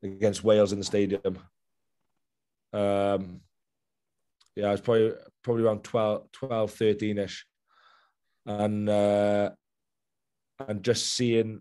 against 0.02 0.44
Wales 0.44 0.72
in 0.72 0.78
the 0.78 0.84
stadium. 0.84 1.38
Um. 2.72 3.40
Yeah, 4.54 4.68
I 4.68 4.70
was 4.72 4.80
probably 4.80 5.12
probably 5.42 5.64
around 5.64 5.84
12, 5.84 6.32
12 6.32 6.70
13 6.72 7.18
ish, 7.18 7.46
and 8.46 8.88
uh, 8.88 9.50
and 10.66 10.82
just 10.82 11.14
seeing 11.14 11.60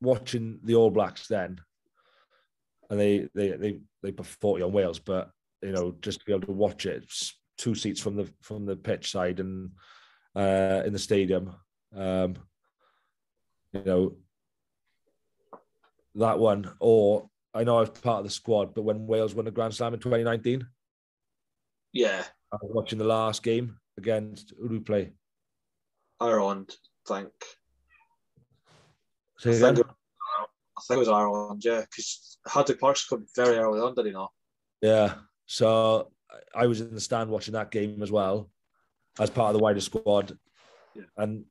watching 0.00 0.60
the 0.62 0.76
All 0.76 0.90
Blacks 0.90 1.26
then, 1.26 1.58
and 2.88 3.00
they 3.00 3.28
they 3.34 3.50
they 3.50 3.80
they 4.02 4.12
put 4.12 4.26
forty 4.26 4.62
on 4.62 4.72
Wales, 4.72 5.00
but 5.00 5.30
you 5.60 5.72
know 5.72 5.94
just 6.00 6.20
to 6.20 6.24
be 6.24 6.32
able 6.32 6.46
to 6.46 6.52
watch 6.52 6.86
it, 6.86 7.04
two 7.58 7.74
seats 7.74 8.00
from 8.00 8.16
the 8.16 8.32
from 8.40 8.64
the 8.64 8.76
pitch 8.76 9.10
side 9.10 9.40
and 9.40 9.70
uh, 10.34 10.82
in 10.86 10.92
the 10.92 10.98
stadium, 10.98 11.54
um, 11.94 12.36
you 13.72 13.82
know 13.84 14.16
that 16.14 16.38
one. 16.38 16.70
Or 16.80 17.28
I 17.54 17.64
know 17.64 17.76
I 17.76 17.80
was 17.80 17.90
part 17.90 18.20
of 18.20 18.24
the 18.24 18.30
squad, 18.30 18.74
but 18.74 18.82
when 18.82 19.06
Wales 19.06 19.34
won 19.34 19.44
the 19.44 19.50
Grand 19.50 19.74
Slam 19.74 19.94
in 19.94 20.00
twenty 20.00 20.24
nineteen, 20.24 20.66
Yeah, 21.92 22.24
I 22.52 22.56
was 22.62 22.70
watching 22.72 22.98
the 22.98 23.04
last 23.04 23.42
game 23.42 23.76
against 23.96 24.54
who 24.60 24.68
do 24.68 24.74
we 24.74 24.80
play? 24.80 25.12
Ireland. 26.20 26.74
I 27.10 27.20
think. 27.20 27.32
Say 29.38 29.50
I 29.50 29.54
again? 29.54 29.76
think, 29.76 29.86
it, 29.86 29.92
I 30.76 30.80
think 30.86 30.96
it 30.96 31.00
was 31.00 31.08
Ireland. 31.08 31.62
Yeah, 31.64 31.80
because 31.80 32.38
Hadleigh 32.46 32.78
Parkes 32.78 33.06
come 33.06 33.26
very 33.34 33.56
early 33.56 33.80
on, 33.80 33.94
did 33.94 34.06
he 34.06 34.12
not? 34.12 34.32
Yeah. 34.82 35.14
So 35.46 36.12
I 36.54 36.66
was 36.66 36.80
in 36.80 36.94
the 36.94 37.00
stand 37.00 37.30
watching 37.30 37.54
that 37.54 37.70
game 37.70 38.02
as 38.02 38.10
well 38.10 38.50
as 39.18 39.30
part 39.30 39.48
of 39.48 39.58
the 39.58 39.62
wider 39.62 39.80
squad. 39.80 40.36
Yeah. 40.94 41.04
And 41.16 41.44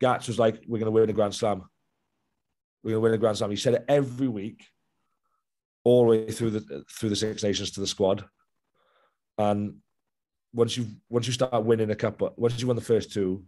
Gats 0.00 0.28
was 0.28 0.38
like, 0.38 0.62
We're 0.66 0.78
gonna 0.78 0.90
win 0.90 1.10
a 1.10 1.12
grand 1.12 1.34
slam. 1.34 1.68
We're 2.82 2.92
gonna 2.92 3.00
win 3.00 3.14
a 3.14 3.18
grand 3.18 3.36
slam. 3.38 3.50
He 3.50 3.56
said 3.56 3.74
it 3.74 3.84
every 3.88 4.28
week, 4.28 4.64
all 5.84 6.02
the 6.04 6.08
way 6.10 6.30
through 6.30 6.50
the 6.50 6.84
through 6.90 7.08
the 7.10 7.16
Six 7.16 7.42
Nations 7.42 7.70
to 7.72 7.80
the 7.80 7.86
squad. 7.86 8.24
And 9.38 9.76
once 10.52 10.76
you 10.76 10.86
once 11.08 11.26
you 11.26 11.32
start 11.32 11.64
winning 11.64 11.90
a 11.90 11.96
couple, 11.96 12.32
once 12.36 12.60
you 12.60 12.66
won 12.66 12.76
the 12.76 12.82
first 12.82 13.12
two, 13.12 13.44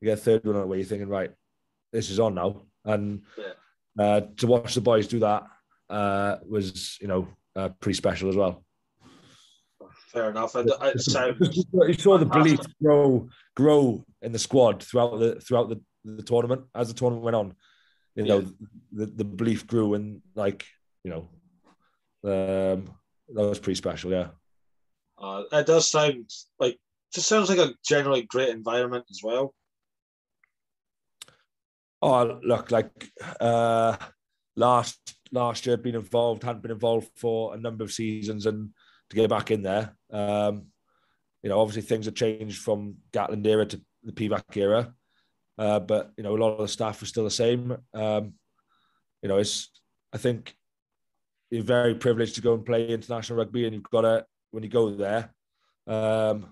you 0.00 0.06
get 0.06 0.18
a 0.18 0.20
third 0.20 0.44
one 0.44 0.56
on 0.56 0.62
the 0.62 0.66
way, 0.66 0.78
you're 0.78 0.86
thinking, 0.86 1.08
right, 1.08 1.30
this 1.92 2.10
is 2.10 2.20
on 2.20 2.34
now. 2.34 2.62
And 2.84 3.22
Yeah. 3.36 3.52
uh, 3.98 4.20
to 4.38 4.46
watch 4.46 4.74
the 4.74 4.80
boys 4.80 5.08
do 5.08 5.18
that 5.20 5.44
uh, 5.88 6.36
was, 6.48 6.98
you 7.00 7.08
know, 7.08 7.28
uh, 7.54 7.70
pretty 7.80 7.96
special 7.96 8.28
as 8.28 8.36
well. 8.36 8.64
Fair 10.06 10.30
enough. 10.30 10.54
And 10.54 10.70
sounds 11.00 11.66
You 11.72 11.94
saw 11.94 12.18
the 12.18 12.26
belief 12.26 12.60
grow 12.82 13.28
grow 13.54 14.04
in 14.22 14.32
the 14.32 14.38
squad 14.38 14.82
throughout 14.82 15.18
the 15.18 15.40
throughout 15.40 15.68
the, 15.68 15.80
the 16.04 16.22
tournament 16.22 16.62
as 16.74 16.88
the 16.88 16.94
tournament 16.94 17.24
went 17.24 17.36
on. 17.36 17.54
You 18.14 18.24
know, 18.24 18.38
Yeah. 18.38 18.46
the, 18.92 19.06
the 19.06 19.24
belief 19.24 19.66
grew 19.66 19.94
and 19.94 20.22
like, 20.34 20.64
you 21.04 21.10
know, 21.10 21.28
um, 22.24 22.90
that 23.34 23.48
was 23.48 23.58
pretty 23.58 23.76
special, 23.76 24.10
yeah. 24.10 24.28
uh, 25.18 25.42
it 25.52 25.66
does 25.66 25.90
sound 25.90 26.30
like 26.58 26.78
just 27.12 27.28
sounds 27.28 27.48
like 27.50 27.58
a 27.58 27.74
generally 27.86 28.22
great 28.22 28.48
environment 28.48 29.04
as 29.10 29.20
well. 29.22 29.54
Oh, 32.02 32.38
look, 32.42 32.70
like 32.70 32.90
uh, 33.40 33.96
last 34.56 34.98
last 35.32 35.66
year, 35.66 35.76
been 35.76 35.94
involved, 35.94 36.42
hadn't 36.42 36.62
been 36.62 36.70
involved 36.70 37.10
for 37.16 37.54
a 37.54 37.58
number 37.58 37.84
of 37.84 37.92
seasons, 37.92 38.46
and 38.46 38.70
to 39.10 39.16
get 39.16 39.30
back 39.30 39.50
in 39.50 39.62
there, 39.62 39.96
um, 40.10 40.66
you 41.42 41.50
know, 41.50 41.60
obviously 41.60 41.82
things 41.82 42.06
have 42.06 42.14
changed 42.14 42.58
from 42.58 42.96
Gatland 43.12 43.46
era 43.46 43.66
to 43.66 43.80
the 44.02 44.12
Pivac 44.12 44.56
era, 44.56 44.92
uh, 45.58 45.80
but 45.80 46.12
you 46.16 46.24
know, 46.24 46.36
a 46.36 46.38
lot 46.38 46.52
of 46.52 46.58
the 46.58 46.68
staff 46.68 47.00
are 47.02 47.06
still 47.06 47.24
the 47.24 47.30
same. 47.30 47.76
Um, 47.94 48.34
you 49.22 49.28
know, 49.28 49.38
it's 49.38 49.70
I 50.12 50.18
think 50.18 50.54
you're 51.50 51.62
very 51.62 51.94
privileged 51.94 52.34
to 52.36 52.40
go 52.40 52.54
and 52.54 52.64
play 52.64 52.88
international 52.88 53.38
rugby, 53.38 53.64
and 53.64 53.74
you've 53.74 53.90
got 53.90 54.02
to 54.02 54.26
when 54.50 54.62
you 54.62 54.68
go 54.68 54.90
there, 54.90 55.34
um, 55.86 56.46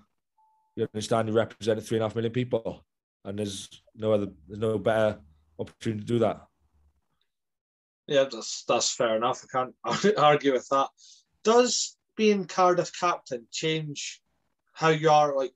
you 0.76 0.86
understand 0.94 1.28
you 1.28 1.34
represent 1.34 1.82
three 1.82 1.96
and 1.96 2.02
a 2.02 2.06
half 2.06 2.14
million 2.14 2.32
people, 2.32 2.84
and 3.24 3.38
there's 3.38 3.68
no 3.94 4.12
other, 4.12 4.28
there's 4.46 4.60
no 4.60 4.78
better 4.78 5.18
opportunity 5.58 6.00
to 6.00 6.06
do 6.06 6.18
that. 6.20 6.42
Yeah, 8.06 8.24
that's 8.30 8.64
that's 8.68 8.94
fair 8.94 9.16
enough. 9.16 9.44
I 9.44 9.58
can't 9.58 10.16
argue 10.18 10.52
with 10.52 10.68
that. 10.70 10.88
Does 11.42 11.96
being 12.16 12.44
Cardiff 12.46 12.92
captain 12.98 13.46
change 13.50 14.20
how 14.72 14.88
you 14.88 15.10
are 15.10 15.36
like 15.36 15.52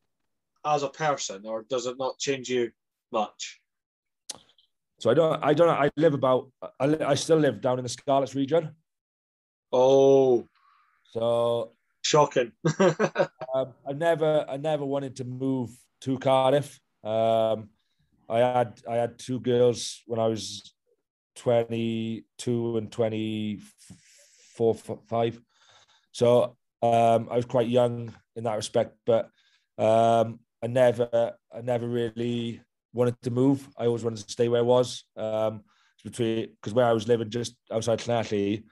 as 0.65 0.83
a 0.83 0.89
person, 0.89 1.43
or 1.45 1.65
does 1.69 1.87
it 1.87 1.97
not 1.99 2.19
change 2.19 2.49
you 2.49 2.71
much? 3.13 3.61
So 4.99 5.11
I 5.11 5.15
don't, 5.15 5.45
I 5.45 5.55
don't, 5.55 5.69
I 5.69 5.91
live 5.97 6.15
about, 6.15 6.51
I, 6.81 6.87
li- 6.87 7.01
I 7.01 7.15
still 7.15 7.39
live 7.39 7.61
down 7.61 7.79
in 7.79 7.85
the 7.85 7.89
Scarlets 7.89 8.35
region. 8.35 8.75
Oh, 9.73 10.49
So 11.13 11.73
shocking. 12.03 12.53
um, 12.81 13.75
I 13.87 13.93
never, 13.95 14.45
I 14.49 14.57
never 14.57 14.85
wanted 14.85 15.15
to 15.17 15.25
move 15.25 15.71
to 16.03 16.19
Cardiff. 16.19 16.81
Um, 17.05 17.69
I 18.29 18.39
had, 18.39 18.81
I 18.89 18.97
had 18.97 19.19
two 19.19 19.41
girls 19.41 20.03
when 20.07 20.19
I 20.19 20.27
was 20.27 20.75
22 21.37 22.77
and 22.77 22.91
24, 22.91 24.75
five. 25.07 25.41
So 26.13 26.57
um, 26.83 27.29
I 27.31 27.37
was 27.37 27.45
quite 27.45 27.69
young 27.69 28.13
in 28.37 28.45
that 28.45 28.57
respect, 28.57 28.97
but 29.07 29.31
um, 29.79 30.41
I 30.63 30.67
never, 30.67 31.35
I 31.53 31.61
never 31.63 31.87
really 31.87 32.61
wanted 32.93 33.21
to 33.23 33.31
move. 33.31 33.69
I 33.77 33.87
always 33.87 34.05
wanted 34.05 34.25
to 34.25 34.33
stay 34.33 34.49
where 34.49 34.61
I 34.61 34.65
was. 34.65 35.05
Um, 35.17 35.63
between 36.05 36.49
because 36.61 36.75
where 36.75 36.87
I 36.87 36.93
was 36.93 37.09
living 37.09 37.31
just 37.31 37.57
outside 37.73 37.99
Llanelli, 37.99 38.65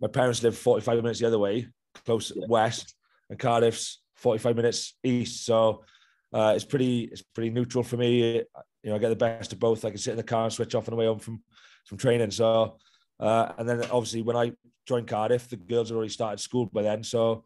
my 0.00 0.08
parents 0.08 0.42
lived 0.42 0.58
45 0.58 1.02
minutes 1.02 1.20
the 1.20 1.26
other 1.26 1.38
way, 1.38 1.68
close 2.04 2.32
west, 2.48 2.94
and 3.30 3.38
Cardiff's 3.38 4.02
45 4.16 4.56
minutes 4.56 4.94
east. 5.04 5.46
So 5.46 5.84
uh, 6.32 6.52
it's 6.54 6.64
pretty 6.64 7.04
it's 7.04 7.22
pretty 7.22 7.50
neutral 7.50 7.84
for 7.84 7.96
me. 7.96 8.36
You 8.82 8.90
know, 8.90 8.96
I 8.96 8.98
get 8.98 9.10
the 9.10 9.16
best 9.16 9.52
of 9.52 9.60
both. 9.60 9.84
I 9.84 9.90
can 9.90 9.98
sit 9.98 10.12
in 10.12 10.16
the 10.16 10.22
car 10.22 10.44
and 10.44 10.52
switch 10.52 10.74
off 10.74 10.88
on 10.88 10.92
the 10.92 10.96
way 10.96 11.06
home 11.06 11.18
from 11.18 11.42
from 11.86 11.98
training. 11.98 12.30
So 12.30 12.78
uh, 13.22 13.52
and 13.56 13.68
then 13.68 13.82
obviously 13.84 14.22
when 14.22 14.36
I 14.36 14.52
joined 14.86 15.06
Cardiff, 15.06 15.48
the 15.48 15.56
girls 15.56 15.88
had 15.88 15.96
already 15.96 16.10
started 16.10 16.40
school 16.40 16.66
by 16.66 16.82
then. 16.82 17.04
So 17.04 17.44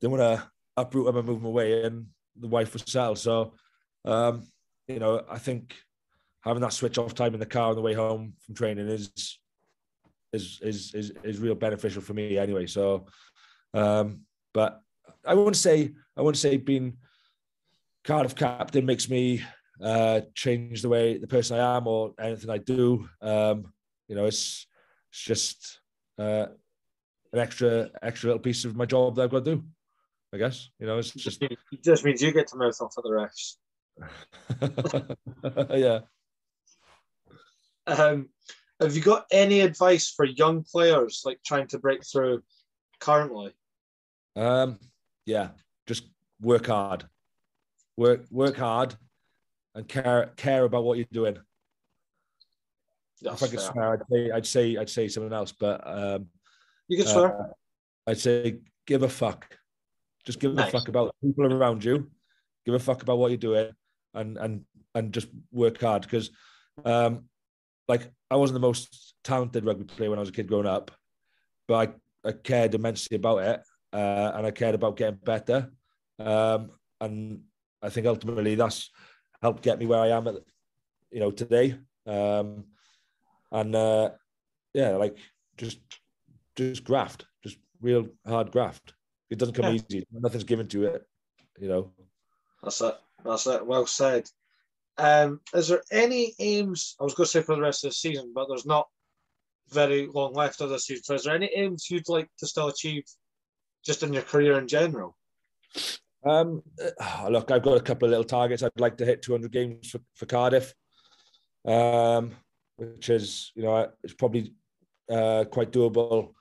they 0.00 0.08
want 0.08 0.20
to 0.20 0.46
uproot 0.76 1.06
them 1.06 1.16
and 1.16 1.26
move 1.26 1.40
them 1.40 1.46
away, 1.46 1.84
and 1.84 2.06
the 2.38 2.48
wife 2.48 2.72
was 2.72 2.82
settled. 2.86 3.18
So 3.18 3.54
um, 4.04 4.46
you 4.86 4.98
know, 4.98 5.24
I 5.28 5.38
think 5.38 5.74
having 6.42 6.62
that 6.62 6.72
switch 6.72 6.98
off 6.98 7.14
time 7.14 7.34
in 7.34 7.40
the 7.40 7.46
car 7.46 7.70
on 7.70 7.76
the 7.76 7.82
way 7.82 7.94
home 7.94 8.34
from 8.40 8.54
training 8.54 8.88
is 8.88 9.10
is 10.32 10.60
is 10.62 10.94
is, 10.94 11.12
is 11.24 11.38
real 11.38 11.54
beneficial 11.54 12.02
for 12.02 12.14
me 12.14 12.38
anyway. 12.38 12.66
So, 12.66 13.06
um, 13.74 14.20
but 14.54 14.80
I 15.24 15.34
wouldn't 15.34 15.56
say 15.56 15.92
I 16.16 16.22
wouldn't 16.22 16.38
say 16.38 16.56
being 16.56 16.98
Cardiff 18.04 18.36
captain 18.36 18.86
makes 18.86 19.10
me 19.10 19.42
uh, 19.82 20.20
change 20.34 20.82
the 20.82 20.88
way 20.88 21.18
the 21.18 21.26
person 21.26 21.58
I 21.58 21.76
am 21.76 21.86
or 21.88 22.14
anything 22.20 22.50
I 22.50 22.58
do. 22.58 23.08
Um, 23.20 23.72
you 24.08 24.14
know, 24.14 24.26
it's 24.26 24.66
it's 25.10 25.22
just 25.22 25.80
uh, 26.18 26.46
an 27.32 27.38
extra 27.38 27.90
extra 28.02 28.28
little 28.28 28.42
piece 28.42 28.64
of 28.64 28.76
my 28.76 28.86
job 28.86 29.16
that 29.16 29.22
I've 29.22 29.30
got 29.30 29.44
to 29.44 29.56
do. 29.56 29.64
I 30.32 30.38
guess 30.38 30.70
you 30.78 30.86
know 30.86 30.98
it's 30.98 31.10
just 31.10 31.42
It 31.42 31.58
just 31.82 32.04
means 32.04 32.22
you 32.22 32.32
get 32.32 32.48
to 32.48 32.56
mouth 32.56 32.80
off 32.80 32.94
at 32.98 33.04
the 33.04 33.10
refs. 33.10 33.56
yeah. 35.76 36.00
Um, 37.86 38.28
have 38.80 38.94
you 38.94 39.02
got 39.02 39.26
any 39.30 39.60
advice 39.60 40.10
for 40.10 40.26
young 40.26 40.62
players 40.64 41.22
like 41.24 41.38
trying 41.44 41.68
to 41.68 41.78
break 41.78 42.04
through 42.04 42.42
currently? 43.00 43.52
Um, 44.34 44.78
yeah, 45.24 45.50
just 45.86 46.04
work 46.40 46.66
hard. 46.66 47.06
Work 47.96 48.26
work 48.30 48.56
hard 48.56 48.94
and 49.74 49.88
care 49.88 50.32
care 50.36 50.64
about 50.64 50.84
what 50.84 50.98
you're 50.98 51.06
doing. 51.10 51.38
If 53.22 53.42
I 53.42 53.48
could 53.48 53.60
swear, 53.60 53.92
I'd 53.92 54.06
say, 54.10 54.30
I'd 54.30 54.46
say 54.46 54.76
I'd 54.76 54.90
say 54.90 55.08
something 55.08 55.32
else, 55.32 55.52
but 55.52 55.80
um, 55.86 56.26
you 56.88 56.98
can 56.98 57.06
swear. 57.06 57.40
Uh, 57.40 57.52
I'd 58.08 58.18
say 58.18 58.58
give 58.86 59.02
a 59.02 59.08
fuck. 59.08 59.56
Just 60.24 60.40
give 60.40 60.54
nice. 60.54 60.68
a 60.68 60.72
fuck 60.72 60.88
about 60.88 61.14
people 61.22 61.52
around 61.52 61.84
you. 61.84 62.10
Give 62.64 62.74
a 62.74 62.78
fuck 62.78 63.02
about 63.02 63.18
what 63.18 63.30
you're 63.30 63.38
doing, 63.38 63.70
and 64.14 64.36
and 64.36 64.64
and 64.94 65.12
just 65.12 65.28
work 65.52 65.80
hard 65.80 66.02
because, 66.02 66.30
um, 66.84 67.24
like 67.88 68.10
I 68.30 68.36
wasn't 68.36 68.54
the 68.56 68.66
most 68.66 69.14
talented 69.22 69.64
rugby 69.64 69.84
player 69.84 70.10
when 70.10 70.18
I 70.18 70.20
was 70.20 70.30
a 70.30 70.32
kid 70.32 70.48
growing 70.48 70.66
up, 70.66 70.90
but 71.68 71.88
I, 72.24 72.28
I 72.28 72.32
cared 72.32 72.74
immensely 72.74 73.16
about 73.16 73.38
it, 73.38 73.60
uh, 73.92 74.32
and 74.34 74.46
I 74.46 74.50
cared 74.50 74.74
about 74.74 74.96
getting 74.96 75.20
better, 75.22 75.70
um, 76.18 76.70
and 77.00 77.42
I 77.82 77.88
think 77.88 78.06
ultimately 78.06 78.54
that's 78.56 78.90
helped 79.40 79.62
get 79.62 79.78
me 79.78 79.86
where 79.86 80.00
I 80.00 80.08
am 80.08 80.26
at, 80.28 80.34
you 81.10 81.20
know, 81.20 81.30
today. 81.30 81.78
Um, 82.06 82.64
and 83.56 83.74
uh, 83.74 84.10
yeah, 84.74 84.90
like 84.90 85.16
just 85.56 85.80
just 86.56 86.84
graft, 86.84 87.26
just 87.42 87.58
real 87.80 88.06
hard 88.26 88.52
graft. 88.52 88.94
It 89.30 89.38
doesn't 89.38 89.54
come 89.54 89.74
yeah. 89.74 89.80
easy. 89.90 90.06
Nothing's 90.12 90.44
given 90.44 90.68
to 90.68 90.84
it, 90.84 91.06
you 91.58 91.68
know. 91.68 91.90
That's 92.62 92.80
it. 92.80 92.94
That's 93.24 93.46
it. 93.46 93.66
Well 93.66 93.86
said. 93.86 94.28
Um, 94.98 95.40
is 95.52 95.68
there 95.68 95.82
any 95.90 96.34
aims? 96.38 96.96
I 97.00 97.04
was 97.04 97.14
going 97.14 97.26
to 97.26 97.30
say 97.30 97.42
for 97.42 97.54
the 97.54 97.60
rest 97.60 97.84
of 97.84 97.90
the 97.90 97.94
season, 97.94 98.32
but 98.34 98.46
there's 98.48 98.66
not 98.66 98.88
very 99.70 100.06
long 100.06 100.32
left 100.32 100.60
of 100.60 100.70
the 100.70 100.78
season. 100.78 101.04
So, 101.04 101.14
is 101.14 101.24
there 101.24 101.34
any 101.34 101.50
aims 101.54 101.90
you'd 101.90 102.08
like 102.08 102.28
to 102.38 102.46
still 102.46 102.68
achieve, 102.68 103.04
just 103.84 104.02
in 104.02 104.12
your 104.12 104.22
career 104.22 104.58
in 104.58 104.68
general? 104.68 105.16
Um, 106.24 106.62
uh, 107.00 107.28
look, 107.28 107.50
I've 107.50 107.62
got 107.62 107.76
a 107.76 107.82
couple 107.82 108.06
of 108.06 108.10
little 108.10 108.24
targets. 108.24 108.62
I'd 108.62 108.70
like 108.78 108.96
to 108.98 109.04
hit 109.04 109.22
200 109.22 109.50
games 109.52 109.90
for, 109.90 110.00
for 110.14 110.26
Cardiff. 110.26 110.74
Um, 111.66 112.32
which 112.76 113.10
is 113.10 113.52
you 113.54 113.62
know 113.62 113.90
it's 114.02 114.14
probably 114.14 114.52
uh, 115.10 115.44
quite 115.50 115.72
doable 115.72 116.32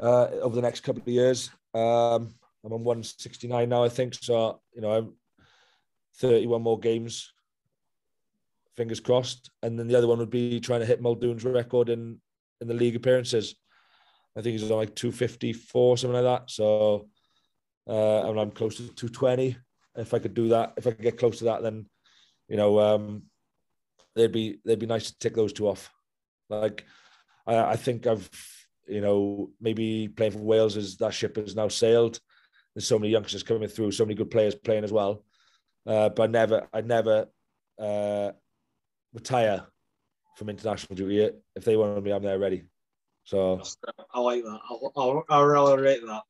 uh, 0.00 0.26
over 0.42 0.54
the 0.56 0.62
next 0.62 0.80
couple 0.80 1.02
of 1.02 1.08
years. 1.08 1.50
Um, 1.74 2.34
I'm 2.64 2.72
on 2.72 2.84
169 2.84 3.68
now, 3.68 3.84
I 3.84 3.88
think. 3.88 4.14
So 4.14 4.60
you 4.74 4.80
know, 4.80 4.92
I'm 4.92 5.14
31 6.18 6.62
more 6.62 6.78
games. 6.78 7.32
Fingers 8.76 9.00
crossed. 9.00 9.50
And 9.62 9.78
then 9.78 9.88
the 9.88 9.96
other 9.96 10.06
one 10.06 10.18
would 10.18 10.30
be 10.30 10.60
trying 10.60 10.80
to 10.80 10.86
hit 10.86 11.02
Muldoon's 11.02 11.44
record 11.44 11.88
in 11.88 12.20
in 12.60 12.68
the 12.68 12.74
league 12.74 12.96
appearances. 12.96 13.56
I 14.36 14.40
think 14.40 14.58
he's 14.58 14.70
on 14.70 14.78
like 14.78 14.94
254, 14.94 15.98
something 15.98 16.22
like 16.22 16.40
that. 16.40 16.50
So 16.50 17.08
uh, 17.88 18.30
I'm 18.30 18.50
close 18.50 18.76
to 18.76 18.84
220. 18.84 19.56
If 19.96 20.14
I 20.14 20.18
could 20.18 20.32
do 20.32 20.48
that, 20.48 20.72
if 20.76 20.86
I 20.86 20.92
could 20.92 21.02
get 21.02 21.18
close 21.18 21.38
to 21.38 21.44
that, 21.44 21.62
then 21.62 21.86
you 22.48 22.56
know, 22.56 22.80
um, 22.80 23.24
they'd 24.14 24.32
be 24.32 24.58
they'd 24.64 24.78
be 24.78 24.86
nice 24.86 25.10
to 25.10 25.18
take 25.18 25.34
those 25.34 25.52
two 25.52 25.68
off. 25.68 25.90
Like 26.48 26.84
I, 27.46 27.56
I 27.56 27.76
think 27.76 28.06
I've 28.06 28.28
you 28.86 29.00
know 29.00 29.50
maybe 29.60 30.08
playing 30.08 30.32
for 30.32 30.38
Wales 30.38 30.76
is 30.76 30.96
that 30.98 31.14
ship 31.14 31.36
has 31.36 31.56
now 31.56 31.68
sailed. 31.68 32.20
There's 32.74 32.86
so 32.86 32.98
many 32.98 33.12
youngsters 33.12 33.42
coming 33.42 33.68
through, 33.68 33.92
so 33.92 34.04
many 34.04 34.14
good 34.14 34.30
players 34.30 34.54
playing 34.54 34.84
as 34.84 34.92
well. 34.92 35.24
Uh, 35.86 36.08
but 36.08 36.22
I 36.22 36.26
never 36.26 36.68
I 36.72 36.80
never 36.80 37.26
uh, 37.78 38.32
retire 39.12 39.66
from 40.36 40.48
international 40.48 40.96
duty. 40.96 41.36
If 41.54 41.64
they 41.64 41.76
want 41.76 42.02
me, 42.02 42.12
I'm 42.12 42.22
there 42.22 42.38
ready. 42.38 42.64
So 43.24 43.62
I 44.12 44.20
like 44.20 44.42
that. 44.42 44.60
I'll, 44.68 44.92
I'll, 44.96 45.24
I 45.28 45.40
really 45.40 45.80
rate 45.80 46.00
that. 46.06 46.22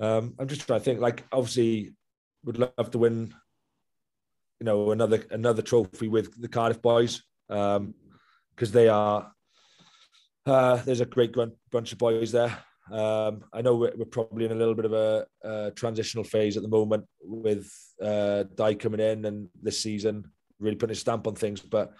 Um, 0.00 0.34
I'm 0.38 0.48
just 0.48 0.66
trying 0.66 0.80
to 0.80 0.84
think. 0.84 1.00
Like, 1.00 1.24
obviously, 1.32 1.94
would 2.44 2.58
love 2.58 2.90
to 2.90 2.98
win 2.98 3.34
you 4.60 4.66
know 4.66 4.92
another 4.92 5.24
another 5.30 5.62
trophy 5.62 6.08
with 6.08 6.40
the 6.40 6.48
Cardiff 6.48 6.82
boys 6.82 7.22
because 7.48 7.76
um, 7.78 7.94
they 8.56 8.88
are 8.88 9.32
uh, 10.46 10.76
there's 10.76 11.00
a 11.00 11.06
great 11.06 11.34
bunch 11.70 11.92
of 11.92 11.98
boys 11.98 12.32
there. 12.32 12.56
Um, 12.90 13.44
I 13.52 13.62
know 13.62 13.76
we're, 13.76 13.92
we're, 13.96 14.04
probably 14.04 14.46
in 14.46 14.52
a 14.52 14.56
little 14.56 14.74
bit 14.74 14.84
of 14.84 14.92
a, 14.92 15.24
a 15.44 15.70
transitional 15.70 16.24
phase 16.24 16.56
at 16.56 16.64
the 16.64 16.68
moment 16.68 17.04
with 17.22 17.70
uh, 18.02 18.44
Dai 18.56 18.74
coming 18.74 18.98
in 18.98 19.26
and 19.26 19.48
this 19.62 19.80
season 19.80 20.24
really 20.60 20.76
putting 20.76 20.92
a 20.92 20.96
stamp 20.96 21.26
on 21.26 21.34
things, 21.34 21.60
but 21.60 21.92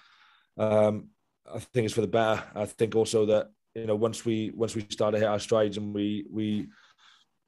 um, 0.58 1.08
I 1.52 1.58
think 1.58 1.86
it's 1.86 1.94
for 1.94 2.02
the 2.02 2.06
better. 2.06 2.42
I 2.54 2.66
think 2.66 2.94
also 2.94 3.26
that 3.26 3.48
you 3.74 3.86
know 3.86 3.96
once 3.96 4.24
we 4.24 4.50
once 4.50 4.74
we 4.74 4.86
start 4.90 5.14
to 5.14 5.18
hit 5.18 5.28
our 5.28 5.38
strides 5.38 5.76
and 5.76 5.94
we 5.94 6.26
we 6.30 6.68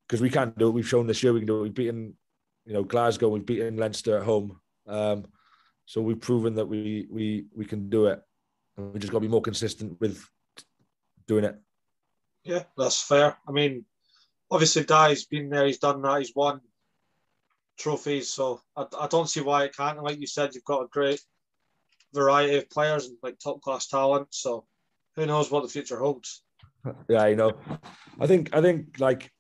because 0.09 0.21
we 0.21 0.31
can't 0.31 0.57
do 0.59 0.69
it. 0.69 0.73
We've 0.73 0.89
shown 0.89 1.07
this 1.07 1.23
year 1.23 1.33
we 1.33 1.41
can 1.41 1.47
do 1.47 1.61
it. 1.61 1.63
We've 1.63 1.75
beaten 1.75 2.17
you 2.65 2.73
know 2.73 2.83
Glasgow, 2.83 3.29
we've 3.29 3.47
beaten 3.47 3.77
Leinster 3.77 4.19
at 4.19 4.25
home. 4.25 4.59
Um, 4.87 5.27
so 5.87 6.01
we've 6.01 6.21
proven 6.21 6.55
that 6.55 6.67
we 6.67 7.07
we 7.11 7.47
we 7.55 7.65
can 7.65 7.89
do 7.89 8.07
it. 8.07 8.21
We 8.77 8.99
just 8.99 9.13
got 9.13 9.19
to 9.19 9.27
be 9.27 9.29
more 9.29 9.43
consistent 9.43 10.01
with 10.01 10.25
doing 11.27 11.45
it. 11.45 11.57
Yeah, 12.45 12.65
that's 12.77 13.03
fair. 13.03 13.37
I 13.47 13.53
mean, 13.53 13.85
obviously, 14.51 14.85
Dai's 14.85 15.27
been 15.27 15.51
there. 15.51 15.67
He's 15.67 15.79
done 15.79 16.03
that. 16.03 16.19
He's 16.19 16.33
won 16.35 16.61
trophies. 17.79 18.33
So 18.33 18.61
I, 18.77 18.87
I 18.99 19.07
don't 19.09 19.29
see 19.29 19.41
why 19.41 19.65
it 19.65 19.77
can't. 19.77 19.99
And 19.99 20.07
like 20.07 20.21
you 20.21 20.27
said, 20.27 20.55
you've 20.55 20.65
got 20.65 20.83
a 20.83 20.89
great 20.89 21.21
variety 22.15 22.57
of 22.57 22.71
players 22.71 23.07
and 23.07 23.17
like 23.23 23.39
top 23.39 23.61
class 23.61 23.87
talent. 23.87 24.29
So 24.31 24.65
who 25.17 25.27
knows 25.27 25.51
what 25.51 25.63
the 25.63 25.69
future 25.69 25.99
holds? 25.99 26.43
Yeah, 27.09 27.27
you 27.27 27.37
know, 27.37 27.53
I 28.19 28.27
think 28.27 28.55
I 28.55 28.61
think 28.61 28.99
like 28.99 29.31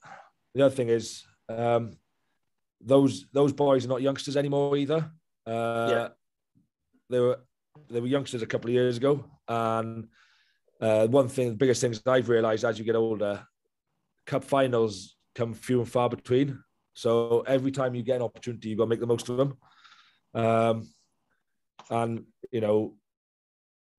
the 0.54 0.66
other 0.66 0.74
thing 0.74 0.88
is 0.88 1.24
um, 1.48 1.96
those 2.80 3.26
those 3.32 3.52
boys 3.52 3.84
are 3.84 3.88
not 3.88 4.02
youngsters 4.02 4.36
anymore 4.36 4.76
either. 4.76 5.10
Uh, 5.46 5.88
yeah. 5.90 6.08
They 7.10 7.20
were 7.20 7.40
they 7.90 8.00
were 8.00 8.06
youngsters 8.06 8.42
a 8.42 8.46
couple 8.46 8.68
of 8.70 8.74
years 8.74 8.96
ago, 8.96 9.24
and 9.48 10.08
uh, 10.80 11.06
one 11.06 11.28
thing, 11.28 11.50
the 11.50 11.54
biggest 11.56 11.80
things 11.80 12.02
I've 12.06 12.28
realised 12.28 12.64
as 12.64 12.78
you 12.78 12.84
get 12.84 12.96
older, 12.96 13.46
cup 14.26 14.44
finals 14.44 15.16
come 15.34 15.54
few 15.54 15.80
and 15.80 15.88
far 15.88 16.08
between. 16.08 16.62
So 16.94 17.40
every 17.46 17.70
time 17.70 17.94
you 17.94 18.02
get 18.02 18.16
an 18.16 18.22
opportunity, 18.22 18.68
you've 18.68 18.78
got 18.78 18.84
to 18.84 18.90
make 18.90 19.00
the 19.00 19.06
most 19.06 19.28
of 19.28 19.36
them. 19.36 19.56
Um, 20.34 20.88
and 21.90 22.24
you 22.50 22.60
know, 22.60 22.94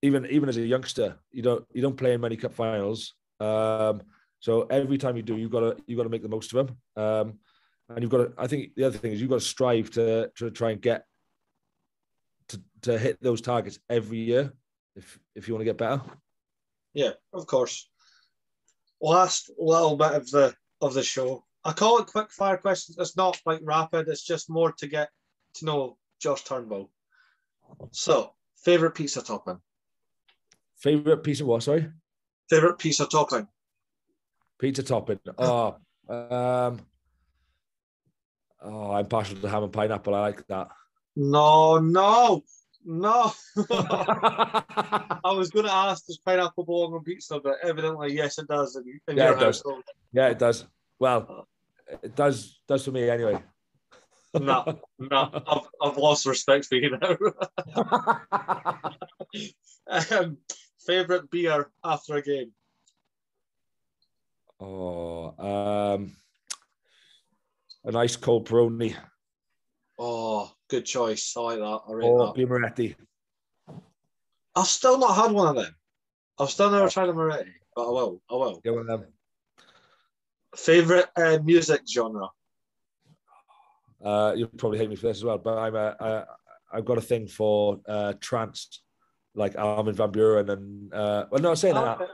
even 0.01 0.25
even 0.27 0.49
as 0.49 0.57
a 0.57 0.61
youngster, 0.61 1.17
you 1.31 1.41
don't 1.41 1.65
you 1.73 1.81
don't 1.81 1.97
play 1.97 2.13
in 2.13 2.21
many 2.21 2.35
cup 2.35 2.53
finals. 2.53 3.13
Um, 3.39 4.01
so 4.39 4.63
every 4.63 4.97
time 4.97 5.15
you 5.15 5.23
do, 5.23 5.37
you've 5.37 5.51
got 5.51 5.61
to 5.61 5.77
you've 5.87 5.97
got 5.97 6.03
to 6.03 6.09
make 6.09 6.23
the 6.23 6.29
most 6.29 6.53
of 6.53 6.67
them. 6.67 6.77
Um, 6.95 7.39
and 7.89 8.01
you've 8.01 8.11
got 8.11 8.17
to. 8.17 8.33
I 8.37 8.47
think 8.47 8.75
the 8.75 8.85
other 8.85 8.97
thing 8.97 9.11
is 9.11 9.21
you've 9.21 9.29
got 9.29 9.39
to 9.39 9.45
strive 9.45 9.89
to 9.91 10.29
to 10.37 10.51
try 10.51 10.71
and 10.71 10.81
get 10.81 11.05
to, 12.49 12.61
to 12.81 12.97
hit 12.97 13.21
those 13.21 13.41
targets 13.41 13.79
every 13.89 14.19
year 14.19 14.53
if 14.95 15.19
if 15.35 15.47
you 15.47 15.53
want 15.53 15.61
to 15.61 15.65
get 15.65 15.77
better. 15.77 16.01
Yeah, 16.93 17.11
of 17.33 17.47
course. 17.47 17.89
Last 19.01 19.51
little 19.57 19.97
bit 19.97 20.13
of 20.13 20.29
the 20.29 20.55
of 20.81 20.93
the 20.93 21.03
show. 21.03 21.45
I 21.65 21.73
call 21.73 21.99
it 21.99 22.07
quick 22.07 22.31
fire 22.31 22.57
questions. 22.57 22.97
It's 22.99 23.17
not 23.17 23.39
like 23.45 23.59
rapid. 23.63 24.07
It's 24.07 24.23
just 24.23 24.49
more 24.49 24.71
to 24.73 24.87
get 24.87 25.09
to 25.55 25.65
know 25.65 25.97
Josh 26.19 26.43
Turnbull. 26.43 26.91
So, 27.91 28.33
favorite 28.57 28.95
pizza 28.95 29.21
topping. 29.21 29.59
Favorite 30.77 31.23
piece 31.23 31.39
of 31.39 31.47
what? 31.47 31.63
Sorry. 31.63 31.89
Favorite 32.49 32.77
piece 32.77 32.99
of 32.99 33.09
topping. 33.09 33.47
Pizza 34.59 34.83
topping. 34.83 35.19
Oh, 35.37 35.77
um, 36.09 36.81
oh, 38.61 38.91
I'm 38.91 39.05
partial 39.07 39.37
to 39.37 39.49
ham 39.49 39.63
and 39.63 39.71
pineapple. 39.71 40.13
I 40.13 40.19
like 40.19 40.45
that. 40.47 40.67
No, 41.15 41.77
no, 41.79 42.43
no. 42.85 43.31
I 43.69 45.31
was 45.35 45.51
going 45.51 45.65
to 45.65 45.73
ask, 45.73 46.05
does 46.05 46.17
pineapple 46.17 46.65
belong 46.65 46.93
on 46.93 47.03
pizza? 47.03 47.39
But 47.39 47.57
evidently, 47.63 48.13
yes, 48.13 48.37
it 48.39 48.47
does. 48.47 48.75
In, 48.75 48.99
in 49.07 49.17
yeah, 49.17 49.31
it 49.31 49.39
does. 49.39 49.63
Yeah, 50.11 50.29
it 50.29 50.39
does. 50.39 50.65
Well, 50.99 51.47
it 52.01 52.15
does. 52.15 52.59
Does 52.67 52.85
for 52.85 52.91
me 52.91 53.09
anyway. 53.09 53.41
no, 54.33 54.79
no, 54.97 55.43
I've, 55.47 55.67
I've 55.81 55.97
lost 55.97 56.25
respect 56.25 56.65
for 56.65 56.75
you 56.75 56.97
now. 56.97 57.15
um, 60.17 60.37
favorite 60.85 61.29
beer 61.29 61.69
after 61.83 62.15
a 62.15 62.21
game? 62.21 62.51
Oh, 64.59 65.35
um, 65.37 66.15
a 67.83 67.91
nice 67.91 68.15
cold 68.15 68.47
Peroni. 68.47 68.95
Oh, 69.99 70.51
good 70.73 70.85
choice. 70.85 71.33
I 71.37 71.41
like 71.41 71.59
that. 71.59 71.79
I 71.87 71.91
rate 71.93 72.05
oh, 72.07 72.33
that. 72.33 72.49
Moretti. 72.49 72.95
I've 74.55 74.67
still 74.67 74.97
not 74.97 75.15
had 75.15 75.31
one 75.31 75.55
of 75.55 75.63
them. 75.63 75.75
I've 76.39 76.49
still 76.49 76.71
never 76.71 76.89
tried 76.89 77.09
a 77.09 77.13
Moretti, 77.13 77.51
but 77.75 77.87
I 77.87 77.91
will. 77.91 78.21
I 78.29 78.33
will. 78.33 78.59
Get 78.63 78.73
one 78.73 78.89
of 78.89 79.01
them. 79.01 79.13
Favorite 80.55 81.09
uh, 81.15 81.37
music 81.43 81.81
genre? 81.87 82.29
Uh, 84.03 84.33
you'll 84.35 84.49
probably 84.57 84.79
hate 84.79 84.89
me 84.89 84.95
for 84.95 85.07
this 85.07 85.17
as 85.17 85.23
well, 85.23 85.37
but 85.37 85.57
I'm 85.57 85.75
a, 85.75 85.95
I, 85.99 86.77
I've 86.77 86.85
got 86.85 86.97
a 86.97 87.01
thing 87.01 87.27
for 87.27 87.79
uh, 87.87 88.13
trance, 88.19 88.81
like 89.35 89.57
Armin 89.57 89.95
van 89.95 90.11
Buuren 90.11 90.49
and 90.49 90.93
uh, 90.93 91.25
well, 91.31 91.41
no, 91.41 91.55
saying 91.55 91.77
oh, 91.77 91.85
that, 91.85 92.09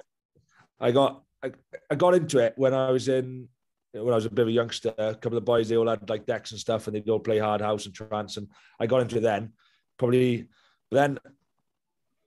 I 0.80 0.92
got 0.92 1.24
I, 1.44 1.52
I 1.90 1.96
got 1.96 2.14
into 2.14 2.40
it 2.40 2.54
when 2.58 2.74
I 2.74 2.92
was 2.92 3.08
in 3.08 3.48
when 3.94 4.14
I 4.14 4.16
was 4.16 4.26
a 4.26 4.30
bit 4.30 4.44
of 4.44 4.48
a 4.50 4.52
youngster, 4.52 4.94
a 4.98 5.16
couple 5.16 5.38
of 5.38 5.44
the 5.46 5.52
boys 5.52 5.70
they 5.70 5.78
all 5.78 5.88
had 5.88 6.10
like 6.10 6.26
decks 6.26 6.52
and 6.52 6.60
stuff, 6.60 6.88
and 6.88 6.96
they'd 6.96 7.10
all 7.10 7.20
play 7.20 7.40
hard 7.40 7.62
house 7.62 7.86
and 7.86 7.96
trance, 7.96 8.38
and 8.38 8.48
I 8.80 8.88
got 8.88 9.02
into 9.02 9.18
it 9.18 9.22
then. 9.22 9.54
Probably 9.98 10.48
then 10.92 11.20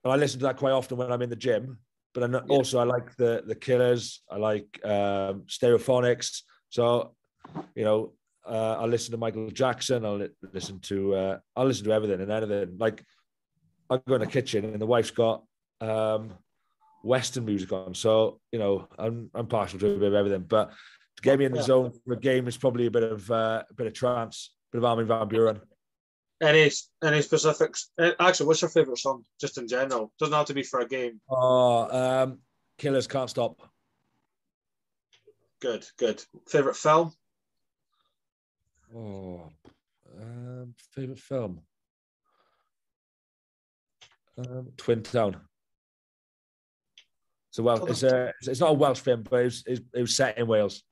and 0.05 0.13
I 0.13 0.17
listen 0.17 0.41
to 0.41 0.47
that 0.47 0.57
quite 0.57 0.73
often 0.73 0.97
when 0.97 1.13
I'm 1.13 1.23
in 1.23 1.31
the 1.31 1.37
gym. 1.37 1.79
But 2.15 2.35
I 2.35 2.39
also 2.49 2.79
I 2.79 2.85
like 2.85 3.17
the 3.17 3.43
the 3.47 3.55
Killers. 3.55 4.23
I 4.31 4.37
like 4.37 4.67
um, 4.85 5.45
Stereophonics. 5.47 6.43
So, 6.69 7.15
you 7.75 7.85
know, 7.85 8.13
uh, 8.47 8.77
I 8.81 8.85
listen 8.85 9.13
to 9.13 9.19
Michael 9.19 9.51
Jackson. 9.51 10.05
I'll 10.05 10.27
listen 10.53 10.81
to 10.81 11.15
uh, 11.15 11.39
I'll 11.57 11.67
listen 11.67 11.85
to 11.87 11.93
everything 11.93 12.21
and 12.21 12.31
anything. 12.31 12.77
Like 12.79 13.03
I 13.89 13.99
go 14.07 14.17
in 14.17 14.21
the 14.21 14.27
kitchen 14.27 14.65
and 14.65 14.81
the 14.81 14.87
wife's 14.87 15.11
got 15.11 15.45
um, 15.81 16.35
Western 17.03 17.47
music 17.47 17.73
on. 17.73 17.95
So 17.95 18.41
you 18.51 18.59
know, 18.59 18.89
I'm 18.99 19.31
I'm 19.35 19.47
partial 19.47 19.79
to 19.79 19.93
a 19.93 19.99
bit 19.99 20.09
of 20.09 20.15
everything. 20.15 20.45
But 20.47 20.73
to 21.23 21.29
get 21.29 21.39
me 21.39 21.45
in 21.45 21.53
the 21.53 21.63
zone 21.63 21.93
for 22.05 22.15
a 22.15 22.19
game 22.19 22.49
is 22.49 22.57
probably 22.57 22.87
a 22.87 22.91
bit 22.91 23.03
of 23.03 23.31
uh, 23.31 23.63
a 23.69 23.75
bit 23.75 23.87
of 23.87 23.93
trance, 23.93 24.51
a 24.73 24.77
bit 24.77 24.79
of 24.79 24.85
Armin 24.85 25.07
van 25.07 25.29
Buuren. 25.29 25.61
Any 26.41 26.71
any 27.05 27.23
specifics? 27.23 27.91
Eh, 27.99 28.13
actually, 28.19 28.47
what's 28.47 28.63
your 28.63 28.71
favorite 28.71 28.99
song, 28.99 29.25
just 29.41 29.59
in 29.59 29.69
general? 29.69 30.13
Doesn't 30.19 30.35
have 30.35 30.47
to 30.47 30.55
be 30.55 30.63
for 30.63 30.81
a 30.81 30.89
game. 30.89 31.21
Oh, 31.31 32.23
um, 32.23 32.39
Killers 32.79 33.07
can't 33.07 33.31
stop. 33.31 33.61
Good, 35.61 35.87
good. 35.97 36.23
Favorite 36.49 36.77
film? 36.77 37.13
Oh, 38.95 39.51
um, 40.21 40.75
favorite 40.91 41.21
film. 41.21 41.61
Um, 44.37 44.73
Twin 44.77 45.03
Town. 45.03 45.37
So 47.51 47.63
well, 47.63 47.85
it's 47.87 48.03
a 48.03 48.33
it's 48.41 48.61
not 48.61 48.71
a 48.71 48.75
Welsh 48.75 48.99
film, 48.99 49.23
but 49.23 49.41
it 49.41 49.45
was, 49.45 49.65
it 49.67 50.01
was 50.01 50.17
set 50.17 50.39
in 50.39 50.47
Wales. 50.47 50.83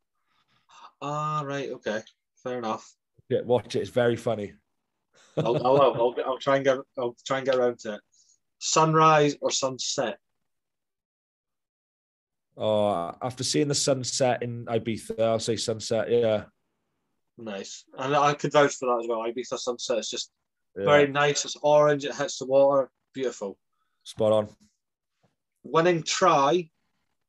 Ah, 1.02 1.42
right, 1.44 1.70
okay, 1.70 2.00
fair 2.42 2.58
enough. 2.58 2.92
Yeah, 3.28 3.40
watch 3.44 3.76
it. 3.76 3.80
It's 3.80 3.90
very 3.90 4.16
funny. 4.16 4.52
I'll, 5.36 5.56
I'll, 5.64 5.80
I'll, 5.80 6.14
I'll, 6.26 6.38
try 6.38 6.56
and 6.56 6.64
get 6.64 6.78
I'll 6.98 7.16
try 7.24 7.38
and 7.38 7.46
get 7.46 7.54
around 7.54 7.78
to 7.80 7.94
it. 7.94 8.00
Sunrise 8.58 9.36
or 9.40 9.50
sunset? 9.50 10.18
Oh, 12.56 13.14
after 13.22 13.44
seeing 13.44 13.68
the 13.68 13.74
sunset 13.74 14.42
in 14.42 14.66
Ibiza, 14.66 15.20
I'll 15.20 15.38
say 15.38 15.56
sunset. 15.56 16.10
Yeah. 16.10 16.44
Nice, 17.38 17.84
and 17.96 18.14
I 18.14 18.34
could 18.34 18.52
vouch 18.52 18.74
for 18.74 18.86
that 18.86 19.02
as 19.02 19.08
well. 19.08 19.20
Ibiza 19.20 19.58
sunset 19.58 19.98
is 19.98 20.10
just 20.10 20.30
yeah. 20.76 20.84
very 20.84 21.06
nice. 21.06 21.44
It's 21.44 21.56
orange. 21.62 22.04
It 22.04 22.14
hits 22.14 22.38
the 22.38 22.46
water. 22.46 22.90
Beautiful. 23.14 23.56
Spot 24.04 24.32
on. 24.32 24.48
Winning 25.62 26.02
try 26.02 26.68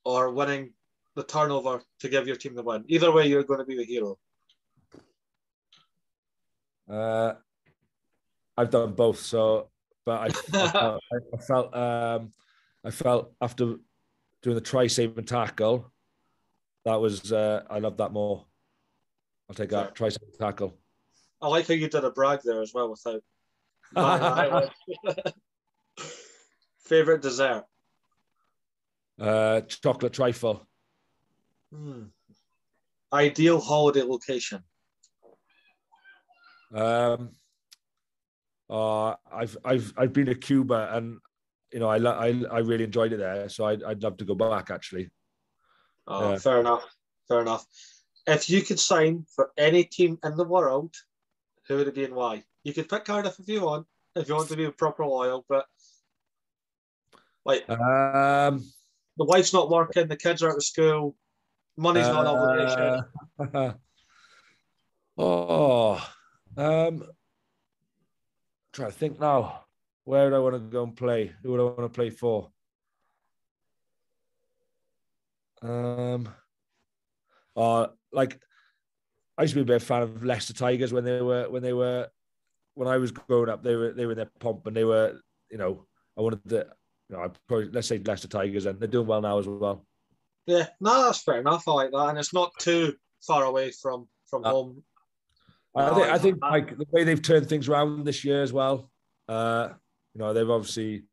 or 0.03 0.31
winning 0.31 0.73
the 1.15 1.23
turnover 1.23 1.81
to 1.99 2.09
give 2.09 2.27
your 2.27 2.35
team 2.35 2.55
the 2.55 2.63
win. 2.63 2.83
Either 2.87 3.11
way, 3.11 3.27
you're 3.27 3.43
going 3.43 3.59
to 3.59 3.65
be 3.65 3.77
the 3.77 3.83
hero. 3.83 4.17
Uh, 6.89 7.33
I've 8.57 8.69
done 8.69 8.93
both. 8.93 9.19
So, 9.19 9.69
but 10.05 10.21
I, 10.21 10.25
I 10.25 10.69
felt, 10.69 11.03
I 11.33 11.37
felt, 11.37 11.75
um, 11.75 12.31
I 12.83 12.91
felt 12.91 13.33
after 13.41 13.75
doing 14.41 14.55
the 14.55 14.61
try 14.61 14.87
save 14.87 15.17
and 15.17 15.27
tackle, 15.27 15.91
that 16.85 16.99
was 16.99 17.31
uh, 17.31 17.63
I 17.69 17.79
love 17.79 17.97
that 17.97 18.11
more. 18.11 18.45
I'll 19.49 19.55
take 19.55 19.69
that 19.69 19.95
try 19.95 20.09
save 20.09 20.23
and 20.23 20.39
tackle. 20.39 20.77
I 21.41 21.47
like 21.47 21.67
how 21.67 21.73
you 21.73 21.89
did 21.89 22.03
a 22.03 22.11
brag 22.11 22.41
there 22.43 22.61
as 22.61 22.73
well 22.73 22.89
without. 22.89 23.21
Favorite 26.85 27.21
dessert? 27.21 27.65
Uh, 29.19 29.61
chocolate 29.61 30.13
trifle. 30.13 30.67
Hmm. 31.73 32.03
Ideal 33.13 33.59
holiday 33.59 34.03
location? 34.03 34.63
Um, 36.73 37.31
uh, 38.69 39.15
I've 39.31 39.57
I've 39.65 39.93
I've 39.97 40.13
been 40.13 40.27
to 40.27 40.35
Cuba 40.35 40.89
and 40.93 41.19
you 41.73 41.79
know 41.79 41.89
I 41.89 41.97
I 41.97 42.43
I 42.51 42.59
really 42.59 42.85
enjoyed 42.85 43.11
it 43.11 43.17
there, 43.17 43.49
so 43.49 43.65
I'd 43.65 43.83
I'd 43.83 44.03
love 44.03 44.17
to 44.17 44.25
go 44.25 44.35
back 44.35 44.71
actually. 44.71 45.09
Oh, 46.07 46.37
fair 46.37 46.59
enough. 46.59 46.85
Fair 47.27 47.41
enough. 47.41 47.65
If 48.27 48.49
you 48.49 48.61
could 48.61 48.79
sign 48.79 49.25
for 49.35 49.51
any 49.57 49.83
team 49.83 50.19
in 50.23 50.35
the 50.35 50.43
world, 50.43 50.93
who 51.67 51.77
would 51.77 51.87
it 51.87 51.95
be 51.95 52.05
and 52.05 52.15
why? 52.15 52.43
You 52.63 52.73
could 52.73 52.89
pick 52.89 53.05
Cardiff 53.05 53.39
if 53.39 53.47
you 53.47 53.61
want, 53.61 53.87
if 54.15 54.27
you 54.27 54.35
want 54.35 54.49
to 54.49 54.57
be 54.57 54.65
a 54.65 54.71
proper 54.71 55.05
loyal, 55.05 55.45
but 55.49 55.65
like 57.45 57.67
um, 57.69 58.63
the 59.17 59.25
wife's 59.25 59.53
not 59.53 59.69
working, 59.69 60.07
the 60.07 60.15
kids 60.15 60.43
are 60.43 60.49
out 60.49 60.57
of 60.57 60.63
school, 60.63 61.15
money's 61.81 62.07
not 62.07 62.25
an 62.25 63.03
obligation. 63.47 63.75
oh, 65.17 66.09
um, 66.57 67.03
try 68.73 68.85
to 68.85 68.91
think 68.91 69.19
now. 69.19 69.65
Where 70.03 70.29
do 70.29 70.35
I 70.35 70.39
want 70.39 70.55
to 70.55 70.59
go 70.59 70.83
and 70.83 70.95
play? 70.95 71.31
Who 71.43 71.51
would 71.51 71.59
I 71.59 71.63
want 71.63 71.79
to 71.79 71.89
play 71.89 72.09
for? 72.09 72.49
Um, 75.61 76.27
uh, 77.55 77.87
like 78.11 78.39
I 79.37 79.43
used 79.43 79.53
to 79.53 79.63
be 79.63 79.73
a 79.73 79.77
big 79.77 79.85
fan 79.85 80.01
of 80.01 80.23
Leicester 80.23 80.53
Tigers 80.53 80.91
when 80.91 81.03
they 81.03 81.21
were 81.21 81.49
when 81.49 81.61
they 81.61 81.73
were 81.73 82.07
when 82.73 82.87
I 82.87 82.97
was 82.97 83.11
growing 83.11 83.49
up. 83.49 83.63
They 83.63 83.75
were 83.75 83.93
they 83.93 84.05
were 84.05 84.13
in 84.13 84.17
their 84.17 84.31
pomp 84.39 84.65
and 84.67 84.75
they 84.75 84.83
were 84.83 85.19
you 85.51 85.57
know 85.57 85.85
I 86.17 86.21
wanted 86.21 86.47
to 86.49 86.67
you 87.09 87.15
know 87.15 87.23
I 87.23 87.27
probably 87.47 87.69
let's 87.69 87.87
say 87.87 87.99
Leicester 87.99 88.27
Tigers 88.27 88.65
and 88.65 88.79
they're 88.79 88.87
doing 88.87 89.07
well 89.07 89.21
now 89.21 89.37
as 89.37 89.47
well. 89.47 89.85
Yeah, 90.45 90.67
no, 90.79 91.05
that's 91.05 91.23
fair 91.23 91.39
enough. 91.39 91.67
I 91.67 91.71
like 91.71 91.91
that, 91.91 92.09
and 92.09 92.17
it's 92.17 92.33
not 92.33 92.51
too 92.59 92.95
far 93.21 93.43
away 93.43 93.71
from 93.71 94.07
from 94.29 94.43
uh, 94.45 94.49
home. 94.49 94.83
I 95.75 95.93
think 95.93 96.07
I 96.07 96.17
think 96.17 96.37
like 96.41 96.77
the 96.77 96.85
way 96.91 97.03
they've 97.03 97.21
turned 97.21 97.47
things 97.47 97.69
around 97.69 98.03
this 98.05 98.25
year 98.25 98.41
as 98.41 98.51
well. 98.51 98.89
Uh, 99.27 99.69
you 100.13 100.19
know, 100.19 100.33
they've 100.33 100.49
obviously 100.49 101.03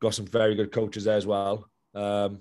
got 0.00 0.14
some 0.14 0.26
very 0.26 0.54
good 0.54 0.72
coaches 0.72 1.04
there 1.04 1.16
as 1.16 1.26
well, 1.26 1.68
um, 1.94 2.40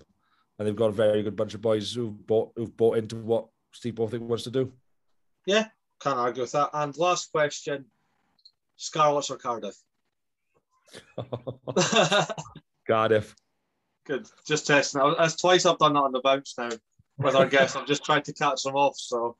and 0.57 0.67
they've 0.67 0.75
got 0.75 0.89
a 0.89 0.93
very 0.93 1.21
good 1.23 1.35
bunch 1.35 1.53
of 1.53 1.61
boys 1.61 1.93
who've 1.93 2.25
bought 2.25 2.51
who've 2.55 2.75
bought 2.75 2.97
into 2.97 3.17
what 3.17 3.47
Steve 3.71 3.95
Borthwick 3.95 4.21
wants 4.21 4.45
to 4.45 4.51
do. 4.51 4.71
Yeah, 5.45 5.67
can't 6.01 6.17
argue 6.17 6.43
with 6.43 6.53
that. 6.53 6.69
And 6.73 6.97
last 6.97 7.31
question: 7.31 7.85
Scarlets 8.77 9.29
or 9.29 9.37
Cardiff? 9.37 9.75
Cardiff. 12.87 13.35
Good. 14.05 14.27
Just 14.45 14.67
testing. 14.67 15.01
That's 15.17 15.35
twice 15.35 15.65
I've 15.65 15.77
done 15.77 15.93
that 15.93 15.99
on 15.99 16.11
the 16.11 16.21
bounce 16.21 16.55
now 16.57 16.69
with 17.17 17.35
our 17.35 17.45
guests. 17.45 17.75
I've 17.75 17.87
just 17.87 18.03
tried 18.03 18.25
to 18.25 18.33
catch 18.33 18.63
them 18.63 18.75
off. 18.75 18.95
So, 18.97 19.37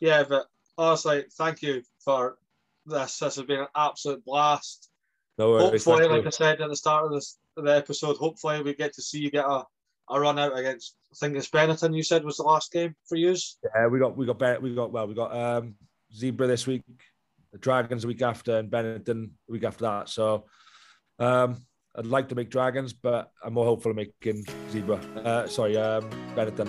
yeah, 0.00 0.24
but 0.28 0.46
honestly, 0.76 1.24
thank 1.36 1.62
you 1.62 1.82
for 2.04 2.38
this. 2.86 3.18
This 3.18 3.36
has 3.36 3.44
been 3.44 3.60
an 3.60 3.66
absolute 3.76 4.24
blast. 4.24 4.90
No 5.38 5.50
worries. 5.50 5.84
Hopefully, 5.84 6.08
like 6.08 6.26
I 6.26 6.30
said 6.30 6.60
at 6.60 6.68
the 6.68 6.76
start 6.76 7.06
of 7.06 7.12
this 7.12 7.38
the 7.56 7.76
episode, 7.76 8.16
hopefully 8.16 8.62
we 8.62 8.74
get 8.74 8.94
to 8.94 9.02
see 9.02 9.20
you 9.20 9.30
get 9.30 9.44
a, 9.44 9.64
a 10.10 10.20
run 10.20 10.38
out 10.38 10.58
against. 10.58 10.96
I 11.12 11.16
think 11.16 11.36
it's 11.36 11.48
Benetton. 11.48 11.96
You 11.96 12.02
said 12.02 12.24
was 12.24 12.38
the 12.38 12.42
last 12.42 12.72
game 12.72 12.94
for 13.08 13.16
you. 13.16 13.36
Yeah, 13.62 13.86
we 13.88 13.98
got 13.98 14.16
we 14.16 14.26
got 14.26 14.62
we 14.62 14.74
got 14.74 14.92
well 14.92 15.06
we 15.06 15.14
got 15.14 15.34
um 15.34 15.76
Zebre 16.14 16.46
this 16.46 16.66
week, 16.66 16.82
the 17.52 17.58
Dragons 17.58 18.02
the 18.02 18.08
week 18.08 18.22
after, 18.22 18.58
and 18.58 18.70
Benetton 18.70 19.30
the 19.46 19.52
week 19.52 19.64
after 19.64 19.84
that. 19.84 20.08
So, 20.08 20.46
um, 21.18 21.56
I'd 21.96 22.06
like 22.06 22.28
to 22.28 22.34
make 22.34 22.50
Dragons, 22.50 22.92
but 22.92 23.32
I'm 23.44 23.54
more 23.54 23.64
hopeful 23.64 23.90
of 23.90 23.96
making 23.96 24.44
Zebre. 24.70 25.00
Uh, 25.16 25.48
sorry, 25.48 25.76
um, 25.76 26.08
Benetton. 26.36 26.68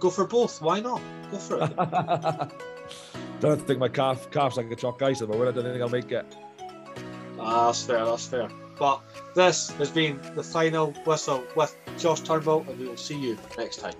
Go 0.00 0.10
for 0.10 0.26
both. 0.26 0.60
Why 0.60 0.80
not? 0.80 1.00
Go 1.30 1.38
for 1.38 1.62
it. 1.62 1.72
don't 3.40 3.60
think 3.60 3.78
my 3.78 3.88
calf 3.88 4.30
calf's 4.30 4.56
like 4.56 4.70
a 4.70 4.76
chalk 4.76 5.00
ice 5.02 5.22
at 5.22 5.28
the 5.28 5.36
moment. 5.36 5.56
I 5.56 5.62
don't 5.62 5.72
think 5.72 5.82
I'll 5.82 5.88
make 5.88 6.10
it. 6.10 6.26
Ah, 7.38 7.66
that's 7.66 7.84
fair. 7.84 8.04
That's 8.04 8.26
fair. 8.26 8.48
But 8.78 9.02
this 9.34 9.70
has 9.72 9.90
been 9.90 10.20
the 10.34 10.42
final 10.42 10.92
whistle 11.06 11.44
with 11.54 11.76
Josh 11.98 12.20
Turnbull, 12.20 12.66
and 12.68 12.78
we 12.78 12.88
will 12.88 12.96
see 12.96 13.18
you 13.18 13.38
next 13.56 13.76
time. 13.76 13.94